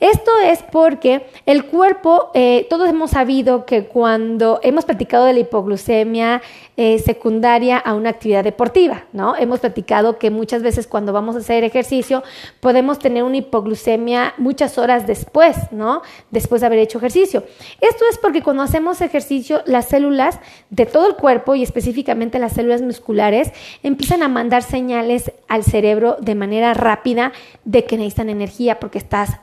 Esto 0.00 0.30
es 0.44 0.62
porque 0.62 1.26
el 1.46 1.66
cuerpo, 1.66 2.30
eh, 2.35 2.66
todos 2.68 2.88
hemos 2.88 3.12
sabido 3.12 3.64
que 3.64 3.85
cuando 3.85 4.61
hemos 4.62 4.85
platicado 4.85 5.24
de 5.26 5.35
la 5.35 5.40
hipoglucemia 5.40 6.42
eh, 6.76 6.98
secundaria 6.98 7.78
a 7.78 7.94
una 7.94 8.11
actividad 8.11 8.42
deportiva, 8.42 9.04
¿no? 9.12 9.37
Hemos 9.37 9.61
platicado 9.61 10.18
que 10.18 10.30
muchas 10.30 10.62
veces 10.62 10.88
cuando 10.88 11.12
vamos 11.12 11.37
a 11.37 11.38
hacer 11.38 11.62
ejercicio 11.62 12.24
podemos 12.61 12.98
tener 12.98 13.22
una 13.22 13.37
hipoglucemia 13.37 14.35
muchas 14.38 14.76
horas 14.78 15.07
después, 15.07 15.57
¿no? 15.70 16.02
Después 16.30 16.61
de 16.61 16.66
haber 16.66 16.80
hecho 16.80 16.98
ejercicio. 16.98 17.44
Esto 17.80 18.04
es 18.11 18.18
porque 18.18 18.42
cuando 18.42 18.62
hacemos 18.62 19.00
ejercicio, 19.00 19.62
las 19.66 19.88
células 19.88 20.40
de 20.70 20.87
todo 20.87 21.07
el 21.07 21.14
cuerpo 21.14 21.54
y 21.54 21.62
específicamente 21.62 22.38
las 22.38 22.54
células 22.54 22.83
musculares 22.83 23.52
empiezan 23.83 24.22
a 24.22 24.28
mandar 24.28 24.62
señales 24.62 25.33
al 25.48 25.62
cerebro 25.62 26.16
de 26.20 26.35
manera 26.35 26.74
rápida 26.74 27.33
de 27.64 27.85
que 27.85 27.96
necesitan 27.96 28.30
energía 28.30 28.80
porque 28.80 28.98
estás 28.98 29.40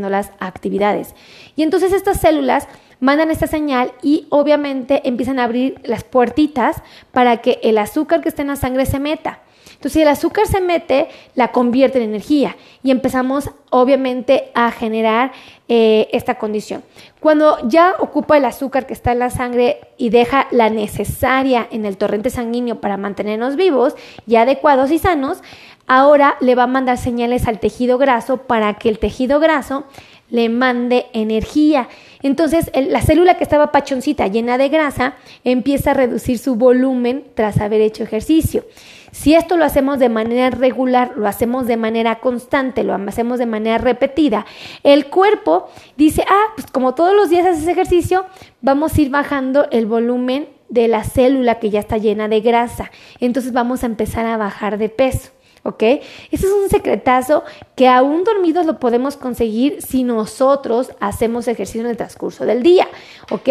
las 0.00 0.30
actividades. 0.38 1.14
Y 1.56 1.62
entonces 1.62 1.92
estas 1.92 2.20
células 2.20 2.68
mandan 3.00 3.30
esta 3.30 3.46
señal 3.46 3.92
y 4.02 4.26
obviamente 4.30 5.02
empiezan 5.08 5.38
a 5.38 5.44
abrir 5.44 5.80
las 5.84 6.04
puertitas 6.04 6.82
para 7.10 7.38
que 7.38 7.58
el 7.62 7.78
azúcar 7.78 8.20
que 8.20 8.28
está 8.28 8.42
en 8.42 8.48
la 8.48 8.56
sangre 8.56 8.86
se 8.86 9.00
meta. 9.00 9.40
Entonces, 9.82 9.94
si 9.94 10.02
el 10.02 10.08
azúcar 10.08 10.46
se 10.46 10.60
mete, 10.60 11.08
la 11.34 11.50
convierte 11.50 11.98
en 11.98 12.04
energía 12.04 12.56
y 12.84 12.92
empezamos 12.92 13.50
obviamente 13.70 14.52
a 14.54 14.70
generar 14.70 15.32
eh, 15.66 16.08
esta 16.12 16.36
condición. 16.36 16.84
Cuando 17.18 17.58
ya 17.68 17.96
ocupa 17.98 18.36
el 18.36 18.44
azúcar 18.44 18.86
que 18.86 18.92
está 18.92 19.10
en 19.10 19.18
la 19.18 19.30
sangre 19.30 19.80
y 19.96 20.10
deja 20.10 20.46
la 20.52 20.70
necesaria 20.70 21.66
en 21.72 21.84
el 21.84 21.96
torrente 21.96 22.30
sanguíneo 22.30 22.80
para 22.80 22.96
mantenernos 22.96 23.56
vivos 23.56 23.96
y 24.24 24.36
adecuados 24.36 24.92
y 24.92 25.00
sanos, 25.00 25.42
ahora 25.86 26.36
le 26.40 26.54
va 26.54 26.64
a 26.64 26.68
mandar 26.68 26.98
señales 26.98 27.46
al 27.46 27.60
tejido 27.60 27.98
graso 27.98 28.38
para 28.38 28.74
que 28.74 28.88
el 28.88 28.98
tejido 28.98 29.40
graso 29.40 29.84
le 30.30 30.48
mande 30.48 31.06
energía. 31.12 31.88
Entonces, 32.22 32.70
la 32.74 33.02
célula 33.02 33.36
que 33.36 33.44
estaba 33.44 33.70
pachoncita, 33.70 34.26
llena 34.28 34.56
de 34.56 34.70
grasa, 34.70 35.14
empieza 35.44 35.90
a 35.90 35.94
reducir 35.94 36.38
su 36.38 36.56
volumen 36.56 37.24
tras 37.34 37.60
haber 37.60 37.82
hecho 37.82 38.02
ejercicio. 38.02 38.64
Si 39.12 39.34
esto 39.34 39.58
lo 39.58 39.66
hacemos 39.66 39.98
de 39.98 40.08
manera 40.08 40.48
regular, 40.48 41.12
lo 41.16 41.28
hacemos 41.28 41.66
de 41.66 41.76
manera 41.76 42.18
constante, 42.20 42.82
lo 42.82 42.94
hacemos 42.94 43.38
de 43.38 43.44
manera 43.44 43.76
repetida, 43.76 44.46
el 44.84 45.06
cuerpo 45.08 45.68
dice, 45.98 46.24
ah, 46.26 46.46
pues 46.54 46.66
como 46.70 46.94
todos 46.94 47.14
los 47.14 47.28
días 47.28 47.44
haces 47.44 47.68
ejercicio, 47.68 48.24
vamos 48.62 48.96
a 48.96 49.00
ir 49.02 49.10
bajando 49.10 49.68
el 49.70 49.84
volumen 49.84 50.48
de 50.70 50.88
la 50.88 51.04
célula 51.04 51.58
que 51.58 51.68
ya 51.68 51.80
está 51.80 51.98
llena 51.98 52.28
de 52.28 52.40
grasa. 52.40 52.90
Entonces 53.20 53.52
vamos 53.52 53.82
a 53.82 53.86
empezar 53.86 54.24
a 54.24 54.38
bajar 54.38 54.78
de 54.78 54.88
peso. 54.88 55.31
¿Ok? 55.64 55.82
Ese 55.82 56.46
es 56.46 56.52
un 56.52 56.68
secretazo 56.68 57.44
que 57.76 57.88
aún 57.88 58.24
dormidos 58.24 58.66
lo 58.66 58.78
podemos 58.78 59.16
conseguir 59.16 59.80
si 59.80 60.02
nosotros 60.02 60.92
hacemos 61.00 61.48
ejercicio 61.48 61.82
en 61.82 61.88
el 61.88 61.96
transcurso 61.96 62.44
del 62.44 62.62
día, 62.62 62.88
¿ok? 63.30 63.48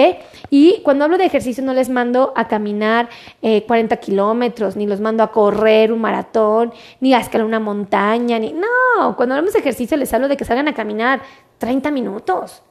Y 0.49 0.81
cuando 0.83 1.05
hablo 1.05 1.17
de 1.17 1.25
ejercicio 1.25 1.63
no 1.63 1.73
les 1.73 1.89
mando 1.89 2.33
a 2.35 2.47
caminar 2.47 3.09
40 3.41 3.95
eh, 3.95 3.99
kilómetros, 3.99 4.75
ni 4.75 4.87
los 4.87 4.99
mando 4.99 5.23
a 5.23 5.31
correr 5.31 5.91
un 5.93 6.01
maratón, 6.01 6.73
ni 6.99 7.13
a 7.13 7.19
escalar 7.19 7.45
una 7.45 7.59
montaña, 7.59 8.39
ni... 8.39 8.53
No, 8.53 9.15
cuando 9.15 9.35
hablamos 9.35 9.53
de 9.53 9.59
ejercicio 9.59 9.97
les 9.97 10.13
hablo 10.13 10.27
de 10.27 10.37
que 10.37 10.45
salgan 10.45 10.67
a 10.67 10.73
caminar 10.73 11.21
30 11.59 11.91
minutos 11.91 12.63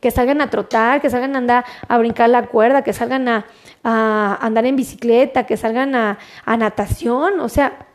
que 0.00 0.10
salgan 0.10 0.42
a 0.42 0.50
trotar, 0.50 1.00
que 1.00 1.08
salgan 1.08 1.34
a 1.34 1.38
andar 1.38 1.64
a 1.88 1.96
brincar 1.96 2.28
la 2.28 2.46
cuerda, 2.46 2.82
que 2.82 2.92
salgan 2.92 3.28
a, 3.28 3.44
andar 3.82 4.66
en 4.66 4.76
bicicleta, 4.76 5.46
que 5.46 5.56
salgan 5.56 5.94
a, 5.94 6.18
a, 6.44 6.56
natación, 6.56 7.40
o 7.40 7.48
sea, 7.48 7.85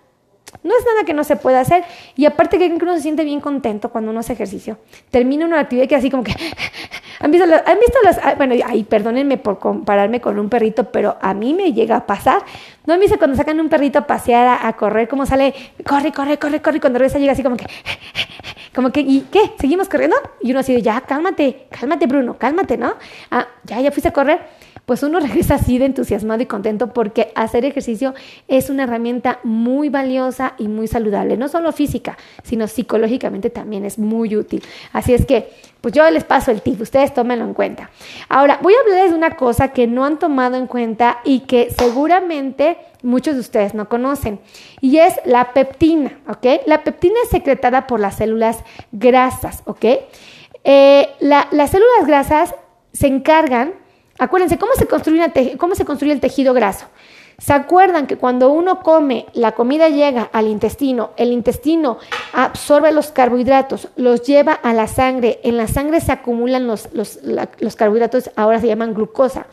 no 0.63 0.77
es 0.77 0.85
nada 0.85 1.05
que 1.05 1.13
no 1.13 1.23
se 1.23 1.35
pueda 1.35 1.59
hacer. 1.59 1.83
Y 2.15 2.25
aparte 2.25 2.57
que 2.57 2.65
uno 2.67 2.95
se 2.95 3.01
siente 3.01 3.23
bien 3.23 3.41
contento 3.41 3.89
cuando 3.89 4.11
uno 4.11 4.19
hace 4.19 4.33
ejercicio. 4.33 4.77
Termina 5.09 5.45
una 5.45 5.59
actividad 5.59 5.87
que 5.87 5.95
así 5.95 6.09
como 6.09 6.23
que... 6.23 6.35
¿Han 7.19 7.29
visto, 7.31 7.45
las, 7.45 7.67
¿Han 7.67 7.79
visto 7.79 7.97
las... 8.03 8.37
Bueno, 8.37 8.55
ay, 8.65 8.83
perdónenme 8.83 9.37
por 9.37 9.59
compararme 9.59 10.21
con 10.21 10.39
un 10.39 10.49
perrito, 10.49 10.85
pero 10.85 11.17
a 11.21 11.33
mí 11.33 11.53
me 11.53 11.73
llega 11.73 11.97
a 11.97 12.05
pasar. 12.05 12.43
¿No 12.85 12.93
han 12.93 12.99
visto 12.99 13.17
cuando 13.17 13.37
sacan 13.37 13.59
un 13.59 13.69
perrito 13.69 13.99
a 13.99 14.07
pasear, 14.07 14.59
a, 14.63 14.73
correr, 14.73 15.07
cómo 15.07 15.25
sale? 15.25 15.53
Corre, 15.87 16.11
corre, 16.11 16.37
corre, 16.37 16.61
corre. 16.61 16.77
Y 16.77 16.79
cuando 16.79 16.99
regresa 16.99 17.19
llega 17.19 17.33
así 17.33 17.43
como 17.43 17.57
que... 17.57 17.65
Como 18.73 18.89
que, 18.89 19.01
¿y 19.01 19.27
qué? 19.29 19.51
¿Seguimos 19.59 19.89
corriendo? 19.89 20.15
Y 20.41 20.51
uno 20.51 20.61
así 20.61 20.73
de, 20.73 20.81
ya, 20.81 21.01
cálmate, 21.01 21.67
cálmate, 21.77 22.07
Bruno, 22.07 22.37
cálmate, 22.37 22.77
¿no? 22.77 22.93
Ah, 23.29 23.45
ya, 23.65 23.81
ya 23.81 23.91
fuiste 23.91 24.07
a 24.07 24.13
correr 24.13 24.39
pues 24.85 25.03
uno 25.03 25.19
regresa 25.21 25.55
así 25.55 25.77
de 25.77 25.85
entusiasmado 25.85 26.41
y 26.41 26.45
contento 26.45 26.93
porque 26.93 27.31
hacer 27.35 27.65
ejercicio 27.65 28.13
es 28.47 28.69
una 28.69 28.83
herramienta 28.83 29.39
muy 29.43 29.89
valiosa 29.89 30.53
y 30.57 30.67
muy 30.67 30.87
saludable, 30.87 31.37
no 31.37 31.47
solo 31.47 31.71
física, 31.71 32.17
sino 32.43 32.67
psicológicamente 32.67 33.49
también 33.49 33.85
es 33.85 33.97
muy 33.97 34.35
útil. 34.35 34.63
Así 34.93 35.13
es 35.13 35.25
que, 35.25 35.49
pues 35.81 35.93
yo 35.93 36.09
les 36.11 36.23
paso 36.23 36.51
el 36.51 36.61
tip, 36.61 36.79
ustedes 36.81 37.13
tómenlo 37.13 37.45
en 37.45 37.53
cuenta. 37.53 37.89
Ahora, 38.29 38.59
voy 38.61 38.73
a 38.73 38.79
hablarles 38.81 39.11
de 39.11 39.17
una 39.17 39.35
cosa 39.35 39.69
que 39.69 39.87
no 39.87 40.05
han 40.05 40.19
tomado 40.19 40.55
en 40.55 40.67
cuenta 40.67 41.19
y 41.23 41.41
que 41.41 41.69
seguramente 41.71 42.77
muchos 43.03 43.33
de 43.33 43.39
ustedes 43.39 43.73
no 43.73 43.89
conocen, 43.89 44.39
y 44.79 44.97
es 44.97 45.15
la 45.25 45.53
peptina, 45.53 46.19
¿ok? 46.27 46.61
La 46.65 46.83
peptina 46.83 47.15
es 47.23 47.29
secretada 47.29 47.87
por 47.87 47.99
las 47.99 48.17
células 48.17 48.63
grasas, 48.91 49.63
¿ok? 49.65 49.85
Eh, 50.63 51.09
las 51.19 51.71
células 51.71 52.05
grasas 52.05 52.55
se 52.93 53.07
encargan 53.07 53.73
Acuérdense, 54.21 54.59
¿cómo 54.59 54.73
se, 54.77 54.85
construye 54.85 55.57
¿cómo 55.57 55.73
se 55.73 55.83
construye 55.83 56.13
el 56.13 56.19
tejido 56.19 56.53
graso? 56.53 56.85
¿Se 57.39 57.53
acuerdan 57.53 58.05
que 58.05 58.17
cuando 58.17 58.51
uno 58.51 58.81
come, 58.81 59.25
la 59.33 59.53
comida 59.53 59.89
llega 59.89 60.29
al 60.31 60.45
intestino, 60.45 61.09
el 61.17 61.31
intestino 61.31 61.97
absorbe 62.31 62.91
los 62.91 63.11
carbohidratos, 63.11 63.87
los 63.95 64.21
lleva 64.21 64.53
a 64.53 64.73
la 64.73 64.85
sangre, 64.85 65.39
en 65.41 65.57
la 65.57 65.65
sangre 65.65 66.01
se 66.01 66.11
acumulan 66.11 66.67
los, 66.67 66.89
los 66.93 67.75
carbohidratos, 67.75 68.29
ahora 68.35 68.61
se 68.61 68.67
llaman 68.67 68.93
glucosa. 68.93 69.47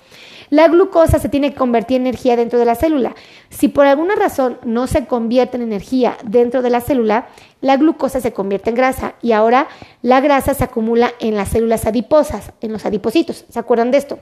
La 0.50 0.68
glucosa 0.68 1.18
se 1.18 1.30
tiene 1.30 1.52
que 1.52 1.56
convertir 1.56 1.96
en 1.96 2.06
energía 2.06 2.36
dentro 2.36 2.58
de 2.58 2.66
la 2.66 2.74
célula. 2.74 3.14
Si 3.48 3.68
por 3.68 3.86
alguna 3.86 4.16
razón 4.16 4.58
no 4.64 4.86
se 4.86 5.06
convierte 5.06 5.56
en 5.56 5.62
energía 5.62 6.18
dentro 6.24 6.60
de 6.60 6.68
la 6.68 6.82
célula, 6.82 7.28
la 7.62 7.78
glucosa 7.78 8.20
se 8.20 8.34
convierte 8.34 8.68
en 8.68 8.76
grasa 8.76 9.14
y 9.22 9.32
ahora 9.32 9.66
la 10.02 10.20
grasa 10.20 10.52
se 10.52 10.64
acumula 10.64 11.14
en 11.20 11.36
las 11.36 11.48
células 11.48 11.86
adiposas, 11.86 12.52
en 12.60 12.72
los 12.72 12.84
adipocitos. 12.84 13.46
¿Se 13.48 13.58
acuerdan 13.58 13.90
de 13.90 13.96
esto? 13.96 14.18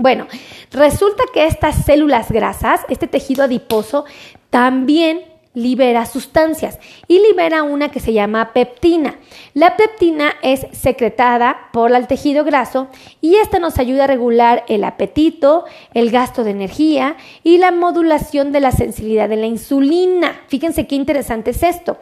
Bueno, 0.00 0.26
resulta 0.72 1.24
que 1.34 1.46
estas 1.46 1.84
células 1.84 2.32
grasas, 2.32 2.80
este 2.88 3.06
tejido 3.06 3.44
adiposo, 3.44 4.06
también 4.48 5.20
libera 5.52 6.06
sustancias 6.06 6.78
y 7.06 7.18
libera 7.18 7.64
una 7.64 7.90
que 7.90 8.00
se 8.00 8.14
llama 8.14 8.54
peptina. 8.54 9.16
La 9.52 9.76
peptina 9.76 10.32
es 10.40 10.66
secretada 10.72 11.68
por 11.72 11.94
el 11.94 12.06
tejido 12.06 12.44
graso 12.44 12.88
y 13.20 13.34
esta 13.34 13.58
nos 13.58 13.78
ayuda 13.78 14.04
a 14.04 14.06
regular 14.06 14.64
el 14.68 14.84
apetito, 14.84 15.66
el 15.92 16.10
gasto 16.10 16.44
de 16.44 16.52
energía 16.52 17.16
y 17.42 17.58
la 17.58 17.70
modulación 17.70 18.52
de 18.52 18.60
la 18.60 18.72
sensibilidad 18.72 19.28
de 19.28 19.36
la 19.36 19.46
insulina. 19.46 20.40
Fíjense 20.48 20.86
qué 20.86 20.94
interesante 20.94 21.50
es 21.50 21.62
esto. 21.62 21.98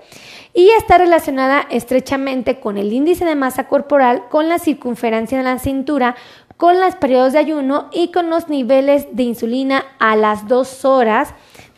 Y 0.55 0.71
está 0.71 0.99
relacionada 0.99 1.67
estrechamente 1.71 2.61
con 2.61 2.79
el 2.79 2.93
índice 2.93 3.25
de 3.25 3.35
masa 3.35 3.67
corporal, 3.67 4.29
con 4.29 4.49
la 4.49 4.59
circunferencia 4.59 5.39
de 5.39 5.45
la 5.45 5.59
cintura, 5.59 6.17
con 6.59 6.79
los 6.81 6.97
periodos 6.97 7.33
de 7.33 7.39
ayuno 7.39 7.89
y 7.93 8.13
con 8.13 8.29
los 8.29 8.51
niveles 8.51 9.07
de 9.13 9.23
insulina 9.23 9.85
a 9.99 10.17
las 10.17 10.47
dos 10.49 10.85
horas 10.85 11.33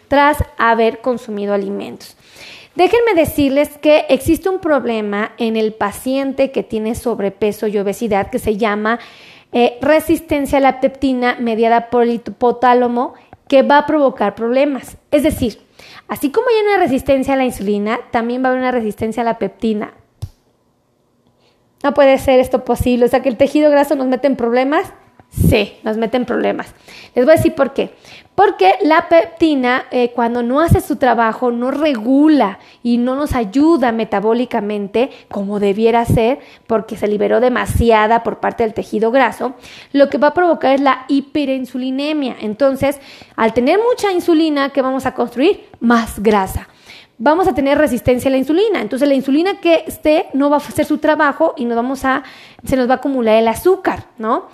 tras 0.08 0.38
haber 0.58 1.00
consumido 1.02 1.54
alimentos. 1.54 2.16
Déjenme 2.74 3.14
decirles 3.14 3.78
que 3.78 4.06
existe 4.08 4.48
un 4.48 4.58
problema 4.58 5.32
en 5.38 5.56
el 5.56 5.74
paciente 5.74 6.50
que 6.50 6.62
tiene 6.62 6.94
sobrepeso 6.94 7.66
y 7.66 7.78
obesidad 7.78 8.30
que 8.30 8.38
se 8.38 8.56
llama 8.56 8.98
eh, 9.52 9.78
resistencia 9.82 10.58
a 10.58 10.62
la 10.62 10.80
peptina 10.80 11.36
mediada 11.38 11.90
por 11.90 12.04
el 12.04 12.10
hipotálamo 12.12 13.14
que 13.48 13.62
va 13.62 13.78
a 13.78 13.86
provocar 13.86 14.34
problemas. 14.34 14.96
Es 15.10 15.24
decir, 15.24 15.58
así 16.08 16.30
como 16.30 16.46
hay 16.48 16.66
una 16.66 16.82
resistencia 16.82 17.34
a 17.34 17.36
la 17.36 17.44
insulina, 17.44 18.00
también 18.12 18.42
va 18.42 18.48
a 18.48 18.50
haber 18.52 18.62
una 18.62 18.70
resistencia 18.70 19.22
a 19.22 19.26
la 19.26 19.38
peptina. 19.38 19.92
No 21.82 21.94
puede 21.94 22.18
ser 22.18 22.40
esto 22.40 22.64
posible. 22.64 23.06
O 23.06 23.08
sea, 23.08 23.20
que 23.20 23.28
el 23.28 23.36
tejido 23.36 23.70
graso 23.70 23.94
nos 23.94 24.06
mete 24.06 24.26
en 24.26 24.36
problemas. 24.36 24.92
Sí, 25.30 25.74
nos 25.84 25.96
meten 25.96 26.24
problemas. 26.24 26.74
Les 27.14 27.24
voy 27.24 27.34
a 27.34 27.36
decir 27.36 27.54
por 27.54 27.72
qué. 27.72 27.94
Porque 28.34 28.74
la 28.82 29.08
peptina, 29.08 29.84
eh, 29.90 30.12
cuando 30.14 30.42
no 30.42 30.60
hace 30.60 30.80
su 30.80 30.96
trabajo, 30.96 31.52
no 31.52 31.70
regula 31.70 32.58
y 32.82 32.98
no 32.98 33.14
nos 33.14 33.34
ayuda 33.34 33.92
metabólicamente 33.92 35.10
como 35.30 35.60
debiera 35.60 36.04
ser, 36.04 36.40
porque 36.66 36.96
se 36.96 37.06
liberó 37.06 37.38
demasiada 37.40 38.22
por 38.22 38.40
parte 38.40 38.64
del 38.64 38.74
tejido 38.74 39.10
graso, 39.10 39.54
lo 39.92 40.08
que 40.08 40.18
va 40.18 40.28
a 40.28 40.34
provocar 40.34 40.74
es 40.74 40.80
la 40.80 41.04
hiperinsulinemia. 41.08 42.36
Entonces, 42.40 42.98
al 43.36 43.52
tener 43.52 43.78
mucha 43.78 44.10
insulina, 44.10 44.70
¿qué 44.70 44.82
vamos 44.82 45.06
a 45.06 45.14
construir? 45.14 45.68
Más 45.78 46.20
grasa 46.20 46.68
vamos 47.20 47.46
a 47.46 47.54
tener 47.54 47.76
resistencia 47.76 48.28
a 48.28 48.32
la 48.32 48.38
insulina. 48.38 48.80
Entonces 48.80 49.06
la 49.06 49.14
insulina 49.14 49.60
que 49.60 49.84
esté 49.86 50.26
no 50.32 50.48
va 50.48 50.56
a 50.56 50.58
hacer 50.58 50.86
su 50.86 50.98
trabajo 50.98 51.54
y 51.56 51.66
nos 51.66 51.76
vamos 51.76 52.04
a, 52.04 52.24
se 52.64 52.76
nos 52.76 52.88
va 52.88 52.94
a 52.94 52.96
acumular 52.96 53.36
el 53.36 53.46
azúcar, 53.46 54.06
¿no? 54.18 54.48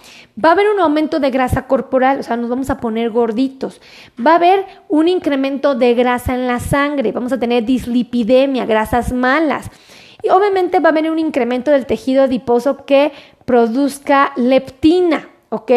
Va 0.45 0.51
a 0.51 0.53
haber 0.53 0.69
un 0.69 0.81
aumento 0.81 1.21
de 1.21 1.31
grasa 1.31 1.69
corporal, 1.69 2.19
o 2.21 2.23
sea, 2.25 2.37
nos 2.37 2.51
vamos 2.51 2.69
a 2.69 2.79
poner 2.79 3.11
gorditos. 3.11 3.81
Va 4.25 4.33
a 4.33 4.35
haber 4.35 4.67
un 4.89 5.07
incremento 5.07 5.77
de 5.77 5.95
grasa 5.95 6.35
en 6.35 6.49
la 6.49 6.59
sangre, 6.59 7.13
vamos 7.13 7.33
a 7.33 7.39
tener 7.39 7.65
dislipidemia, 7.65 8.67
grasas 8.67 9.13
malas. 9.13 9.71
Y 10.23 10.31
obviamente 10.31 10.81
va 10.81 10.89
a 10.89 10.93
haber 10.93 11.09
un 11.11 11.21
incremento 11.21 11.71
del 11.71 11.87
tejido 11.87 12.25
adiposo 12.25 12.85
que 12.85 13.13
produzca 13.45 14.33
leptina, 14.35 15.29
¿ok? 15.49 15.71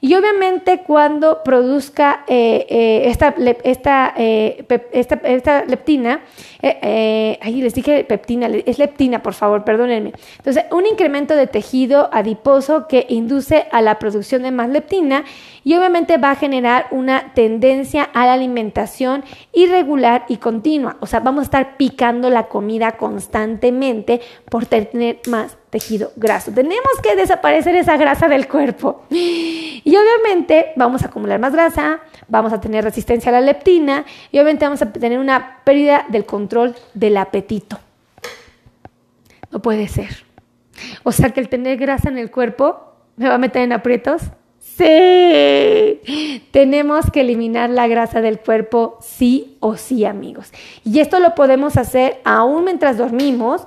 Y 0.00 0.14
obviamente 0.14 0.82
cuando 0.86 1.42
produzca 1.44 2.24
eh, 2.26 2.66
eh, 2.68 3.02
esta, 3.06 3.34
esta, 3.64 4.14
eh, 4.16 4.64
esta, 4.92 5.14
esta, 5.24 5.64
leptina, 5.64 6.20
ahí 6.62 7.62
les 7.62 7.74
dije 7.74 8.04
peptina, 8.04 8.48
es 8.48 8.78
leptina, 8.78 9.22
por 9.22 9.34
favor, 9.34 9.64
perdónenme. 9.64 10.12
Entonces, 10.38 10.64
un 10.70 10.86
incremento 10.86 11.34
de 11.34 11.46
tejido 11.46 12.08
adiposo 12.12 12.86
que 12.88 13.06
induce 13.08 13.66
a 13.72 13.82
la 13.82 13.98
producción 13.98 14.42
de 14.42 14.50
más 14.50 14.70
leptina 14.70 15.24
y 15.64 15.74
obviamente 15.74 16.16
va 16.16 16.32
a 16.32 16.36
generar 16.36 16.86
una 16.90 17.34
tendencia 17.34 18.04
a 18.04 18.26
la 18.26 18.34
alimentación 18.34 19.24
irregular 19.52 20.24
y 20.28 20.38
continua. 20.38 20.96
O 21.00 21.06
sea, 21.06 21.20
vamos 21.20 21.40
a 21.40 21.44
estar 21.44 21.76
picando 21.76 22.30
la 22.30 22.48
comida 22.48 22.92
constantemente 22.92 24.20
por 24.48 24.66
tener 24.66 25.20
más 25.28 25.56
tejido 25.70 26.12
graso. 26.16 26.52
Tenemos 26.52 27.00
que 27.02 27.16
desaparecer 27.16 27.76
esa 27.76 27.96
grasa 27.96 28.28
del 28.28 28.48
cuerpo. 28.48 29.04
Y 29.10 29.96
obviamente 29.96 30.72
vamos 30.76 31.02
a 31.02 31.06
acumular 31.06 31.38
más 31.38 31.52
grasa, 31.52 32.00
vamos 32.28 32.52
a 32.52 32.60
tener 32.60 32.84
resistencia 32.84 33.30
a 33.30 33.32
la 33.32 33.40
leptina 33.40 34.04
y 34.30 34.38
obviamente 34.38 34.64
vamos 34.64 34.82
a 34.82 34.92
tener 34.92 35.18
una 35.18 35.60
pérdida 35.64 36.06
del 36.08 36.24
control 36.26 36.74
del 36.94 37.16
apetito. 37.16 37.78
No 39.50 39.60
puede 39.60 39.88
ser. 39.88 40.24
O 41.02 41.12
sea 41.12 41.30
que 41.30 41.40
el 41.40 41.48
tener 41.48 41.76
grasa 41.76 42.08
en 42.08 42.18
el 42.18 42.30
cuerpo 42.30 42.94
me 43.16 43.28
va 43.28 43.34
a 43.34 43.38
meter 43.38 43.62
en 43.62 43.72
aprietos. 43.72 44.22
Tenemos 46.50 47.10
que 47.12 47.20
eliminar 47.20 47.70
la 47.70 47.86
grasa 47.86 48.20
del 48.20 48.38
cuerpo 48.40 48.98
sí 49.00 49.56
o 49.60 49.76
sí, 49.76 50.04
amigos. 50.04 50.52
Y 50.84 51.00
esto 51.00 51.20
lo 51.20 51.34
podemos 51.34 51.76
hacer 51.76 52.20
aún 52.24 52.64
mientras 52.64 52.98
dormimos 52.98 53.66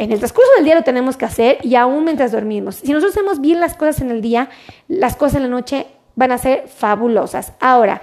en 0.00 0.12
el 0.12 0.18
transcurso 0.18 0.50
del 0.56 0.64
día 0.64 0.74
lo 0.76 0.82
tenemos 0.82 1.18
que 1.18 1.26
hacer 1.26 1.58
y 1.62 1.74
aún 1.74 2.04
mientras 2.04 2.32
dormimos. 2.32 2.76
Si 2.76 2.90
nosotros 2.90 3.14
hacemos 3.14 3.42
bien 3.42 3.60
las 3.60 3.76
cosas 3.76 4.00
en 4.00 4.10
el 4.10 4.22
día, 4.22 4.48
las 4.88 5.14
cosas 5.14 5.34
en 5.36 5.42
la 5.42 5.48
noche 5.48 5.86
van 6.14 6.32
a 6.32 6.38
ser 6.38 6.68
fabulosas. 6.68 7.52
Ahora, 7.60 8.00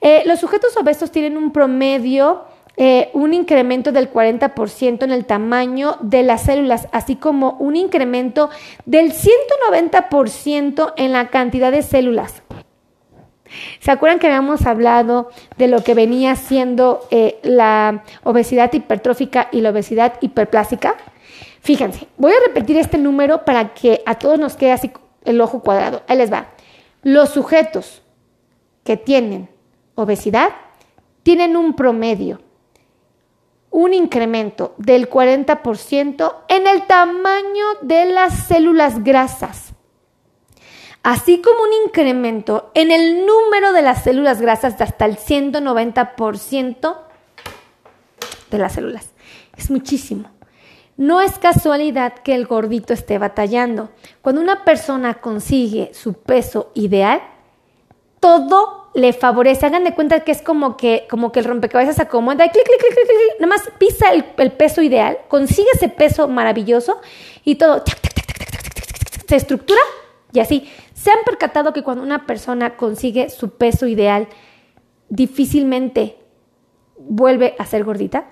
eh, 0.00 0.22
los 0.24 0.38
sujetos 0.38 0.76
obesos 0.76 1.10
tienen 1.10 1.36
un 1.36 1.52
promedio, 1.52 2.44
eh, 2.76 3.10
un 3.12 3.34
incremento 3.34 3.92
del 3.92 4.10
40% 4.12 5.04
en 5.04 5.12
el 5.12 5.24
tamaño 5.24 5.96
de 6.00 6.22
las 6.22 6.42
células, 6.42 6.88
así 6.92 7.16
como 7.16 7.56
un 7.58 7.76
incremento 7.76 8.50
del 8.86 9.12
190% 9.12 10.94
en 10.96 11.12
la 11.12 11.28
cantidad 11.28 11.70
de 11.70 11.82
células. 11.82 12.42
¿Se 13.80 13.90
acuerdan 13.90 14.18
que 14.18 14.26
habíamos 14.26 14.66
hablado 14.66 15.30
de 15.58 15.68
lo 15.68 15.82
que 15.84 15.94
venía 15.94 16.36
siendo 16.36 17.06
eh, 17.10 17.38
la 17.42 18.04
obesidad 18.24 18.72
hipertrófica 18.72 19.48
y 19.52 19.60
la 19.60 19.70
obesidad 19.70 20.14
hiperplástica? 20.20 20.96
Fíjense, 21.60 22.08
voy 22.16 22.32
a 22.32 22.46
repetir 22.46 22.76
este 22.76 22.98
número 22.98 23.44
para 23.44 23.74
que 23.74 24.02
a 24.06 24.16
todos 24.16 24.38
nos 24.38 24.56
quede 24.56 24.72
así 24.72 24.90
el 25.24 25.40
ojo 25.40 25.62
cuadrado. 25.62 26.02
Ahí 26.08 26.18
les 26.18 26.32
va. 26.32 26.48
Los 27.02 27.30
sujetos 27.30 28.02
que 28.84 28.96
tienen 28.96 29.48
obesidad 29.94 30.50
tienen 31.22 31.56
un 31.56 31.74
promedio, 31.74 32.40
un 33.72 33.94
incremento 33.94 34.74
del 34.76 35.10
40% 35.10 36.34
en 36.48 36.66
el 36.68 36.86
tamaño 36.86 37.64
de 37.80 38.04
las 38.04 38.46
células 38.46 39.02
grasas, 39.02 39.72
así 41.02 41.40
como 41.40 41.62
un 41.62 41.86
incremento 41.86 42.70
en 42.74 42.92
el 42.92 43.26
número 43.26 43.72
de 43.72 43.82
las 43.82 44.04
células 44.04 44.40
grasas 44.40 44.78
de 44.78 44.84
hasta 44.84 45.06
el 45.06 45.16
190% 45.16 46.96
de 48.50 48.58
las 48.58 48.72
células. 48.74 49.10
Es 49.56 49.70
muchísimo. 49.70 50.30
No 50.98 51.22
es 51.22 51.38
casualidad 51.38 52.12
que 52.12 52.34
el 52.34 52.46
gordito 52.46 52.92
esté 52.92 53.16
batallando. 53.16 53.90
Cuando 54.20 54.42
una 54.42 54.64
persona 54.64 55.14
consigue 55.14 55.94
su 55.94 56.12
peso 56.12 56.70
ideal, 56.74 57.22
todo 58.20 58.81
le 58.94 59.12
favorece. 59.12 59.66
Hagan 59.66 59.84
de 59.84 59.94
cuenta 59.94 60.20
que 60.20 60.32
es 60.32 60.42
como 60.42 60.76
que, 60.76 61.06
como 61.08 61.32
que 61.32 61.40
el 61.40 61.46
rompecabezas 61.46 61.98
acomoda 62.00 62.48
clic, 62.48 62.64
clic, 62.64 62.78
clic, 62.78 62.94
clic, 62.94 63.06
clic, 63.06 63.40
nada 63.40 63.46
más 63.46 63.70
pisa 63.78 64.10
el, 64.10 64.24
el, 64.38 64.52
peso 64.52 64.82
ideal, 64.82 65.18
consigue 65.28 65.68
ese 65.74 65.88
peso 65.88 66.28
maravilloso 66.28 67.00
y 67.44 67.56
todo 67.56 67.82
se 69.26 69.36
estructura 69.36 69.80
y 70.32 70.40
así. 70.40 70.70
¿Se 70.94 71.10
han 71.10 71.24
percatado 71.24 71.72
que 71.72 71.82
cuando 71.82 72.04
una 72.04 72.26
persona 72.26 72.76
consigue 72.76 73.28
su 73.28 73.56
peso 73.56 73.86
ideal, 73.86 74.28
difícilmente 75.08 76.16
vuelve 76.96 77.56
a 77.58 77.66
ser 77.66 77.84
gordita? 77.84 78.26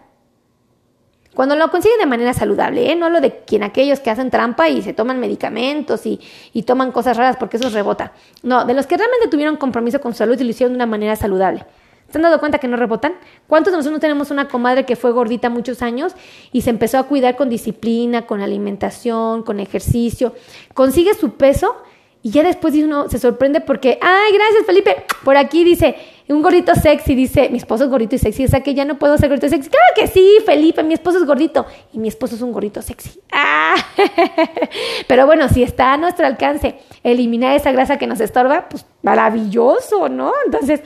Cuando 1.34 1.54
lo 1.54 1.70
consiguen 1.70 1.98
de 1.98 2.06
manera 2.06 2.34
saludable, 2.34 2.90
¿eh? 2.90 2.96
no 2.96 3.08
lo 3.08 3.20
de 3.20 3.38
quien 3.46 3.62
aquellos 3.62 4.00
que 4.00 4.10
hacen 4.10 4.30
trampa 4.30 4.68
y 4.68 4.82
se 4.82 4.92
toman 4.92 5.20
medicamentos 5.20 6.04
y, 6.04 6.20
y, 6.52 6.64
toman 6.64 6.90
cosas 6.90 7.16
raras 7.16 7.36
porque 7.36 7.56
eso 7.56 7.70
rebota. 7.70 8.12
No, 8.42 8.64
de 8.64 8.74
los 8.74 8.86
que 8.86 8.96
realmente 8.96 9.28
tuvieron 9.28 9.56
compromiso 9.56 10.00
con 10.00 10.12
su 10.12 10.18
salud 10.18 10.38
y 10.38 10.44
lo 10.44 10.50
hicieron 10.50 10.72
de 10.72 10.76
una 10.76 10.86
manera 10.86 11.14
saludable. 11.14 11.64
¿Se 12.10 12.18
han 12.18 12.22
dado 12.22 12.40
cuenta 12.40 12.58
que 12.58 12.66
no 12.66 12.76
rebotan? 12.76 13.14
¿Cuántos 13.46 13.72
de 13.72 13.76
nosotros 13.76 13.98
no 13.98 14.00
tenemos 14.00 14.32
una 14.32 14.48
comadre 14.48 14.84
que 14.84 14.96
fue 14.96 15.12
gordita 15.12 15.48
muchos 15.48 15.80
años 15.80 16.14
y 16.50 16.62
se 16.62 16.70
empezó 16.70 16.98
a 16.98 17.04
cuidar 17.04 17.36
con 17.36 17.48
disciplina, 17.48 18.26
con 18.26 18.40
alimentación, 18.40 19.44
con 19.44 19.60
ejercicio? 19.60 20.34
Consigue 20.74 21.14
su 21.14 21.34
peso 21.34 21.76
y 22.22 22.30
ya 22.30 22.42
después 22.42 22.74
uno 22.74 23.08
se 23.08 23.18
sorprende 23.18 23.60
porque, 23.60 23.98
ay, 24.00 24.32
gracias 24.32 24.66
Felipe, 24.66 25.04
por 25.24 25.36
aquí 25.36 25.64
dice, 25.64 25.96
un 26.28 26.42
gordito 26.42 26.74
sexy, 26.74 27.14
dice, 27.14 27.48
mi 27.50 27.58
esposo 27.58 27.84
es 27.84 27.90
gordito 27.90 28.14
y 28.14 28.18
sexy, 28.18 28.44
o 28.44 28.48
sea 28.48 28.60
que 28.60 28.74
ya 28.74 28.84
no 28.84 28.98
puedo 28.98 29.16
ser 29.18 29.28
gordito 29.28 29.46
y 29.46 29.50
sexy. 29.50 29.68
Claro 29.68 29.86
que 29.96 30.06
sí, 30.06 30.38
Felipe, 30.46 30.82
mi 30.82 30.94
esposo 30.94 31.18
es 31.18 31.24
gordito 31.24 31.66
y 31.92 31.98
mi 31.98 32.08
esposo 32.08 32.36
es 32.36 32.42
un 32.42 32.52
gordito 32.52 32.82
sexy. 32.82 33.20
Ah. 33.32 33.74
Pero 35.08 35.26
bueno, 35.26 35.48
si 35.48 35.62
está 35.62 35.92
a 35.92 35.96
nuestro 35.96 36.26
alcance 36.26 36.76
eliminar 37.02 37.56
esa 37.56 37.72
grasa 37.72 37.98
que 37.98 38.06
nos 38.06 38.20
estorba, 38.20 38.68
pues 38.68 38.86
maravilloso, 39.02 40.08
¿no? 40.08 40.32
Entonces, 40.44 40.82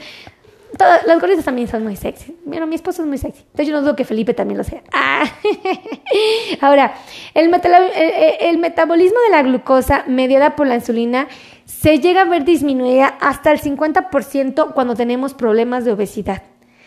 todas, 0.77 1.05
los 1.05 1.19
gorditos 1.19 1.45
también 1.45 1.67
son 1.67 1.83
muy 1.83 1.95
sexy. 1.95 2.35
Mira, 2.45 2.65
mi 2.65 2.75
esposo 2.75 3.01
es 3.01 3.07
muy 3.07 3.17
sexy. 3.17 3.41
Entonces 3.41 3.67
yo 3.67 3.73
no 3.73 3.81
dudo 3.81 3.95
que 3.95 4.05
Felipe 4.05 4.33
también 4.33 4.57
lo 4.57 4.63
sea. 4.63 4.81
Ah. 4.91 5.23
Ahora, 6.61 6.93
el, 7.33 7.51
el, 8.39 8.57
metabolismo 8.57 9.17
de 9.25 9.31
la 9.31 9.43
glucosa 9.43 10.03
mediada 10.07 10.55
por 10.55 10.67
la 10.67 10.75
insulina 10.75 11.27
se 11.65 11.99
llega 11.99 12.21
a 12.21 12.25
ver 12.25 12.43
disminuida 12.45 13.15
hasta 13.19 13.51
el 13.51 13.59
50% 13.59 14.73
cuando 14.73 14.95
tenemos 14.95 15.33
problemas 15.33 15.85
de 15.85 15.93
obesidad. 15.93 16.43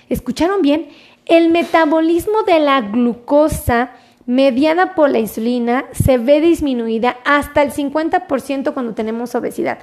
¿Escucharon 0.09 0.63
bien? 0.63 0.89
El 1.27 1.51
metabolismo 1.51 2.43
de 2.43 2.61
la 2.61 2.81
glucosa 2.81 3.91
mediada 4.29 4.95
por 4.95 5.11
la 5.11 5.19
insulina 5.19 5.87
se 5.93 6.19
ve 6.19 6.41
disminuida 6.41 7.17
hasta 7.25 7.63
el 7.63 7.73
50% 7.73 8.75
cuando 8.75 8.95
tenemos 8.95 9.35
obesidad. 9.35 9.79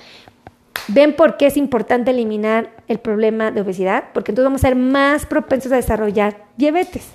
¿Ven 0.88 1.16
por 1.16 1.38
qué 1.38 1.48
es 1.48 1.58
importante 1.58 2.12
eliminar 2.12 2.72
el 2.88 3.00
problema 3.00 3.52
de 3.52 3.62
obesidad? 3.62 4.06
Porque 4.14 4.32
entonces 4.32 4.46
vamos 4.46 4.64
a 4.64 4.68
ser 4.68 4.76
más 4.76 5.26
propensos 5.26 5.72
a 5.72 5.78
desarrollar 5.78 6.46
diabetes. 6.58 7.08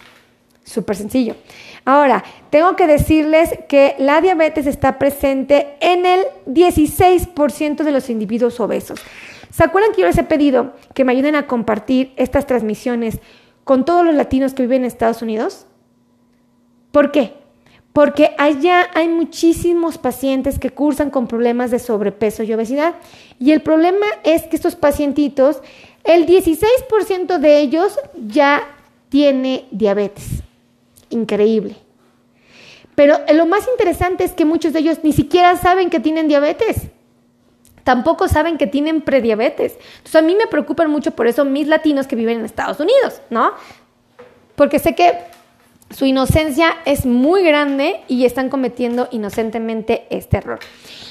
Súper 0.65 0.97
sencillo. 0.97 1.37
Ahora, 1.85 2.23
tengo 2.51 2.77
que 2.77 2.87
decirles 2.87 3.51
que 3.69 3.95
la 3.99 4.21
diabetes 4.21 4.67
está 4.67 4.99
presente 4.99 5.77
en 5.81 6.05
el 6.05 6.21
16% 6.47 7.83
de 7.83 7.93
los 7.93 8.11
individuos 8.11 8.61
obesos. 8.61 9.01
¿Se 9.51 9.65
acuerdan 9.65 9.93
que 9.93 10.03
yo 10.03 10.07
les 10.07 10.19
he 10.19 10.25
pedido 10.25 10.75
que 10.95 11.05
me 11.05 11.13
ayuden 11.13 11.35
a 11.35 11.47
compartir 11.47 12.13
estas 12.17 12.47
transmisiones 12.47 13.19
con 13.65 13.85
todos 13.85 14.05
los 14.05 14.15
latinos 14.15 14.55
que 14.55 14.63
viven 14.63 14.83
en 14.83 14.87
Estados 14.87 15.23
Unidos? 15.23 15.67
¿Por 16.93 17.11
qué? 17.11 17.40
Porque 17.93 18.35
allá 18.39 18.89
hay 18.95 19.09
muchísimos 19.09 19.99
pacientes 19.99 20.59
que 20.59 20.71
cursan 20.71 21.11
con 21.11 21.27
problemas 21.27 21.71
de 21.71 21.81
sobrepeso 21.81 22.43
y 22.43 22.53
obesidad. 22.53 22.95
Y 23.39 23.51
el 23.53 23.63
problema 23.63 24.07
es 24.23 24.43
que 24.45 24.57
estos 24.57 24.77
pacientitos, 24.77 25.61
el 26.05 26.27
16% 26.27 27.39
de 27.39 27.61
ellos 27.61 27.99
ya 28.27 28.63
tiene 29.09 29.67
diabetes. 29.73 30.43
Increíble. 31.09 31.77
Pero 32.95 33.19
lo 33.35 33.47
más 33.47 33.67
interesante 33.69 34.25
es 34.25 34.33
que 34.33 34.45
muchos 34.45 34.73
de 34.73 34.81
ellos 34.81 34.99
ni 35.03 35.13
siquiera 35.13 35.57
saben 35.57 35.91
que 35.91 36.01
tienen 36.01 36.29
diabetes. 36.29 36.89
tampoco 37.83 38.29
saben 38.29 38.57
que 38.57 38.69
tienen 38.69 39.01
prediabetes. 39.01 39.79
Entonces 39.97 40.15
a 40.15 40.23
mí 40.23 40.37
me 40.37 40.47
preocupan 40.47 40.91
mucho 40.91 41.11
por 41.13 41.27
eso 41.27 41.45
mis 41.45 41.67
latinos 41.67 42.07
que 42.07 42.15
viven 42.15 42.39
en 42.39 42.45
Estados 42.45 42.79
Unidos, 42.79 43.21
¿no? 43.31 43.53
Porque 44.55 44.79
sé 44.79 44.95
que 44.95 45.19
su 45.91 46.07
inocencia 46.07 46.77
es 46.85 47.05
muy 47.05 47.43
grande 47.43 48.01
y 48.09 48.25
están 48.25 48.49
cometiendo 48.49 49.09
inocentemente 49.11 50.07
este 50.11 50.39
error. 50.39 50.61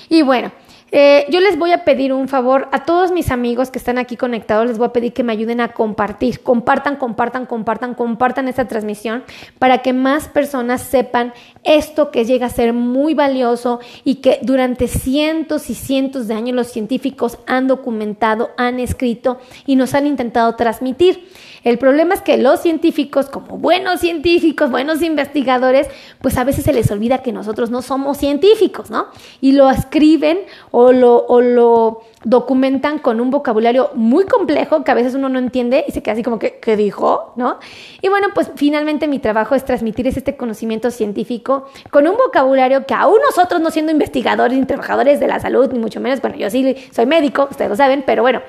Y 0.08 0.22
bueno, 0.22 0.52
eh, 0.92 1.26
yo 1.30 1.40
les 1.40 1.58
voy 1.58 1.72
a 1.72 1.84
pedir 1.84 2.14
un 2.14 2.28
favor 2.28 2.68
a 2.72 2.84
todos 2.86 3.12
mis 3.12 3.32
amigos 3.32 3.70
que 3.70 3.78
están 3.78 3.98
aquí 3.98 4.18
conectados, 4.18 4.68
les 4.68 4.78
voy 4.78 4.88
a 4.88 4.94
pedir 4.94 5.14
que 5.14 5.24
me 5.24 5.34
ayuden 5.34 5.62
a 5.62 5.74
compartir, 5.74 6.42
compartan, 6.42 6.96
compartan, 6.96 7.46
compartan, 7.46 7.94
compartan 7.94 8.48
esta 8.48 8.68
transmisión 8.68 9.24
para 9.60 9.80
que 9.80 9.94
más 9.94 10.28
personas 10.28 10.82
sepan 10.82 11.34
esto 11.64 12.12
que 12.12 12.26
llega 12.26 12.48
a 12.48 12.50
ser 12.50 12.74
muy 12.74 13.14
valioso 13.14 13.80
y 14.04 14.16
que 14.16 14.40
durante 14.42 14.88
cientos 14.88 15.70
y 15.70 15.76
cientos 15.76 16.28
de 16.28 16.34
años 16.34 16.56
los 16.56 16.68
científicos 16.68 17.38
han 17.46 17.68
documentado, 17.68 18.52
han 18.58 18.80
escrito 18.80 19.40
y 19.66 19.76
nos 19.76 19.94
han 19.94 20.08
intentado 20.08 20.56
transmitir. 20.56 21.28
El 21.64 21.78
problema 21.78 22.14
es 22.14 22.22
que 22.22 22.38
los 22.38 22.62
científicos, 22.62 23.30
como 23.30 23.58
buenos 23.58 24.00
científicos, 24.00 24.72
buenos 24.72 25.02
investigadores, 25.02 25.88
pues 26.22 26.38
a 26.38 26.44
veces 26.44 26.64
se 26.64 26.74
les 26.74 26.90
olvida 26.90 27.22
que 27.22 27.34
nosotros 27.34 27.70
no 27.70 27.82
somos 27.82 28.18
científicos, 28.18 28.90
¿no? 28.90 29.08
Y 29.42 29.52
lo 29.52 29.70
escriben 29.70 30.40
o 30.72 30.79
lo, 30.92 31.26
o 31.28 31.42
lo 31.42 32.02
documentan 32.24 33.00
con 33.00 33.22
un 33.22 33.30
vocabulario 33.30 33.92
muy 33.94 34.26
complejo 34.26 34.84
que 34.84 34.92
a 34.92 34.94
veces 34.94 35.16
uno 35.16 35.30
no 35.30 35.40
entiende 35.40 35.86
y 35.88 35.92
se 35.92 36.04
queda 36.04 36.14
así 36.14 36.24
como 36.24 36.38
que, 36.38 36.60
¿qué 36.60 36.76
dijo? 36.76 37.34
¿No? 37.36 37.60
Y 38.02 38.10
bueno, 38.10 38.28
pues 38.34 38.52
finalmente 38.56 39.08
mi 39.08 39.20
trabajo 39.20 39.56
es 39.56 39.64
transmitir 39.64 40.08
este 40.08 40.36
conocimiento 40.36 40.92
científico 40.92 41.66
con 41.92 42.08
un 42.08 42.18
vocabulario 42.18 42.86
que 42.86 42.94
aún 42.94 43.18
nosotros 43.26 43.62
no 43.62 43.72
siendo 43.72 43.92
investigadores 43.92 44.58
ni 44.58 44.66
trabajadores 44.66 45.20
de 45.20 45.28
la 45.28 45.40
salud, 45.40 45.72
ni 45.72 45.80
mucho 45.80 46.00
menos, 46.02 46.22
bueno, 46.22 46.36
yo 46.38 46.50
sí 46.50 46.76
soy 46.92 47.06
médico, 47.06 47.48
ustedes 47.50 47.70
lo 47.70 47.76
saben, 47.76 48.04
pero 48.06 48.22
bueno, 48.22 48.42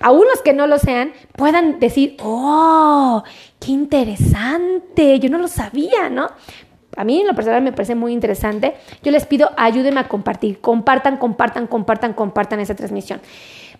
aún 0.00 0.24
los 0.30 0.42
que 0.42 0.52
no 0.52 0.66
lo 0.66 0.78
sean 0.78 1.12
puedan 1.36 1.80
decir, 1.80 2.16
oh, 2.22 3.22
qué 3.60 3.72
interesante, 3.72 5.18
yo 5.18 5.28
no 5.28 5.38
lo 5.38 5.48
sabía, 5.48 6.08
¿no? 6.08 6.28
A 6.98 7.04
mí 7.04 7.20
en 7.20 7.28
lo 7.28 7.34
personal 7.34 7.62
me 7.62 7.70
parece 7.70 7.94
muy 7.94 8.12
interesante. 8.12 8.74
Yo 9.04 9.12
les 9.12 9.24
pido 9.24 9.52
ayúdenme 9.56 10.00
a 10.00 10.08
compartir. 10.08 10.60
Compartan, 10.60 11.16
compartan, 11.16 11.68
compartan, 11.68 12.12
compartan 12.12 12.58
esa 12.58 12.74
transmisión. 12.74 13.20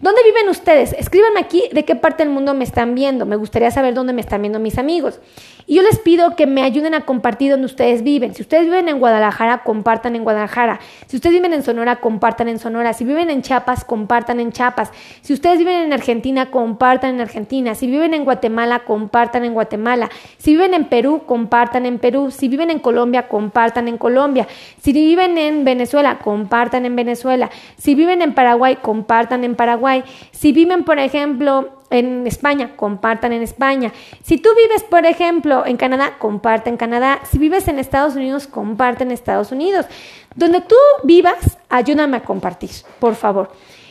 ¿Dónde 0.01 0.23
viven 0.23 0.49
ustedes? 0.49 0.93
Escríbanme 0.93 1.41
aquí 1.41 1.65
de 1.73 1.85
qué 1.85 1.97
parte 1.97 2.23
del 2.23 2.33
mundo 2.33 2.55
me 2.55 2.63
están 2.63 2.95
viendo. 2.95 3.27
Me 3.27 3.35
gustaría 3.35 3.73
saber 3.73 3.95
dónde 3.95 4.13
me 4.13 4.21
están 4.21 4.41
viendo 4.43 4.61
mis 4.61 4.79
amigos. 4.79 5.19
Y 5.67 5.75
yo 5.75 5.83
les 5.83 5.99
pido 5.99 6.37
que 6.37 6.47
me 6.47 6.63
ayuden 6.63 6.95
a 6.95 7.05
compartir 7.05 7.51
donde 7.51 7.67
ustedes 7.67 8.05
viven. 8.05 8.33
Si 8.33 8.43
ustedes 8.43 8.65
viven 8.67 8.89
en 8.89 9.01
Guadalajara, 9.01 9.65
compartan 9.65 10.15
en 10.15 10.23
Guadalajara. 10.23 10.79
Si 11.09 11.17
ustedes 11.17 11.35
viven 11.35 11.53
en 11.53 11.65
Sonora, 11.65 11.97
compartan 11.97 12.49
en 12.49 12.61
Sonora. 12.61 12.93
Si 12.93 13.05
viven 13.05 13.29
en 13.29 13.43
Chiapas, 13.43 13.85
compartan 13.85 14.39
en 14.39 14.53
Chiapas. 14.53 14.93
Si 15.21 15.33
ustedes 15.35 15.59
viven 15.59 15.83
en 15.83 15.93
Argentina, 15.93 16.49
compartan 16.49 17.17
en 17.17 17.21
Argentina. 17.21 17.75
Si 17.75 17.89
viven 17.89 18.15
en 18.15 18.25
Guatemala, 18.25 18.85
compartan 18.85 19.45
en 19.45 19.53
Guatemala. 19.53 20.11
Si 20.39 20.53
viven 20.53 20.75
en 20.75 20.85
Perú, 20.85 21.25
compartan 21.27 21.87
en 21.87 21.99
Perú. 21.99 22.31
Si 22.31 22.47
viven 22.47 22.71
en 22.71 22.79
Colombia, 22.79 23.27
compartan 23.27 23.89
en 23.89 23.99
Colombia. 23.99 24.47
Si 24.81 24.93
viven 24.93 25.37
en 25.39 25.65
Venezuela, 25.65 26.21
compartan 26.21 26.87
en 26.87 26.95
Venezuela. 26.95 27.51
Si 27.77 27.97
viven 27.97 28.23
en 28.23 28.33
Paraguay, 28.33 28.77
compartan 28.81 29.43
en 29.43 29.57
Paraguay. 29.57 29.88
Si 30.31 30.53
viven, 30.53 30.85
por 30.85 30.99
ejemplo, 30.99 31.79
en 31.91 32.27
España, 32.27 32.77
compartan 32.77 33.33
en 33.33 33.43
España. 33.43 33.93
Si 34.23 34.39
tú 34.39 34.51
vives, 34.57 34.83
por 34.85 35.07
ejemplo, 35.07 35.65
en 35.67 35.77
Canadá, 35.77 36.17
comparte 36.19 36.71
en 36.71 36.77
Canadá. 36.77 37.21
Si 37.31 37.39
vives 37.39 37.69
en 37.69 37.79
Estados 37.79 38.17
Unidos, 38.17 38.47
comparte 38.47 39.05
en 39.05 39.11
Estados 39.11 39.53
Unidos. 39.53 39.87
Donde 40.35 40.61
tú 40.61 40.77
vivas, 41.05 41.59
ayúdame 41.69 42.19
a 42.19 42.23
compartir, 42.23 42.71
por 43.01 43.15
favor. 43.15 43.51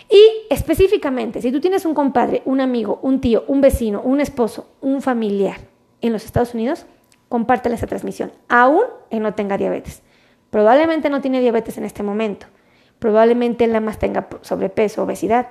Y 0.10 0.48
específicamente, 0.50 1.42
si 1.42 1.52
tú 1.52 1.60
tienes 1.60 1.86
un 1.86 1.94
compadre, 1.94 2.42
un 2.46 2.62
amigo, 2.62 3.00
un 3.02 3.20
tío, 3.20 3.44
un 3.48 3.60
vecino, 3.60 4.02
un 4.02 4.22
esposo, 4.22 4.70
un 4.80 5.02
familiar 5.02 5.58
en 6.02 6.14
los 6.14 6.24
Estados 6.24 6.54
Unidos, 6.54 6.86
compártele 7.28 7.76
esa 7.76 7.88
transmisión, 7.88 8.32
aún 8.48 8.84
él 9.10 9.22
no 9.22 9.34
tenga 9.34 9.58
diabetes. 9.58 10.02
Probablemente 10.50 11.10
no 11.10 11.20
tiene 11.20 11.42
diabetes 11.42 11.78
en 11.78 11.84
este 11.84 12.04
momento. 12.04 12.48
Probablemente 13.00 13.66
él 13.66 13.72
nada 13.72 13.86
más 13.86 14.00
tenga 14.00 14.30
sobrepeso, 14.42 15.04
obesidad 15.04 15.48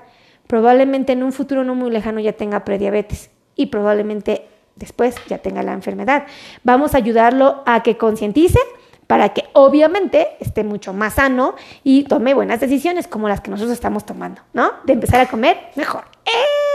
probablemente 0.46 1.12
en 1.12 1.22
un 1.22 1.32
futuro 1.32 1.64
no 1.64 1.74
muy 1.74 1.90
lejano 1.90 2.20
ya 2.20 2.32
tenga 2.32 2.64
prediabetes 2.64 3.30
y 3.54 3.66
probablemente 3.66 4.46
después 4.76 5.16
ya 5.28 5.38
tenga 5.38 5.62
la 5.62 5.72
enfermedad. 5.72 6.26
Vamos 6.62 6.94
a 6.94 6.98
ayudarlo 6.98 7.62
a 7.66 7.82
que 7.82 7.96
concientice 7.96 8.60
para 9.06 9.30
que 9.30 9.44
obviamente 9.52 10.28
esté 10.40 10.64
mucho 10.64 10.92
más 10.92 11.14
sano 11.14 11.54
y 11.84 12.04
tome 12.04 12.34
buenas 12.34 12.60
decisiones 12.60 13.06
como 13.06 13.28
las 13.28 13.40
que 13.40 13.50
nosotros 13.50 13.72
estamos 13.72 14.04
tomando, 14.04 14.42
¿no? 14.52 14.72
De 14.84 14.94
empezar 14.94 15.20
a 15.20 15.26
comer 15.26 15.56
mejor. 15.76 16.04
¡Eh! 16.24 16.66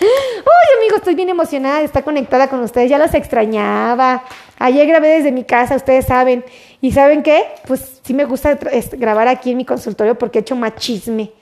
Uy, 0.00 0.78
amigos, 0.78 0.98
estoy 0.98 1.14
bien 1.14 1.28
emocionada 1.28 1.78
de 1.78 1.84
estar 1.84 2.04
conectada 2.04 2.48
con 2.48 2.60
ustedes. 2.60 2.90
Ya 2.90 2.98
los 2.98 3.12
extrañaba. 3.14 4.24
Ayer 4.58 4.86
grabé 4.86 5.08
desde 5.08 5.32
mi 5.32 5.44
casa, 5.44 5.76
ustedes 5.76 6.06
saben. 6.06 6.44
¿Y 6.80 6.92
saben 6.92 7.22
qué? 7.22 7.44
Pues 7.66 8.00
sí 8.04 8.14
me 8.14 8.24
gusta 8.24 8.58
grabar 8.92 9.28
aquí 9.28 9.50
en 9.50 9.56
mi 9.56 9.64
consultorio 9.64 10.16
porque 10.16 10.38
he 10.38 10.42
hecho 10.42 10.56
machisme, 10.56 11.32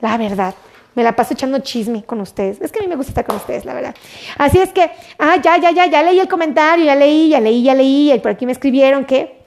la 0.00 0.16
verdad. 0.16 0.54
Me 0.94 1.04
la 1.04 1.14
paso 1.14 1.34
echando 1.34 1.58
chisme 1.60 2.04
con 2.04 2.20
ustedes. 2.20 2.60
Es 2.60 2.72
que 2.72 2.80
a 2.80 2.82
mí 2.82 2.88
me 2.88 2.96
gusta 2.96 3.10
estar 3.10 3.24
con 3.24 3.36
ustedes, 3.36 3.64
la 3.64 3.74
verdad. 3.74 3.94
Así 4.36 4.58
es 4.58 4.72
que, 4.72 4.90
ah, 5.18 5.36
ya, 5.36 5.56
ya, 5.58 5.70
ya, 5.70 5.86
ya 5.86 6.02
leí 6.02 6.18
el 6.18 6.28
comentario, 6.28 6.84
ya 6.84 6.96
leí, 6.96 7.28
ya 7.28 7.40
leí, 7.40 7.62
ya 7.62 7.74
leí. 7.74 8.12
Y 8.12 8.18
por 8.18 8.32
aquí 8.32 8.46
me 8.46 8.52
escribieron 8.52 9.04
que 9.04 9.38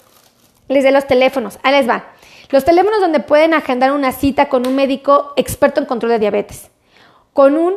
les 0.68 0.84
dé 0.84 0.92
los 0.92 1.06
teléfonos. 1.06 1.60
Ahí 1.64 1.74
les 1.74 1.90
va. 1.90 2.06
Los 2.50 2.66
teléfonos 2.66 3.00
donde 3.00 3.20
pueden 3.20 3.54
agendar 3.54 3.92
una 3.92 4.12
cita 4.12 4.50
con 4.50 4.68
un 4.68 4.76
médico 4.76 5.34
experto 5.36 5.80
en 5.80 5.86
control 5.86 6.12
de 6.12 6.20
diabetes. 6.20 6.70
Con 7.34 7.56
un 7.56 7.76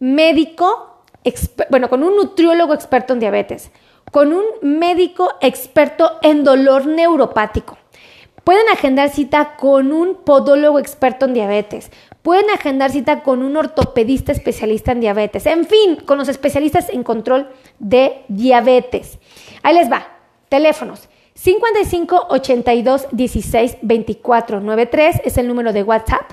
médico, 0.00 1.04
bueno, 1.70 1.88
con 1.88 2.02
un 2.02 2.16
nutriólogo 2.16 2.74
experto 2.74 3.12
en 3.12 3.20
diabetes. 3.20 3.70
Con 4.10 4.32
un 4.32 4.44
médico 4.62 5.32
experto 5.40 6.18
en 6.22 6.42
dolor 6.42 6.86
neuropático. 6.86 7.78
Pueden 8.44 8.68
agendar 8.68 9.10
cita 9.10 9.56
con 9.56 9.92
un 9.92 10.16
podólogo 10.24 10.78
experto 10.78 11.26
en 11.26 11.34
diabetes, 11.34 11.90
Pueden 12.22 12.50
agendar 12.50 12.90
cita 12.90 13.22
con 13.22 13.42
un 13.42 13.56
ortopedista 13.56 14.32
especialista 14.32 14.92
en 14.92 15.00
diabetes. 15.00 15.46
En 15.46 15.64
fin, 15.64 15.96
con 16.04 16.18
los 16.18 16.28
especialistas 16.28 16.90
en 16.90 17.02
control 17.02 17.48
de 17.78 18.24
diabetes. 18.28 19.18
Ahí 19.62 19.74
les 19.74 19.90
va. 19.90 20.06
Teléfonos. 20.50 21.08
55 21.34 22.26
82 22.28 23.06
16 23.12 23.78
24 23.80 24.60
93 24.60 25.22
es 25.24 25.38
el 25.38 25.48
número 25.48 25.72
de 25.72 25.82
WhatsApp. 25.82 26.32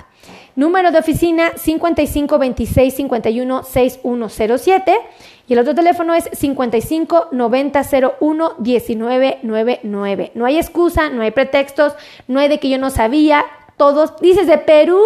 Número 0.56 0.90
de 0.90 0.98
oficina 0.98 1.52
55 1.56 2.38
26 2.38 2.94
51 2.94 3.62
6107 3.62 4.98
y 5.48 5.54
el 5.54 5.58
otro 5.60 5.74
teléfono 5.74 6.14
es 6.14 6.28
55 6.32 7.28
90 7.32 7.82
01 8.20 8.54
19 8.58 9.38
99. 9.42 10.32
No 10.34 10.44
hay 10.44 10.58
excusa, 10.58 11.08
no 11.08 11.22
hay 11.22 11.30
pretextos, 11.30 11.94
no 12.26 12.38
hay 12.38 12.48
de 12.48 12.60
que 12.60 12.68
yo 12.68 12.78
no 12.78 12.90
sabía, 12.90 13.46
todos, 13.78 14.16
dices 14.20 14.46
de 14.46 14.58
Perú, 14.58 15.00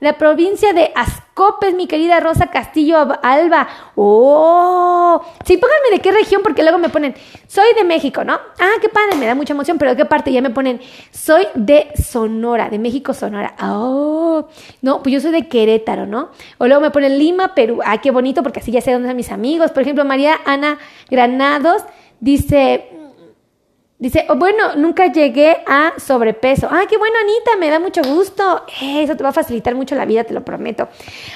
la 0.00 0.16
provincia 0.16 0.72
de 0.72 0.92
Ascopes, 0.94 1.74
mi 1.74 1.86
querida 1.86 2.20
Rosa 2.20 2.46
Castillo 2.46 2.96
Alba. 3.22 3.68
Oh, 3.96 5.20
sí, 5.44 5.58
pónganme 5.58 5.90
de 5.90 6.00
qué 6.00 6.12
región, 6.12 6.40
porque 6.42 6.62
luego 6.62 6.78
me 6.78 6.88
ponen, 6.88 7.14
soy 7.48 7.74
de 7.74 7.84
México, 7.84 8.24
¿no? 8.24 8.34
Ah, 8.34 8.72
qué 8.80 8.88
padre, 8.88 9.16
me 9.16 9.26
da 9.26 9.34
mucha 9.34 9.52
emoción, 9.52 9.76
pero 9.76 9.90
¿de 9.90 9.96
qué 9.96 10.04
parte? 10.04 10.32
Ya 10.32 10.40
me 10.40 10.50
ponen, 10.50 10.80
soy 11.10 11.46
de 11.54 11.88
Sonora, 12.02 12.70
de 12.70 12.78
México, 12.78 13.12
Sonora. 13.12 13.54
Oh, 13.60 14.46
no, 14.80 15.02
pues 15.02 15.12
yo 15.12 15.20
soy 15.20 15.32
de 15.32 15.48
Querétaro, 15.48 16.06
¿no? 16.06 16.30
O 16.58 16.66
luego 16.66 16.80
me 16.80 16.90
ponen 16.90 17.18
Lima, 17.18 17.54
Perú. 17.54 17.80
Ah, 17.84 18.00
qué 18.00 18.10
bonito, 18.10 18.42
porque 18.42 18.60
así 18.60 18.70
ya 18.70 18.80
sé 18.80 18.92
dónde 18.92 19.08
están 19.08 19.16
mis 19.16 19.32
amigos. 19.32 19.72
Por 19.72 19.82
ejemplo, 19.82 20.04
María 20.04 20.40
Ana 20.44 20.78
Granados 21.10 21.82
dice, 22.20 22.88
Dice, 24.02 24.26
oh, 24.28 24.34
bueno, 24.34 24.74
nunca 24.74 25.12
llegué 25.12 25.58
a 25.64 25.92
sobrepeso. 25.96 26.66
Ah, 26.68 26.86
qué 26.90 26.96
bueno, 26.96 27.14
Anita, 27.20 27.52
me 27.60 27.70
da 27.70 27.78
mucho 27.78 28.02
gusto. 28.02 28.64
Eso 28.80 29.16
te 29.16 29.22
va 29.22 29.28
a 29.28 29.32
facilitar 29.32 29.76
mucho 29.76 29.94
la 29.94 30.04
vida, 30.06 30.24
te 30.24 30.34
lo 30.34 30.44
prometo. 30.44 30.88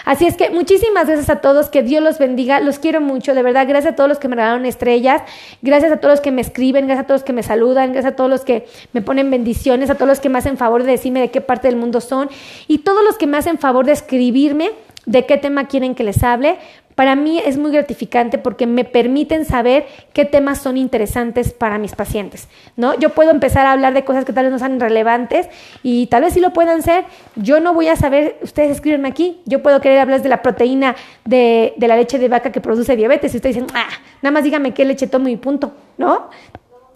Así 0.04 0.26
es 0.26 0.36
que 0.36 0.50
muchísimas 0.50 1.06
gracias 1.06 1.30
a 1.30 1.36
todos, 1.36 1.68
que 1.68 1.84
Dios 1.84 2.02
los 2.02 2.18
bendiga, 2.18 2.58
los 2.58 2.80
quiero 2.80 3.00
mucho, 3.00 3.34
de 3.34 3.44
verdad, 3.44 3.68
gracias 3.68 3.92
a 3.92 3.96
todos 3.96 4.08
los 4.08 4.18
que 4.18 4.26
me 4.26 4.34
regalaron 4.34 4.66
estrellas, 4.66 5.22
gracias 5.62 5.92
a 5.92 5.98
todos 5.98 6.14
los 6.14 6.20
que 6.20 6.32
me 6.32 6.40
escriben, 6.40 6.88
gracias 6.88 7.04
a 7.04 7.06
todos 7.06 7.20
los 7.20 7.24
que 7.24 7.32
me 7.32 7.44
saludan, 7.44 7.92
gracias 7.92 8.14
a 8.14 8.16
todos 8.16 8.30
los 8.30 8.44
que 8.44 8.66
me 8.92 9.00
ponen 9.00 9.30
bendiciones, 9.30 9.88
a 9.88 9.94
todos 9.94 10.08
los 10.08 10.18
que 10.18 10.28
me 10.28 10.38
hacen 10.38 10.56
favor 10.56 10.82
de 10.82 10.90
decirme 10.90 11.20
de 11.20 11.30
qué 11.30 11.40
parte 11.40 11.68
del 11.68 11.76
mundo 11.76 12.00
son 12.00 12.28
y 12.66 12.78
todos 12.78 13.04
los 13.04 13.16
que 13.16 13.28
me 13.28 13.36
hacen 13.36 13.58
favor 13.58 13.86
de 13.86 13.92
escribirme 13.92 14.72
de 15.04 15.24
qué 15.24 15.36
tema 15.36 15.68
quieren 15.68 15.94
que 15.94 16.02
les 16.02 16.24
hable, 16.24 16.58
para 16.96 17.14
mí 17.14 17.40
es 17.44 17.58
muy 17.58 17.70
gratificante 17.70 18.38
porque 18.38 18.66
me 18.66 18.84
permiten 18.84 19.44
saber 19.44 19.86
qué 20.14 20.24
temas 20.24 20.58
son 20.58 20.76
interesantes 20.76 21.52
para 21.52 21.78
mis 21.78 21.94
pacientes, 21.94 22.48
¿no? 22.74 22.98
Yo 22.98 23.10
puedo 23.10 23.30
empezar 23.30 23.66
a 23.66 23.72
hablar 23.72 23.94
de 23.94 24.04
cosas 24.04 24.24
que 24.24 24.32
tal 24.32 24.46
vez 24.46 24.52
no 24.52 24.58
sean 24.58 24.80
relevantes 24.80 25.48
y 25.82 26.06
tal 26.06 26.22
vez 26.22 26.32
sí 26.32 26.40
lo 26.40 26.54
puedan 26.54 26.82
ser. 26.82 27.04
Yo 27.36 27.60
no 27.60 27.74
voy 27.74 27.88
a 27.88 27.96
saber, 27.96 28.38
ustedes 28.42 28.70
escríbenme 28.70 29.08
aquí, 29.08 29.42
yo 29.44 29.62
puedo 29.62 29.80
querer 29.80 30.00
hablar 30.00 30.22
de 30.22 30.28
la 30.30 30.40
proteína 30.40 30.96
de, 31.26 31.74
de 31.76 31.86
la 31.86 31.96
leche 31.96 32.18
de 32.18 32.28
vaca 32.28 32.50
que 32.50 32.62
produce 32.62 32.96
diabetes 32.96 33.34
y 33.34 33.36
ustedes 33.36 33.56
dicen, 33.56 33.70
ah, 33.74 33.90
nada 34.22 34.32
más 34.32 34.42
dígame 34.42 34.72
qué 34.72 34.86
leche 34.86 35.06
tomo 35.06 35.28
y 35.28 35.36
punto, 35.36 35.72
¿no? 35.98 36.30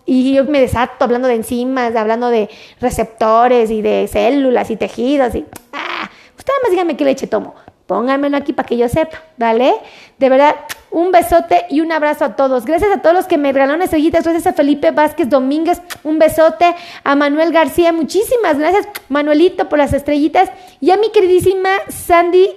Y 0.07 0.35
yo 0.35 0.45
me 0.47 0.61
desato 0.61 1.05
hablando 1.05 1.29
de 1.29 1.35
enzimas, 1.35 1.95
hablando 1.95 2.31
de 2.31 2.49
receptores 2.81 3.71
y 3.71 3.83
de 3.83 4.09
células 4.09 4.71
y 4.71 4.77
tejidos 4.77 5.35
y... 5.35 5.45
Ah, 5.75 6.11
Usted 6.41 6.55
nada 6.55 6.63
más 6.63 6.71
dígame 6.71 6.97
qué 6.97 7.05
leche 7.05 7.27
tomo. 7.27 7.55
Pónganmelo 7.91 8.37
aquí 8.37 8.53
para 8.53 8.69
que 8.69 8.77
yo 8.77 8.89
sepa, 8.89 9.21
¿vale? 9.37 9.75
De 10.17 10.29
verdad, 10.29 10.55
un 10.93 11.11
besote 11.11 11.67
y 11.71 11.81
un 11.81 11.91
abrazo 11.91 12.25
a 12.25 12.37
todos. 12.37 12.65
Gracias 12.65 12.93
a 12.93 13.03
todos 13.03 13.17
los 13.17 13.27
que 13.27 13.37
me 13.37 13.53
regalaron 13.53 13.83
estrellitas. 13.83 14.23
Gracias 14.23 14.47
a 14.47 14.53
Felipe 14.53 14.93
Vázquez 14.93 15.29
Domínguez, 15.29 15.83
un 16.05 16.21
besote. 16.21 16.77
A 17.03 17.17
Manuel 17.17 17.51
García, 17.51 17.93
muchísimas 17.93 18.61
gracias, 18.61 18.87
Manuelito, 19.09 19.69
por 19.69 19.81
las 19.81 19.93
estrellitas. 19.93 20.53
Y 20.81 20.93
a 20.93 20.99
mi 20.99 21.11
queridísima 21.11 21.69
Sandy, 21.89 22.49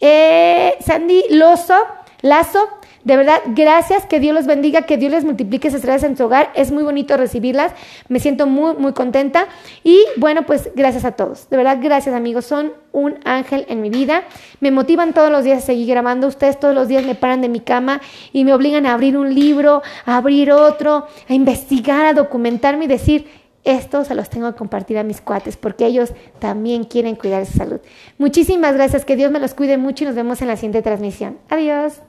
eh, 0.00 0.78
Sandy 0.80 1.22
Lozo, 1.28 1.76
Lazo, 2.22 2.66
de 3.04 3.16
verdad, 3.16 3.40
gracias, 3.48 4.06
que 4.06 4.20
Dios 4.20 4.34
los 4.34 4.46
bendiga, 4.46 4.82
que 4.82 4.96
Dios 4.96 5.10
les 5.10 5.24
multiplique 5.24 5.68
esas 5.68 5.80
estrellas 5.80 6.04
en 6.04 6.16
su 6.16 6.24
hogar. 6.24 6.50
Es 6.54 6.70
muy 6.70 6.84
bonito 6.84 7.16
recibirlas, 7.16 7.72
me 8.08 8.20
siento 8.20 8.46
muy, 8.46 8.74
muy 8.76 8.92
contenta. 8.92 9.48
Y 9.82 9.98
bueno, 10.16 10.44
pues 10.44 10.70
gracias 10.76 11.04
a 11.04 11.12
todos. 11.12 11.48
De 11.50 11.56
verdad, 11.56 11.78
gracias 11.82 12.14
amigos, 12.14 12.44
son 12.44 12.72
un 12.92 13.18
ángel 13.24 13.66
en 13.68 13.80
mi 13.80 13.90
vida. 13.90 14.22
Me 14.60 14.70
motivan 14.70 15.12
todos 15.14 15.30
los 15.30 15.42
días 15.44 15.58
a 15.58 15.66
seguir 15.66 15.88
grabando. 15.88 16.28
Ustedes 16.28 16.60
todos 16.60 16.74
los 16.74 16.86
días 16.86 17.04
me 17.04 17.14
paran 17.14 17.40
de 17.40 17.48
mi 17.48 17.60
cama 17.60 18.00
y 18.32 18.44
me 18.44 18.54
obligan 18.54 18.86
a 18.86 18.94
abrir 18.94 19.16
un 19.16 19.34
libro, 19.34 19.82
a 20.06 20.16
abrir 20.16 20.52
otro, 20.52 21.06
a 21.28 21.34
investigar, 21.34 22.06
a 22.06 22.14
documentarme 22.14 22.84
y 22.84 22.88
decir, 22.88 23.26
esto 23.64 24.04
se 24.04 24.14
los 24.14 24.28
tengo 24.28 24.50
que 24.52 24.58
compartir 24.58 24.98
a 24.98 25.02
mis 25.02 25.20
cuates 25.20 25.56
porque 25.56 25.86
ellos 25.86 26.12
también 26.38 26.84
quieren 26.84 27.16
cuidar 27.16 27.46
su 27.46 27.58
salud. 27.58 27.80
Muchísimas 28.18 28.74
gracias, 28.74 29.04
que 29.04 29.16
Dios 29.16 29.30
me 29.30 29.40
los 29.40 29.54
cuide 29.54 29.78
mucho 29.78 30.04
y 30.04 30.08
nos 30.08 30.16
vemos 30.16 30.42
en 30.42 30.48
la 30.48 30.56
siguiente 30.56 30.82
transmisión. 30.82 31.38
Adiós. 31.48 32.02